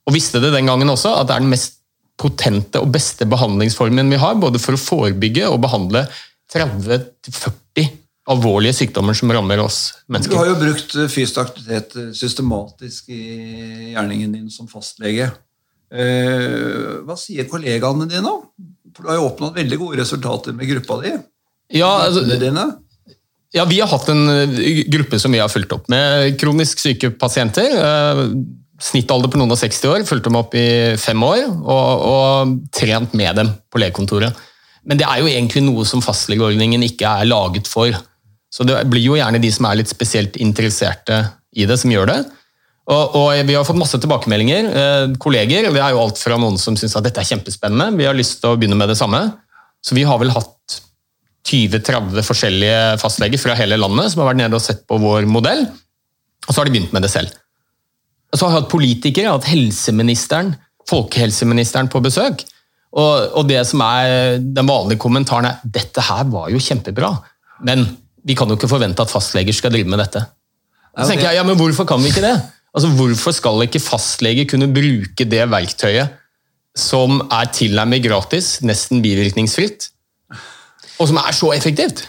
og 0.10 0.16
visste 0.16 0.42
det 0.42 0.50
den 0.56 0.66
gangen 0.66 0.90
også, 0.90 1.14
at 1.20 1.30
det 1.30 1.36
er 1.36 1.46
den 1.46 1.54
mest 1.54 1.78
potente 2.20 2.82
og 2.82 2.90
beste 2.92 3.28
behandlingsformen 3.30 4.10
vi 4.10 4.18
har, 4.20 4.34
både 4.42 4.58
for 4.62 4.76
å 4.76 4.82
forebygge 4.82 5.46
og 5.46 5.62
behandle 5.62 6.08
30-40 6.50 7.86
alvorlige 8.30 8.78
sykdommer 8.78 9.18
som 9.18 9.32
rammer 9.34 9.62
oss 9.64 9.80
mennesker. 10.12 10.34
Du 10.34 10.40
har 10.40 10.50
jo 10.52 10.58
brukt 10.60 10.96
eh, 10.96 11.10
fysisk 11.12 11.40
aktivitet 11.42 11.96
systematisk 12.18 13.10
i 13.14 13.24
gjerningen 13.94 14.36
din 14.38 14.52
som 14.54 14.70
fastlege. 14.70 15.32
Eh, 15.90 17.00
Hva 17.06 17.18
sier 17.18 17.50
kollegaene 17.50 18.10
dine? 18.10 18.36
For 18.94 19.06
du 19.06 19.12
har 19.12 19.20
jo 19.20 19.30
oppnådd 19.32 19.58
veldig 19.58 19.82
gode 19.82 20.02
resultater 20.02 20.56
med 20.58 20.70
gruppa 20.70 21.00
di. 21.04 21.16
Ja, 21.80 21.90
altså. 22.06 22.24
Ja, 23.54 23.66
Vi 23.66 23.80
har 23.82 23.90
hatt 23.90 24.10
en 24.14 24.30
eh, 24.30 24.86
gruppe 24.94 25.20
som 25.22 25.34
vi 25.34 25.42
har 25.42 25.50
fulgt 25.50 25.74
opp 25.74 25.90
med 25.90 26.38
kronisk 26.42 26.82
syke 26.82 27.12
pasienter. 27.18 27.74
Snittalder 28.80 29.32
på 29.32 29.42
noen 29.42 29.52
og 29.52 29.60
60 29.60 29.90
år, 29.90 30.06
fulgt 30.08 30.30
dem 30.30 30.38
opp 30.40 30.54
i 30.56 30.96
fem 31.02 31.20
år 31.26 31.42
og, 31.50 32.06
og 32.14 32.54
trent 32.72 33.18
med 33.18 33.42
dem 33.42 33.50
på 33.74 33.82
legekontoret. 33.82 34.38
Men 34.88 35.02
det 35.02 35.08
er 35.10 35.20
jo 35.20 35.28
egentlig 35.28 35.66
noe 35.66 35.84
som 35.86 36.02
fastlegeordningen 36.02 36.86
ikke 36.88 37.10
er 37.10 37.28
laget 37.28 37.68
for. 37.68 37.92
Så 38.50 38.66
det 38.66 38.82
blir 38.90 39.06
jo 39.06 39.18
gjerne 39.18 39.42
de 39.42 39.52
som 39.54 39.68
er 39.70 39.80
litt 39.82 39.92
spesielt 39.92 40.38
interesserte 40.42 41.22
i 41.56 41.68
det, 41.70 41.78
som 41.82 41.92
gjør 41.94 42.10
det. 42.10 42.20
Og, 42.90 43.16
og 43.20 43.28
Vi 43.46 43.54
har 43.54 43.68
fått 43.68 43.78
masse 43.78 44.00
tilbakemeldinger. 44.02 44.70
Eh, 44.82 45.18
kolleger, 45.22 45.70
Det 45.70 45.82
er 45.82 45.94
jo 45.94 46.02
alt 46.02 46.18
fra 46.18 46.38
noen 46.42 46.58
som 46.58 46.78
syns 46.78 46.98
dette 46.98 47.22
er 47.22 47.30
kjempespennende, 47.30 47.98
vi 47.98 48.08
har 48.10 48.18
lyst 48.18 48.40
til 48.42 48.54
å 48.54 48.58
begynne 48.58 48.80
med 48.80 48.90
det 48.90 48.98
samme. 48.98 49.22
Så 49.86 49.96
vi 49.96 50.04
har 50.04 50.18
vel 50.20 50.34
hatt 50.34 50.80
20-30 51.50 52.26
forskjellige 52.26 52.80
fastleger 53.02 53.42
fra 53.42 53.56
hele 53.58 53.78
landet 53.80 54.12
som 54.12 54.22
har 54.22 54.34
vært 54.34 54.42
nede 54.42 54.58
og 54.58 54.64
sett 54.64 54.82
på 54.90 54.98
vår 55.02 55.30
modell. 55.30 55.64
Og 56.48 56.52
så 56.52 56.60
har 56.60 56.68
de 56.68 56.74
begynt 56.74 56.96
med 56.96 57.06
det 57.06 57.14
selv. 57.14 57.32
Og 58.30 58.38
så 58.38 58.46
har 58.46 58.52
vi 58.52 58.60
hatt 58.60 58.72
politikere, 58.72 59.26
jeg 59.26 59.32
har 59.32 59.40
hatt 59.40 59.50
helseministeren, 59.50 60.52
folkehelseministeren 60.90 61.90
på 61.90 62.02
besøk. 62.06 62.44
Og, 62.90 63.38
og, 63.38 63.44
det 63.50 63.62
som 63.70 63.82
er 63.86 64.40
den 64.42 64.70
vanlige 64.70 65.02
kommentaren 65.02 65.46
er 65.46 65.60
dette 65.64 66.02
her 66.02 66.26
var 66.34 66.50
jo 66.50 66.62
kjempebra, 66.62 67.12
men 67.68 67.86
vi 68.30 68.38
kan 68.38 68.50
jo 68.50 68.58
ikke 68.60 68.70
forvente 68.70 69.02
at 69.02 69.12
fastleger 69.12 69.56
skal 69.58 69.74
drive 69.74 69.90
med 69.90 70.02
dette. 70.04 70.22
Så 70.94 71.10
tenker 71.10 71.30
jeg, 71.30 71.40
ja, 71.40 71.46
men 71.48 71.58
Hvorfor 71.58 71.88
kan 71.90 72.02
vi 72.04 72.12
ikke 72.14 72.26
det? 72.26 72.36
Altså, 72.76 72.90
Hvorfor 72.94 73.34
skal 73.34 73.66
ikke 73.66 73.82
fastleger 73.82 74.46
kunne 74.50 74.70
bruke 74.74 75.26
det 75.26 75.46
verktøyet 75.50 76.18
som 76.78 77.18
er 77.34 77.50
tilnærmet 77.52 78.04
gratis, 78.06 78.60
nesten 78.62 79.02
bivirkningsfritt, 79.04 79.90
og 81.00 81.10
som 81.10 81.18
er 81.20 81.34
så 81.36 81.50
effektivt? 81.56 82.06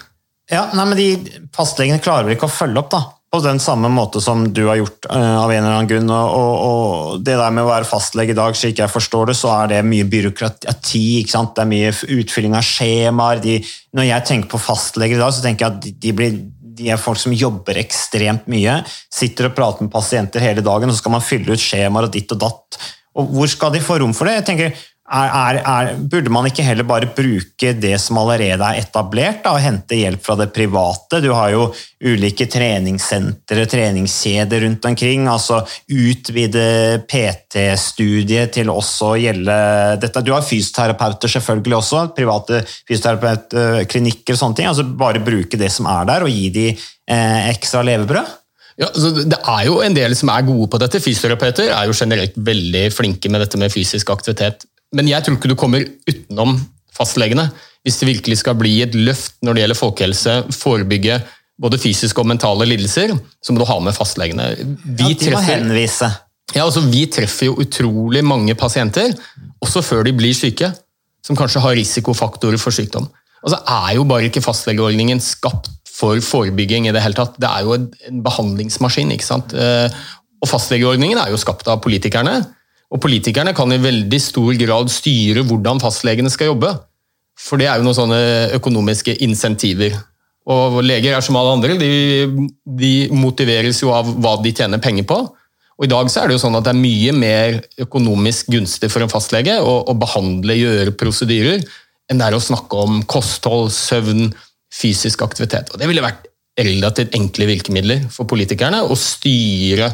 Ja, 0.50 0.66
nei, 0.74 0.84
men 0.90 0.98
de 0.98 1.08
Fastlegene 1.54 2.02
klarer 2.02 2.28
vel 2.28 2.36
ikke 2.36 2.48
å 2.50 2.52
følge 2.52 2.82
opp, 2.82 2.92
da 2.92 3.00
på 3.30 3.38
den 3.44 3.60
samme 3.62 3.88
måte 3.94 4.20
som 4.20 4.42
du 4.52 4.64
har 4.66 4.80
gjort 4.80 5.06
uh, 5.06 5.44
av 5.44 5.52
en 5.52 5.62
eller 5.62 5.76
annen 5.76 5.90
grunn. 5.90 6.10
Og, 6.10 6.54
og, 6.66 7.20
det 7.22 7.36
der 7.38 7.52
med 7.54 7.62
å 7.62 7.70
være 7.70 7.86
fastlege 7.86 8.34
i 8.34 8.38
dag, 8.38 8.56
slik 8.58 8.80
jeg 8.82 8.90
forstår 8.90 9.30
det, 9.30 9.36
så 9.38 9.52
er 9.54 9.74
det 9.74 9.84
mye 9.86 10.06
byråkrati. 10.10 11.04
Det 11.30 11.62
er 11.62 11.70
mye 11.70 11.92
utfylling 12.18 12.56
av 12.58 12.66
skjemaer. 12.66 13.42
De, 13.44 13.60
når 13.94 14.08
jeg 14.08 14.28
tenker 14.32 14.50
på 14.50 14.62
fastleger 14.64 15.20
i 15.20 15.22
dag, 15.22 15.34
så 15.36 15.44
tenker 15.44 15.66
jeg 15.66 15.76
at 15.76 15.84
de, 15.84 15.94
de, 16.02 16.14
blir, 16.18 16.40
de, 16.80 16.90
er 16.90 16.98
folk 16.98 17.22
som 17.22 17.36
jobber 17.36 17.78
ekstremt 17.78 18.50
mye. 18.50 18.80
Sitter 19.14 19.50
og 19.50 19.54
prater 19.58 19.86
med 19.86 19.94
pasienter 19.94 20.42
hele 20.42 20.66
dagen, 20.66 20.90
og 20.90 20.98
så 20.98 21.04
skal 21.04 21.14
man 21.14 21.26
fylle 21.26 21.54
ut 21.54 21.62
skjemaer 21.62 22.10
og 22.10 22.16
ditt 22.16 22.34
og 22.34 22.42
datt. 22.42 22.80
Og 23.20 23.30
hvor 23.30 23.50
skal 23.50 23.74
de 23.74 23.82
få 23.82 24.00
rom 24.02 24.14
for 24.16 24.26
det? 24.26 24.40
Jeg 24.40 24.48
tenker, 24.50 24.82
er, 25.10 25.58
er, 25.58 25.88
burde 25.98 26.30
man 26.30 26.46
ikke 26.46 26.62
heller 26.62 26.86
bare 26.86 27.08
bruke 27.10 27.72
det 27.82 27.96
som 27.98 28.20
allerede 28.20 28.62
er 28.62 28.78
etablert, 28.84 29.40
da, 29.44 29.56
og 29.56 29.64
hente 29.64 29.98
hjelp 29.98 30.22
fra 30.22 30.36
det 30.38 30.50
private? 30.54 31.18
Du 31.24 31.32
har 31.34 31.50
jo 31.50 31.64
ulike 32.06 32.46
treningssentre, 32.50 33.66
treningskjeder 33.70 34.64
rundt 34.66 34.86
omkring. 34.86 35.26
altså 35.28 35.60
Utvide 35.90 37.02
PT-studiet 37.10 38.54
til 38.54 38.70
også 38.70 39.12
å 39.12 39.20
gjelde 39.20 39.58
dette. 40.04 40.24
Du 40.24 40.32
har 40.36 40.46
fysioterapeuter 40.46 41.34
selvfølgelig 41.34 41.80
også, 41.80 42.06
private 42.16 42.62
fysioterapeutklinikker 42.70 44.36
og 44.36 44.42
sånne 44.44 44.60
ting. 44.60 44.70
altså 44.70 44.86
Bare 44.86 45.24
bruke 45.24 45.58
det 45.58 45.72
som 45.74 45.90
er 45.90 46.06
der, 46.12 46.26
og 46.26 46.30
gi 46.30 46.48
de 46.54 46.68
eh, 46.70 47.50
ekstra 47.50 47.82
levebrød? 47.86 48.36
Ja, 48.80 48.88
altså, 48.88 49.10
det 49.28 49.36
er 49.36 49.64
jo 49.66 49.80
en 49.84 49.96
del 49.96 50.14
som 50.16 50.30
er 50.32 50.46
gode 50.46 50.70
på 50.72 50.78
dette. 50.80 51.02
Fysioterapeuter 51.02 51.74
er 51.74 51.90
jo 51.90 51.96
generelt 51.96 52.38
veldig 52.38 52.86
flinke 52.94 53.28
med 53.32 53.42
dette 53.44 53.58
med 53.60 53.74
fysisk 53.74 54.14
aktivitet. 54.14 54.64
Men 54.96 55.10
jeg 55.10 55.24
tror 55.24 55.38
ikke 55.38 55.50
du 55.50 55.58
kommer 55.58 55.84
utenom 56.08 56.56
fastlegene. 56.94 57.48
Hvis 57.86 58.00
det 58.00 58.10
virkelig 58.10 58.40
skal 58.42 58.58
bli 58.60 58.80
et 58.84 58.96
løft 58.96 59.38
når 59.44 59.56
det 59.56 59.62
gjelder 59.64 59.78
folkehelse, 59.78 60.34
forebygge 60.52 61.20
både 61.60 61.78
fysiske 61.80 62.20
og 62.20 62.28
mentale 62.28 62.66
lidelser, 62.68 63.12
så 63.44 63.52
må 63.52 63.60
du 63.60 63.68
ha 63.68 63.78
med 63.84 63.96
fastlegene. 63.96 64.50
Vi 64.98 65.12
ja, 65.12 65.16
de 65.20 65.32
må 65.34 65.42
henvise. 65.44 66.10
Ja, 66.54 66.64
altså 66.64 66.82
Vi 66.82 67.04
treffer 67.12 67.50
jo 67.50 67.58
utrolig 67.62 68.22
mange 68.26 68.56
pasienter, 68.58 69.12
også 69.62 69.84
før 69.86 70.06
de 70.08 70.14
blir 70.16 70.34
syke, 70.34 70.72
som 71.24 71.36
kanskje 71.38 71.62
har 71.62 71.76
risikofaktorer 71.78 72.58
for 72.60 72.74
sykdom. 72.74 73.06
Altså 73.44 73.60
er 73.60 73.96
jo 73.96 74.06
bare 74.08 74.28
ikke 74.28 74.42
fastlegeordningen 74.44 75.20
skapt 75.24 75.70
for 76.00 76.20
forebygging 76.24 76.88
i 76.88 76.94
det 76.96 77.02
hele 77.04 77.16
tatt. 77.16 77.36
Det 77.40 77.48
er 77.48 77.66
jo 77.66 77.76
en 77.76 78.22
behandlingsmaskin. 78.24 79.12
ikke 79.14 79.26
sant? 79.26 79.52
Eh, 79.52 79.92
og 80.40 80.48
fastlegeordningen 80.48 81.20
er 81.20 81.32
jo 81.32 81.40
skapt 81.40 81.68
av 81.68 81.82
politikerne. 81.84 82.40
Og 82.90 82.98
politikerne 83.02 83.54
kan 83.54 83.70
i 83.70 83.80
veldig 83.80 84.20
stor 84.22 84.54
grad 84.58 84.90
styre 84.90 85.44
hvordan 85.46 85.82
fastlegene 85.82 86.30
skal 86.32 86.52
jobbe. 86.52 86.72
For 87.40 87.60
det 87.60 87.68
er 87.70 87.78
jo 87.78 87.86
noen 87.86 87.96
sånne 87.96 88.22
økonomiske 88.58 89.14
insentiver. 89.24 89.94
Og 90.50 90.80
leger 90.82 91.14
er 91.14 91.22
som 91.24 91.36
alle 91.38 91.52
andre, 91.54 91.76
de, 91.78 92.48
de, 92.64 92.94
motiveres 93.14 93.82
jo 93.82 93.92
av 93.94 94.08
hva 94.18 94.34
de 94.42 94.52
tjener 94.56 94.82
penger 94.82 95.06
på. 95.08 95.20
Og 95.80 95.86
I 95.86 95.90
dag 95.92 96.10
så 96.12 96.22
er 96.22 96.28
det 96.28 96.36
jo 96.36 96.42
sånn 96.42 96.58
at 96.58 96.66
det 96.66 96.74
er 96.74 96.80
mye 96.80 97.12
mer 97.16 97.60
økonomisk 97.86 98.50
gunstig 98.52 98.90
for 98.92 99.04
en 99.04 99.12
fastlege 99.12 99.54
å, 99.62 99.78
å 99.88 99.94
behandle, 99.96 100.58
gjøre 100.58 100.96
prosedyrer, 101.00 101.62
enn 102.10 102.20
det 102.20 102.26
er 102.26 102.36
å 102.36 102.42
snakke 102.42 102.82
om 102.82 103.00
kosthold, 103.08 103.70
søvn, 103.72 104.32
fysisk 104.74 105.22
aktivitet. 105.24 105.70
Og 105.70 105.80
Det 105.80 105.88
ville 105.88 106.04
vært 106.04 106.26
relativt 106.60 107.14
enkle 107.16 107.46
virkemidler 107.48 108.04
for 108.12 108.28
politikerne 108.28 108.82
å 108.84 108.98
styre 108.98 109.92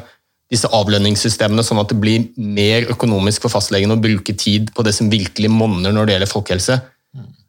disse 0.52 0.68
avlønningssystemene, 0.70 1.64
sånn 1.66 1.80
at 1.82 1.90
det 1.90 1.98
blir 1.98 2.28
mer 2.38 2.86
økonomisk 2.92 3.46
for 3.46 3.54
fastlegen 3.56 3.90
å 3.90 3.98
bruke 3.98 4.34
tid 4.38 4.70
på 4.76 4.84
det 4.86 4.94
som 4.94 5.10
virkelig 5.10 5.50
monner 5.50 5.94
når 5.94 6.06
det 6.06 6.16
gjelder 6.16 6.30
folkehelse. 6.30 6.78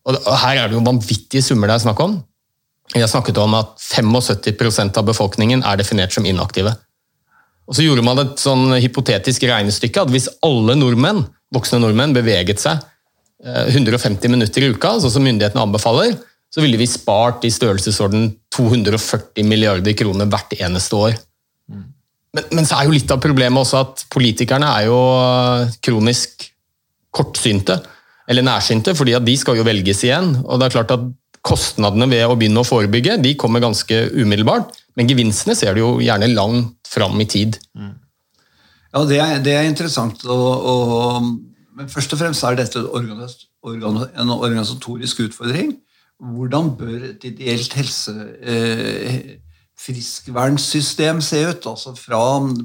Og 0.08 0.18
Her 0.42 0.64
er 0.64 0.70
det 0.70 0.78
jo 0.78 0.86
vanvittige 0.86 1.44
summer 1.46 1.70
det 1.70 1.78
er 1.78 1.86
snakk 1.86 2.02
om. 2.02 2.18
Vi 2.96 3.04
har 3.04 3.10
snakket 3.12 3.38
om 3.44 3.54
at 3.58 3.76
75% 3.84 4.98
av 4.98 5.08
befolkningen 5.10 5.64
er 5.68 5.80
definert 5.80 6.16
som 6.16 6.26
inaktive. 6.26 6.74
Og 7.68 7.76
Så 7.76 7.84
gjorde 7.84 8.06
man 8.06 8.22
et 8.24 8.40
sånn 8.40 8.72
hypotetisk 8.80 9.44
regnestykke 9.44 10.06
at 10.06 10.14
hvis 10.14 10.30
alle 10.46 10.78
nordmenn, 10.80 11.26
voksne 11.54 11.82
nordmenn 11.84 12.16
beveget 12.16 12.64
seg 12.64 12.80
150 13.44 14.26
eh, 14.26 14.32
minutter 14.32 14.64
i 14.64 14.72
uka, 14.74 14.96
sånn 15.04 15.14
som 15.14 15.28
myndighetene 15.28 15.68
anbefaler, 15.68 16.16
så 16.50 16.64
ville 16.64 16.80
vi 16.80 16.88
spart 16.90 17.44
i 17.46 17.52
størrelsesorden 17.52 18.32
240 18.56 19.46
milliarder 19.46 19.94
kroner 20.00 20.30
hvert 20.32 20.56
eneste 20.58 20.96
år. 20.96 21.18
Men, 22.38 22.50
men, 22.60 22.68
så 22.70 22.78
er 22.78 22.88
jo 22.88 22.94
litt 22.94 23.12
av 23.14 23.22
problemet 23.24 23.64
også 23.64 23.80
at 23.82 24.04
politikerne 24.14 24.70
er 24.80 24.88
jo 24.90 24.98
eh, 25.18 25.78
kronisk 25.84 26.46
kortsynte, 27.18 27.80
eller 28.30 28.46
nærsynte, 28.46 28.94
fordi 28.98 29.16
at 29.18 29.26
de 29.26 29.34
skal 29.40 29.58
jo 29.58 29.66
velges 29.66 30.04
igjen. 30.06 30.36
og 30.44 30.60
det 30.60 30.68
er 30.68 30.78
klart 30.78 30.94
at 30.94 31.08
Kostnadene 31.48 32.10
ved 32.12 32.26
å 32.28 32.36
begynne 32.36 32.60
å 32.60 32.68
forebygge 32.68 33.14
de 33.24 33.32
kommer 33.40 33.64
ganske 33.64 34.02
umiddelbart, 34.18 34.74
men 35.00 35.08
gevinstene 35.08 35.56
ser 35.56 35.78
du 35.78 35.80
jo 35.80 35.92
gjerne 36.04 36.28
langt 36.34 36.90
fram 36.90 37.16
i 37.24 37.28
tid. 37.30 37.56
Mm. 37.78 37.94
Ja, 38.92 39.04
det 39.08 39.20
er, 39.22 39.34
det 39.46 39.54
er 39.56 39.68
interessant. 39.70 40.26
Og, 40.26 40.68
og, 40.74 41.30
men 41.78 41.92
først 41.92 42.16
og 42.16 42.20
fremst 42.20 42.44
er 42.44 42.58
dette 42.60 42.82
en 42.84 44.34
organisatorisk 44.34 45.24
utfordring. 45.28 45.78
Hvordan 46.18 46.74
bør 46.80 47.12
et 47.14 47.28
ideelt 47.32 47.78
helse... 47.80 48.16
Eh, 48.42 49.20
friskvernssystem 49.78 51.22
se 51.22 51.44
ut? 51.50 51.68
Altså 51.70 51.94
fra 51.98 52.22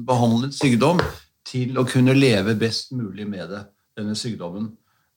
behandlet 0.07 0.55
sykdom 0.57 1.01
til 1.47 1.77
å 1.77 1.85
kunne 1.87 2.15
leve 2.17 2.55
best 2.57 2.93
mulig 2.95 3.27
med 3.29 3.51
det, 3.53 3.65
denne 3.99 4.15
sykdommen. 4.17 4.71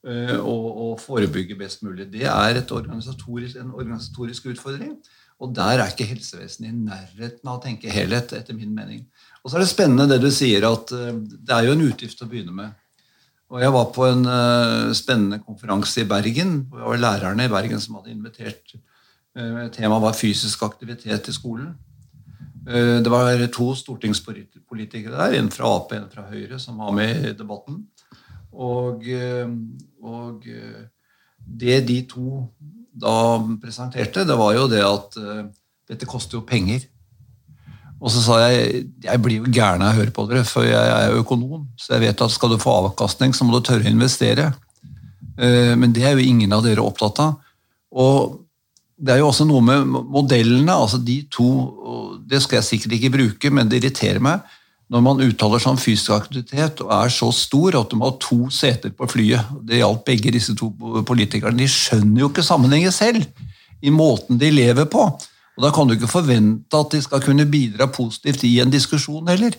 Eh, 0.07 0.35
og, 0.37 0.65
og 0.83 0.91
forebygge 1.01 1.57
best 1.59 1.81
mulig. 1.83 2.07
Det 2.13 2.27
er 2.29 2.61
organisatorisk, 2.61 3.57
en 3.59 3.73
organisatorisk 3.73 4.51
utfordring. 4.53 4.93
Og 5.41 5.53
der 5.53 5.81
er 5.81 5.91
ikke 5.91 6.07
helsevesenet 6.09 6.71
i 6.71 6.75
nærheten 6.75 7.49
av 7.49 7.59
å 7.59 7.61
tenke 7.61 7.91
helhet, 7.93 8.31
etter 8.33 8.57
min 8.57 8.73
mening. 8.73 9.03
Og 9.43 9.51
så 9.51 9.57
er 9.57 9.65
det 9.65 9.69
spennende 9.69 10.07
det 10.09 10.21
du 10.23 10.29
sier, 10.33 10.65
at 10.69 10.93
eh, 10.95 11.15
det 11.17 11.55
er 11.55 11.67
jo 11.67 11.75
en 11.75 11.87
utgift 11.89 12.21
å 12.23 12.29
begynne 12.29 12.55
med. 12.55 12.77
Og 13.47 13.61
Jeg 13.63 13.71
var 13.71 13.85
på 13.95 14.03
en 14.03 14.25
uh, 14.27 14.89
spennende 14.91 15.37
konferanse 15.39 16.01
i 16.01 16.07
Bergen. 16.07 16.65
Det 16.67 16.81
var 16.83 16.99
lærerne 16.99 17.45
i 17.47 17.51
Bergen 17.51 17.79
som 17.79 17.95
hadde 17.95 18.11
invitert. 18.11 18.73
Temaet 19.71 20.03
var 20.03 20.17
fysisk 20.17 20.65
aktivitet 20.65 21.29
i 21.31 21.35
skolen. 21.35 21.69
Eh, 22.67 22.99
det 22.99 23.11
var 23.11 23.39
to 23.53 23.69
stortingspolitikere 23.75 25.15
der, 25.15 25.37
en 25.39 25.51
fra 25.53 25.69
Ap 25.77 25.93
og 25.93 25.97
en 25.97 26.09
fra 26.11 26.25
Høyre, 26.27 26.59
som 26.59 26.81
var 26.81 26.91
med 26.95 27.29
i 27.29 27.35
debatten. 27.37 27.79
Og, 28.51 29.07
eh, 29.07 29.47
og, 30.03 30.47
eh, 30.47 30.83
det 31.47 31.85
de 31.87 32.01
to 32.09 32.49
da 32.97 33.39
presenterte, 33.61 34.25
det 34.25 34.37
var 34.37 34.53
jo 34.55 34.67
det 34.67 34.81
at 34.83 35.15
dette 35.87 36.05
koster 36.05 36.39
jo 36.39 36.41
penger. 36.41 36.81
Og 38.01 38.09
så 38.11 38.21
sa 38.21 38.39
jeg 38.49 38.89
jeg 39.03 39.21
blir 39.21 39.37
jo 39.37 39.51
gæren 39.51 39.81
av 39.81 39.93
å 39.93 39.99
høre 40.01 40.11
på 40.11 40.27
dere, 40.27 40.43
for 40.43 40.63
jeg 40.63 40.73
er 40.73 41.11
jo 41.11 41.23
økonom. 41.23 41.67
Så 41.77 41.93
jeg 41.93 42.01
vet 42.01 42.21
at 42.21 42.31
skal 42.31 42.49
du 42.49 42.57
få 42.57 42.73
avkastning, 42.89 43.33
så 43.33 43.45
må 43.45 43.53
du 43.53 43.61
tørre 43.61 43.85
å 43.85 43.93
investere. 43.93 44.53
Men 45.37 45.93
det 45.93 46.03
er 46.03 46.17
jo 46.17 46.25
ingen 46.25 46.51
av 46.51 46.63
dere 46.63 46.81
opptatt 46.81 47.19
av. 47.19 47.39
Og 47.93 48.46
det 48.97 49.13
er 49.13 49.21
jo 49.21 49.29
også 49.29 49.45
noe 49.45 49.61
med 49.61 49.85
modellene. 49.85 50.73
altså 50.73 50.97
de 50.97 51.21
to, 51.31 51.49
Det 52.27 52.41
skal 52.41 52.57
jeg 52.57 52.63
sikkert 52.63 52.91
ikke 52.97 53.13
bruke, 53.13 53.49
men 53.49 53.69
det 53.69 53.83
irriterer 53.83 54.19
meg 54.19 54.41
når 54.87 55.01
man 55.03 55.19
uttaler 55.19 55.59
seg 55.59 55.73
om 55.73 55.79
fysisk 55.79 56.13
aktivitet 56.15 56.79
og 56.83 56.91
er 56.95 57.11
så 57.11 57.27
stor 57.35 57.75
at 57.75 57.91
du 57.91 57.97
må 57.99 58.07
ha 58.07 58.19
to 58.23 58.47
seter 58.53 58.93
på 58.95 59.07
flyet. 59.11 59.49
Det 59.67 59.81
gjaldt 59.81 60.05
begge 60.07 60.31
disse 60.31 60.55
to 60.55 60.69
politikerne. 61.07 61.59
De 61.59 61.67
skjønner 61.67 62.23
jo 62.23 62.29
ikke 62.31 62.45
sammenhengen 62.45 62.95
selv 62.95 63.25
i 63.83 63.91
måten 63.91 64.39
de 64.39 64.51
lever 64.51 64.87
på. 64.87 65.03
Og 65.57 65.65
da 65.65 65.73
kan 65.75 65.89
du 65.89 65.97
ikke 65.97 66.11
forvente 66.11 66.79
at 66.79 66.95
de 66.95 67.01
skal 67.03 67.23
kunne 67.25 67.49
bidra 67.51 67.89
positivt 67.91 68.45
i 68.47 68.59
en 68.63 68.71
diskusjon 68.71 69.27
heller. 69.27 69.57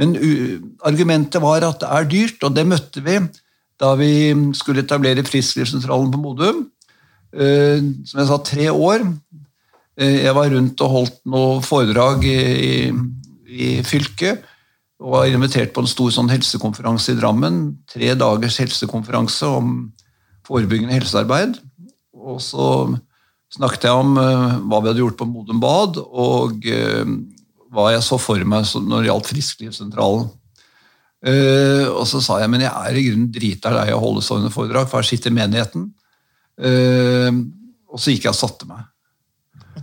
Men 0.00 0.16
argumentet 0.82 1.42
var 1.42 1.62
at 1.62 1.78
det 1.84 1.90
er 1.94 2.10
dyrt, 2.10 2.42
og 2.42 2.56
det 2.56 2.66
møtte 2.66 3.04
vi 3.04 3.20
da 3.80 3.92
vi 3.98 4.10
skulle 4.54 4.84
etablere 4.84 5.24
Frisklivssentralen 5.26 6.10
på 6.10 6.20
Modum. 6.22 6.64
Eh, 7.34 7.82
som 8.06 8.20
jeg 8.20 8.28
sa, 8.28 8.38
tre 8.46 8.68
år. 8.70 9.04
Eh, 9.98 10.24
jeg 10.24 10.34
var 10.36 10.50
rundt 10.52 10.82
og 10.84 10.92
holdt 10.92 11.20
noe 11.30 11.62
foredrag 11.64 12.26
i, 12.28 12.90
i 13.50 13.70
fylket. 13.86 14.44
Og 15.02 15.16
var 15.16 15.28
invitert 15.28 15.74
på 15.74 15.82
en 15.82 15.90
stor 15.90 16.12
sånn 16.14 16.30
helsekonferanse 16.30 17.12
i 17.12 17.18
Drammen. 17.18 17.64
Tre 17.90 18.12
dagers 18.18 18.60
helsekonferanse 18.62 19.50
om 19.50 19.74
forebyggende 20.46 20.94
helsearbeid. 20.94 21.58
Og 22.14 22.38
så 22.40 22.68
snakket 23.52 23.88
jeg 23.88 23.98
om 24.04 24.14
uh, 24.16 24.54
hva 24.64 24.80
vi 24.80 24.90
hadde 24.90 25.02
gjort 25.02 25.18
på 25.18 25.26
Modum 25.28 25.60
Bad, 25.62 25.98
og 26.00 26.64
hva 26.64 27.90
jeg 27.92 28.06
så 28.06 28.16
for 28.18 28.40
meg 28.48 28.64
når 28.64 29.02
det 29.02 29.10
gjaldt 29.10 29.28
Frisklivssentralen. 29.30 30.24
Og 31.24 32.02
så 32.08 32.20
sa 32.24 32.38
jeg 32.42 32.50
men 32.52 32.64
jeg 32.64 32.72
er 32.72 32.96
i 32.98 33.04
grunnen 33.06 33.28
drita 33.32 33.70
lei 33.74 33.86
av 33.92 33.98
å 33.98 34.02
holde 34.02 34.24
sånne 34.24 34.50
foredrag, 34.52 34.88
for 34.88 35.00
her 35.00 35.08
sitter 35.08 35.34
menigheten. 35.34 35.86
Og 36.58 37.98
så 37.98 38.12
gikk 38.12 38.28
jeg 38.28 38.34
og 38.34 38.38
satte 38.38 38.68
meg. 38.68 38.84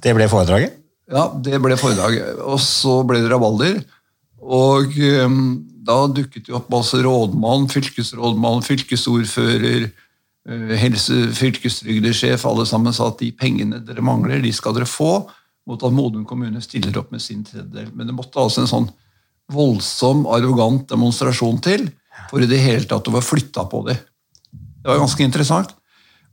Det 0.03 0.13
ble 0.15 0.27
foredraget? 0.31 0.77
Ja, 1.11 1.25
det 1.35 1.59
ble 1.59 1.75
foredraget. 1.79 2.39
Og 2.47 2.61
så 2.63 3.01
ble 3.07 3.19
det 3.19 3.31
rabalder. 3.31 3.81
Og 4.41 4.95
da 4.95 5.97
dukket 6.07 6.47
det 6.47 6.55
opp 6.55 6.71
masse 6.71 6.95
rådmann, 7.03 7.67
fylkesrådmann, 7.71 8.63
fylkesordfører, 8.63 9.89
Eh, 10.49 10.73
helse, 10.81 11.27
fylkestrygdesjef, 11.37 12.47
alle 12.49 12.65
sammen 12.65 12.93
sa 12.95 13.11
at 13.11 13.19
de 13.21 13.29
pengene 13.37 13.77
dere 13.85 14.01
mangler, 14.01 14.41
de 14.41 14.49
skal 14.53 14.73
dere 14.73 14.89
få, 14.89 15.27
mot 15.69 15.83
at 15.85 15.93
Modum 15.93 16.23
kommune 16.25 16.57
stiller 16.65 16.97
opp 16.97 17.11
med 17.13 17.21
sin 17.21 17.43
tredjedel. 17.45 17.91
Men 17.93 18.09
det 18.09 18.15
måtte 18.17 18.41
altså 18.41 18.63
en 18.63 18.71
sånn 18.71 18.87
voldsom, 19.51 20.25
arrogant 20.33 20.87
demonstrasjon 20.89 21.61
til 21.61 21.85
for 22.31 22.41
i 22.41 22.49
det 22.49 22.57
hele 22.63 22.89
tatt 22.89 23.05
å 23.05 23.13
være 23.13 23.27
flytta 23.27 23.67
på 23.69 23.83
det. 23.85 23.99
Det 24.51 24.89
var 24.89 25.03
ganske 25.03 25.23
interessant. 25.23 25.75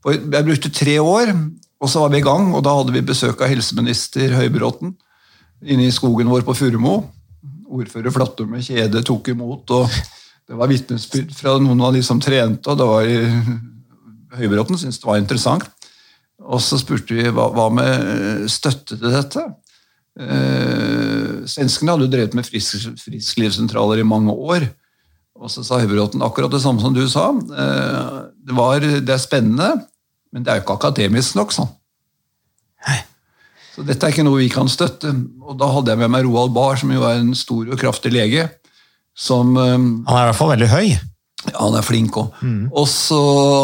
Jeg 0.07 0.47
brukte 0.47 0.71
tre 0.71 0.99
år, 1.03 1.33
og 1.79 1.91
så 1.91 2.03
var 2.05 2.13
vi 2.13 2.21
i 2.21 2.27
gang, 2.27 2.53
og 2.55 2.63
da 2.67 2.75
hadde 2.79 2.95
vi 2.95 3.05
besøk 3.07 3.41
av 3.43 3.51
helseminister 3.51 4.35
Høybråten 4.39 4.95
inne 5.67 5.89
i 5.89 5.95
skogen 5.95 6.31
vår 6.31 6.45
på 6.47 6.55
Furumo. 6.55 7.01
Ordfører 7.69 8.15
Flattum 8.15 8.55
med 8.55 8.65
kjede 8.65 9.03
tok 9.07 9.33
imot, 9.35 9.71
og 9.75 9.91
det 10.49 10.57
var 10.57 10.71
vitnesbyrd 10.71 11.35
fra 11.37 11.57
noen 11.61 11.83
av 11.85 11.97
de 11.97 12.05
som 12.07 12.23
trente, 12.23 12.71
og 12.71 12.79
det 12.79 12.87
var 12.89 14.39
Høybråten 14.39 14.79
syntes 14.79 15.01
det 15.03 15.09
var 15.09 15.21
interessant. 15.21 15.67
Og 16.39 16.63
så 16.63 16.79
spurte 16.79 17.17
vi 17.17 17.27
hva, 17.35 17.49
hva 17.51 17.67
med 17.75 18.47
støtte 18.53 18.95
til 18.95 19.11
dette. 19.11 19.43
Eh, 20.19 21.47
Svenskene 21.51 21.95
hadde 21.95 22.07
jo 22.07 22.13
drevet 22.13 22.37
med 22.39 22.47
frisk, 22.47 22.87
frisklivssentraler 23.03 24.03
i 24.03 24.07
mange 24.07 24.33
år. 24.33 24.69
Og 25.39 25.51
så 25.53 25.65
sa 25.67 25.81
Høybråten 25.83 26.23
akkurat 26.25 26.53
det 26.55 26.63
samme 26.63 26.83
som 26.83 26.95
du 26.95 27.03
sa. 27.11 27.31
Eh, 27.35 28.21
det, 28.49 28.57
var, 28.57 28.81
det 28.81 29.15
er 29.15 29.21
spennende, 29.21 29.75
men 30.33 30.45
det 30.45 30.53
er 30.53 30.61
jo 30.61 30.67
ikke 30.67 30.79
akademisk 30.81 31.37
nok. 31.39 31.55
sånn. 31.55 31.71
Så 33.79 33.85
dette 33.87 34.09
er 34.09 34.11
ikke 34.11 34.25
noe 34.27 34.41
vi 34.41 34.49
kan 34.51 34.67
støtte. 34.67 35.13
Og 35.47 35.55
da 35.61 35.69
hadde 35.71 35.93
jeg 35.93 36.01
med 36.01 36.11
meg 36.11 36.27
Roald 36.27 36.51
Bahr, 36.57 36.75
som 36.81 36.91
jo 36.91 37.05
er 37.07 37.21
en 37.21 37.31
stor 37.39 37.69
og 37.69 37.79
kraftig 37.79 38.11
lege. 38.11 38.49
Som, 39.15 39.55
eh, 39.57 39.77
Han 39.79 40.17
er 40.17 40.25
i 40.25 40.31
hvert 40.31 40.41
fall 40.41 40.51
veldig 40.57 40.71
høy. 40.73 40.89
Ja, 41.47 41.61
han 41.61 41.77
er 41.79 41.87
flink 41.87 42.17
òg. 42.19 42.35
Mm. 42.43 42.73
Og, 42.73 42.89
så, 42.91 43.21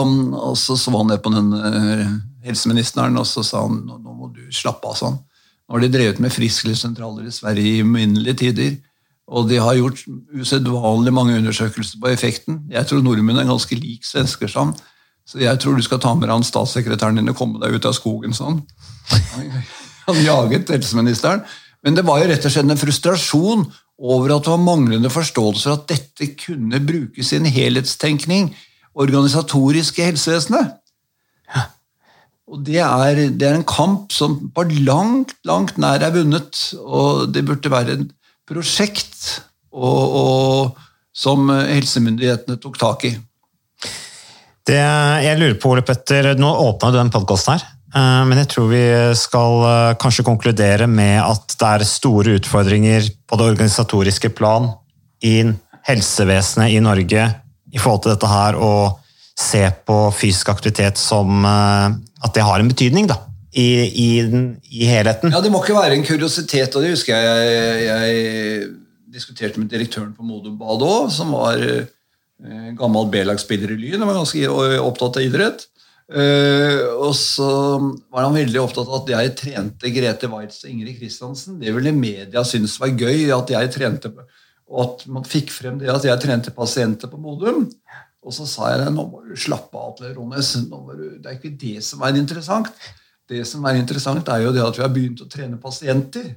og 0.06 0.54
så 0.58 0.76
så 0.78 0.94
han 0.94 1.10
ned 1.10 1.18
på 1.24 1.32
den 1.34 1.50
uh, 1.50 2.06
helseministeren 2.46 3.18
og 3.18 3.26
så 3.26 3.42
sa 3.42 3.64
han 3.66 3.80
nå, 3.82 3.98
nå 3.98 4.14
må 4.14 4.30
du 4.30 4.44
slappe 4.54 4.86
av. 4.86 4.94
sånn. 5.00 5.18
Nå 5.18 5.74
har 5.74 5.82
de 5.82 5.90
drevet 5.90 6.20
med 6.22 6.32
frisklivssentraler 6.32 7.26
i 7.26 7.34
Sverige 7.34 7.72
i 7.72 7.82
uminnelige 7.82 8.38
tider. 8.44 8.76
Og 9.32 9.48
de 9.48 9.60
har 9.62 9.76
gjort 9.78 10.02
usedvanlig 10.36 11.12
mange 11.16 11.36
undersøkelser 11.38 12.00
på 12.00 12.10
effekten. 12.12 12.58
Jeg 12.72 12.88
tror 12.88 13.00
nordmenn 13.04 13.40
er 13.40 13.48
ganske 13.48 13.78
lik 13.78 14.04
svensker 14.04 14.50
sånn. 14.52 14.74
Så 15.24 15.40
jeg 15.40 15.60
tror 15.60 15.78
du 15.78 15.84
skal 15.84 16.02
ta 16.02 16.12
med 16.14 16.28
han 16.28 16.44
statssekretæren 16.44 17.16
din 17.16 17.32
og 17.32 17.38
komme 17.38 17.60
deg 17.62 17.78
ut 17.78 17.88
av 17.88 17.96
skogen 17.96 18.36
sånn. 18.36 18.60
Han 20.04 20.20
jaget 20.20 20.68
helseministeren. 20.68 21.40
Men 21.84 21.96
det 21.96 22.04
var 22.04 22.20
jo 22.20 22.28
rett 22.28 22.44
og 22.44 22.52
slett 22.52 22.68
en 22.68 22.80
frustrasjon 22.80 23.64
over 24.04 24.34
at 24.34 24.44
det 24.44 24.52
var 24.52 24.60
manglende 24.60 25.12
forståelse 25.12 25.68
for 25.68 25.78
at 25.78 25.88
dette 25.88 26.30
kunne 26.40 26.80
brukes 26.84 27.32
i 27.32 27.38
en 27.38 27.48
helhetstenkning 27.48 28.50
organisatorisk 28.94 29.98
i 30.00 30.08
helsevesenet. 30.10 30.80
Og 32.44 32.60
det 32.66 32.80
er, 32.84 33.20
det 33.32 33.46
er, 33.48 33.56
en 33.56 33.66
kamp 33.66 34.12
som 34.12 34.36
på 34.54 34.66
langt, 34.84 35.32
langt 35.48 35.78
nær 35.80 36.02
er 36.04 36.12
vunnet, 36.12 36.58
og 36.76 37.32
det 37.32 37.44
burde 37.48 37.72
være 37.72 37.96
et 37.96 38.04
prosjekt 38.48 39.40
og, 39.74 40.16
og, 40.18 40.82
som 41.14 41.48
helsemyndighetene 41.50 42.58
tok 42.62 42.78
tak 42.80 43.06
i. 43.08 43.14
Det 44.64 44.80
jeg 44.80 45.38
lurer 45.38 45.56
på, 45.60 45.74
Ole 45.74 45.84
Petter, 45.86 46.32
Nå 46.40 46.50
åpna 46.64 46.90
du 46.90 46.98
den 46.98 47.12
podkasten 47.12 47.54
her. 47.54 47.66
Eh, 47.94 48.22
men 48.26 48.40
jeg 48.42 48.50
tror 48.54 48.70
vi 48.72 48.84
skal 49.18 49.60
eh, 49.68 49.96
kanskje 50.00 50.26
konkludere 50.26 50.88
med 50.90 51.20
at 51.22 51.54
det 51.60 51.70
er 51.70 51.86
store 51.88 52.38
utfordringer 52.40 53.06
på 53.28 53.38
det 53.38 53.48
organisatoriske 53.52 54.32
plan 54.34 54.72
i 55.24 55.36
helsevesenet 55.86 56.74
i 56.74 56.80
Norge 56.82 57.28
i 57.74 57.80
forhold 57.80 58.04
til 58.04 58.14
dette 58.14 58.30
her, 58.30 58.58
å 58.58 58.98
se 59.38 59.62
på 59.86 59.98
fysisk 60.14 60.50
aktivitet 60.52 60.98
som 61.00 61.46
eh, 61.46 61.94
at 62.24 62.34
det 62.34 62.46
har 62.46 62.62
en 62.62 62.70
betydning 62.70 63.08
da, 63.10 63.20
i, 63.54 63.68
i, 64.04 64.08
i 64.82 64.88
helheten. 64.90 65.32
Ja, 65.34 65.42
Det 65.44 65.52
må 65.52 65.62
ikke 65.62 65.76
være 65.78 65.98
en 65.98 66.06
kuriositet, 66.06 66.74
og 66.74 66.82
det 66.84 66.94
husker 66.94 67.14
jeg 67.14 67.52
jeg, 67.54 67.84
jeg 67.88 68.70
diskuterte 69.14 69.62
med 69.62 69.70
direktøren 69.70 70.14
på 70.16 70.26
Modum 70.26 70.56
Bad 70.58 70.82
òg, 70.82 71.12
som 71.14 71.30
var 71.36 71.62
gammel 72.76 73.06
B-lagsspiller 73.12 73.70
i 73.72 73.78
Lyn 73.78 74.02
og 74.02 74.10
var 74.10 74.18
ganske 74.18 74.80
opptatt 74.82 75.20
av 75.20 75.28
idrett. 75.28 75.68
Uh, 76.04 76.84
og 77.00 77.14
så 77.16 77.46
var 78.12 78.26
han 78.26 78.34
veldig 78.36 78.58
opptatt 78.60 78.90
av 78.90 78.98
at 78.98 79.12
jeg 79.14 79.30
trente 79.40 79.92
Grete 79.94 80.28
Waitz 80.28 80.60
og 80.66 80.72
Ingrid 80.74 80.98
Kristiansen. 80.98 81.56
Det 81.62 81.72
ville 81.72 81.94
media 81.96 82.42
synes 82.44 82.76
var 82.80 82.92
gøy, 82.92 83.30
at 83.32 83.52
jeg 83.54 83.70
trente, 83.72 84.10
og 84.68 84.82
at 84.82 85.06
man 85.08 85.24
fikk 85.28 85.52
frem 85.54 85.78
det 85.80 85.88
at 85.92 86.04
jeg 86.04 86.20
trente 86.20 86.52
pasienter 86.52 87.08
på 87.08 87.20
Modum. 87.22 87.64
Og 88.24 88.36
så 88.36 88.44
sa 88.48 88.74
jeg 88.74 88.92
nå 88.92 89.06
må 89.08 89.22
du 89.24 89.32
slappe 89.36 89.80
av, 89.80 90.00
Ronnes. 90.16 90.52
det 90.60 91.28
er 91.28 91.38
ikke 91.38 91.56
det 91.60 91.78
som 91.84 92.04
er 92.04 92.20
interessant. 92.20 92.70
Det 93.30 93.44
som 93.48 93.64
er 93.64 93.78
interessant, 93.80 94.28
er 94.28 94.44
jo 94.44 94.52
det 94.52 94.64
at 94.64 94.76
vi 94.76 94.84
har 94.84 94.92
begynt 94.92 95.22
å 95.24 95.28
trene 95.30 95.56
pasienter. 95.60 96.34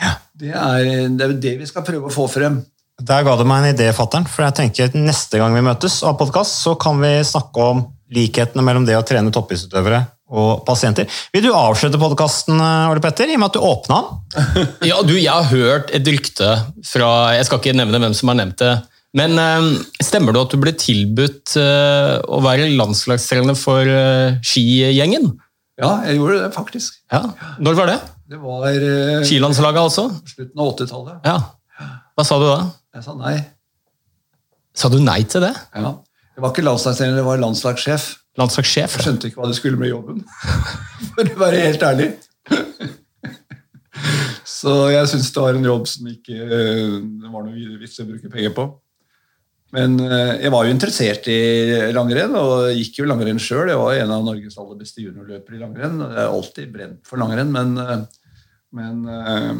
Ja. 0.00 0.14
Det, 0.32 0.52
er, 0.54 1.08
det 1.10 1.26
er 1.26 1.34
det 1.42 1.56
vi 1.60 1.66
skal 1.68 1.84
prøve 1.86 2.08
å 2.08 2.14
få 2.14 2.28
frem. 2.30 2.60
Der 3.00 3.24
ga 3.24 3.34
du 3.36 3.46
meg 3.48 3.64
en 3.64 3.74
idé, 3.74 3.88
fattern. 3.96 4.28
For 4.28 4.44
jeg 4.44 4.56
tenker 4.58 4.90
at 4.90 4.96
neste 4.98 5.40
gang 5.40 5.56
vi 5.56 5.64
møtes 5.64 6.00
av 6.06 6.18
podkast, 6.20 6.60
så 6.62 6.76
kan 6.80 7.00
vi 7.00 7.16
snakke 7.26 7.66
om 7.72 7.82
likhetene 8.14 8.64
mellom 8.66 8.86
det 8.86 8.98
å 8.98 9.04
trene 9.06 9.32
toppidrettsutøvere 9.34 10.04
og 10.30 10.62
pasienter. 10.66 11.08
Vil 11.34 11.48
du 11.48 11.50
avslutte 11.56 11.98
podkasten, 11.98 12.60
Ole 12.60 13.02
Petter, 13.02 13.30
i 13.30 13.34
og 13.34 13.42
med 13.42 13.50
at 13.50 13.56
du 13.56 13.66
åpna 13.66 13.98
den? 14.04 14.70
ja, 14.92 15.00
du, 15.02 15.16
jeg 15.18 15.32
har 15.32 15.50
hørt 15.50 15.90
et 15.96 16.06
rykte 16.06 16.52
fra 16.86 17.10
Jeg 17.34 17.48
skal 17.48 17.62
ikke 17.62 17.76
nevne 17.80 18.02
hvem 18.02 18.14
som 18.16 18.30
har 18.30 18.38
nevnt 18.42 18.60
det. 18.62 18.74
Men 19.18 19.34
uh, 19.42 19.72
stemmer 19.98 20.36
det 20.36 20.44
at 20.44 20.52
du 20.54 20.60
ble 20.62 20.74
tilbudt 20.78 21.56
uh, 21.58 22.20
å 22.30 22.38
være 22.44 22.70
landslagstrener 22.78 23.58
for 23.58 23.82
uh, 23.82 24.38
skigjengen? 24.46 25.32
Ja, 25.80 25.90
jeg 26.06 26.18
gjorde 26.20 26.42
det 26.42 26.50
faktisk. 26.54 26.98
Ja. 27.12 27.22
Når 27.62 27.78
var 27.78 27.88
det? 27.90 27.96
Det 28.30 28.38
var 28.42 28.66
Skilandslaget, 29.26 29.80
altså? 29.80 30.06
Slutten 30.28 30.60
av 30.62 30.74
80-tallet. 30.74 31.26
Ja. 31.26 31.38
Hva 32.14 32.26
sa 32.26 32.38
du 32.40 32.46
da? 32.46 32.58
Jeg 32.98 33.06
sa 33.06 33.14
nei. 33.16 33.36
Sa 34.76 34.90
du 34.92 34.98
nei 35.02 35.22
til 35.30 35.44
det? 35.44 35.54
Ja. 35.74 35.94
Det 36.34 36.44
var 36.44 36.52
ikke 36.54 36.64
landslagstrener, 36.64 37.16
det 37.18 37.24
var 37.26 37.40
landslagssjef. 37.42 38.04
Landslagssjef? 38.40 38.98
Jeg 38.98 39.06
skjønte 39.08 39.30
ikke 39.30 39.40
hva 39.42 39.48
det 39.50 39.56
skulle 39.58 39.80
med 39.80 39.90
jobben, 39.90 40.22
for 41.16 41.32
å 41.32 41.40
være 41.42 41.64
helt 41.66 41.82
ærlig. 41.84 42.10
Så 44.60 44.74
jeg 44.92 45.08
syns 45.08 45.30
det 45.32 45.42
var 45.42 45.56
en 45.56 45.66
jobb 45.66 45.88
som 45.88 46.08
ikke 46.10 46.36
det 46.44 47.30
var 47.32 47.44
noe 47.46 47.78
vits 47.80 48.00
å 48.02 48.06
bruke 48.08 48.30
penger 48.32 48.52
på. 48.56 48.66
Men 49.74 50.00
eh, 50.02 50.32
jeg 50.42 50.50
var 50.50 50.66
jo 50.66 50.74
interessert 50.74 51.28
i 51.30 51.40
langrenn, 51.94 52.34
og 52.38 52.72
gikk 52.74 53.00
jo 53.00 53.06
langrenn 53.06 53.38
sjøl. 53.42 53.70
Jeg 53.70 53.78
var 53.78 54.00
en 54.00 54.14
av 54.16 54.24
Norges 54.26 54.58
aller 54.58 54.80
beste 54.80 55.04
juniorløpere 55.04 55.58
i 55.58 55.62
langrenn. 55.62 56.00
Jeg 56.02 56.18
har 56.18 56.34
alltid 56.34 56.72
brent 56.74 56.98
for 57.06 57.22
langrenn, 57.22 57.52
men, 57.54 57.76
eh, 57.78 58.02
men 58.76 59.04
eh, 59.14 59.52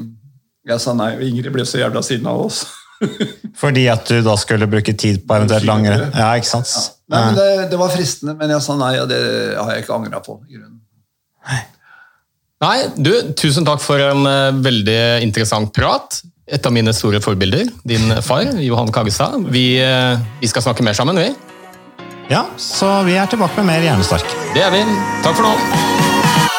jeg 0.72 0.82
sa 0.82 0.96
nei, 0.98 1.12
og 1.18 1.26
Ingrid 1.28 1.54
ble 1.54 1.66
så 1.68 1.82
jævla 1.82 2.02
siden 2.06 2.26
av 2.30 2.42
oss. 2.48 2.64
Fordi 3.62 3.86
at 3.92 4.10
du 4.10 4.18
da 4.26 4.34
skulle 4.40 4.68
bruke 4.70 4.96
tid 4.98 5.22
på 5.28 5.38
eventuelt 5.38 5.68
langrenn? 5.68 6.08
Ja, 6.10 6.32
ikke 6.38 6.50
sant? 6.50 6.74
Ja. 6.74 6.88
Nei, 7.10 7.22
men 7.28 7.38
det, 7.38 7.48
det, 7.70 7.78
var 7.80 7.94
fristende, 7.94 8.34
men 8.38 8.54
jeg 8.54 8.66
sa 8.66 8.76
nei, 8.78 8.94
og 9.02 9.08
det 9.10 9.20
har 9.56 9.70
jeg 9.74 9.84
ikke 9.84 9.96
angra 9.96 10.20
på. 10.26 10.40
i 10.50 10.58
grunnen. 10.58 10.80
Nei. 11.50 11.62
nei, 12.66 12.74
du, 12.98 13.10
tusen 13.38 13.66
takk 13.66 13.80
for 13.82 14.02
en 14.04 14.26
uh, 14.26 14.58
veldig 14.62 15.00
interessant 15.24 15.72
prat. 15.74 16.20
Et 16.50 16.66
av 16.66 16.74
mine 16.74 16.90
store 16.94 17.20
forbilder, 17.22 17.68
din 17.86 18.10
far, 18.26 18.48
Johan 18.58 18.90
Kagestad. 18.90 19.46
Vi, 19.54 19.78
uh, 19.78 20.18
vi 20.40 20.50
skal 20.50 20.66
snakke 20.66 20.82
mer 20.82 20.98
sammen, 20.98 21.20
vi. 21.20 21.30
Ja, 22.30 22.44
så 22.58 22.90
vi 23.06 23.14
er 23.18 23.30
tilbake 23.30 23.62
med 23.62 23.70
mer 23.70 23.86
Hjernestark. 23.86 24.26
Det 24.54 24.66
er 24.66 24.74
vi. 24.74 24.82
Takk 25.22 25.38
for 25.38 25.46
nå. 25.46 26.58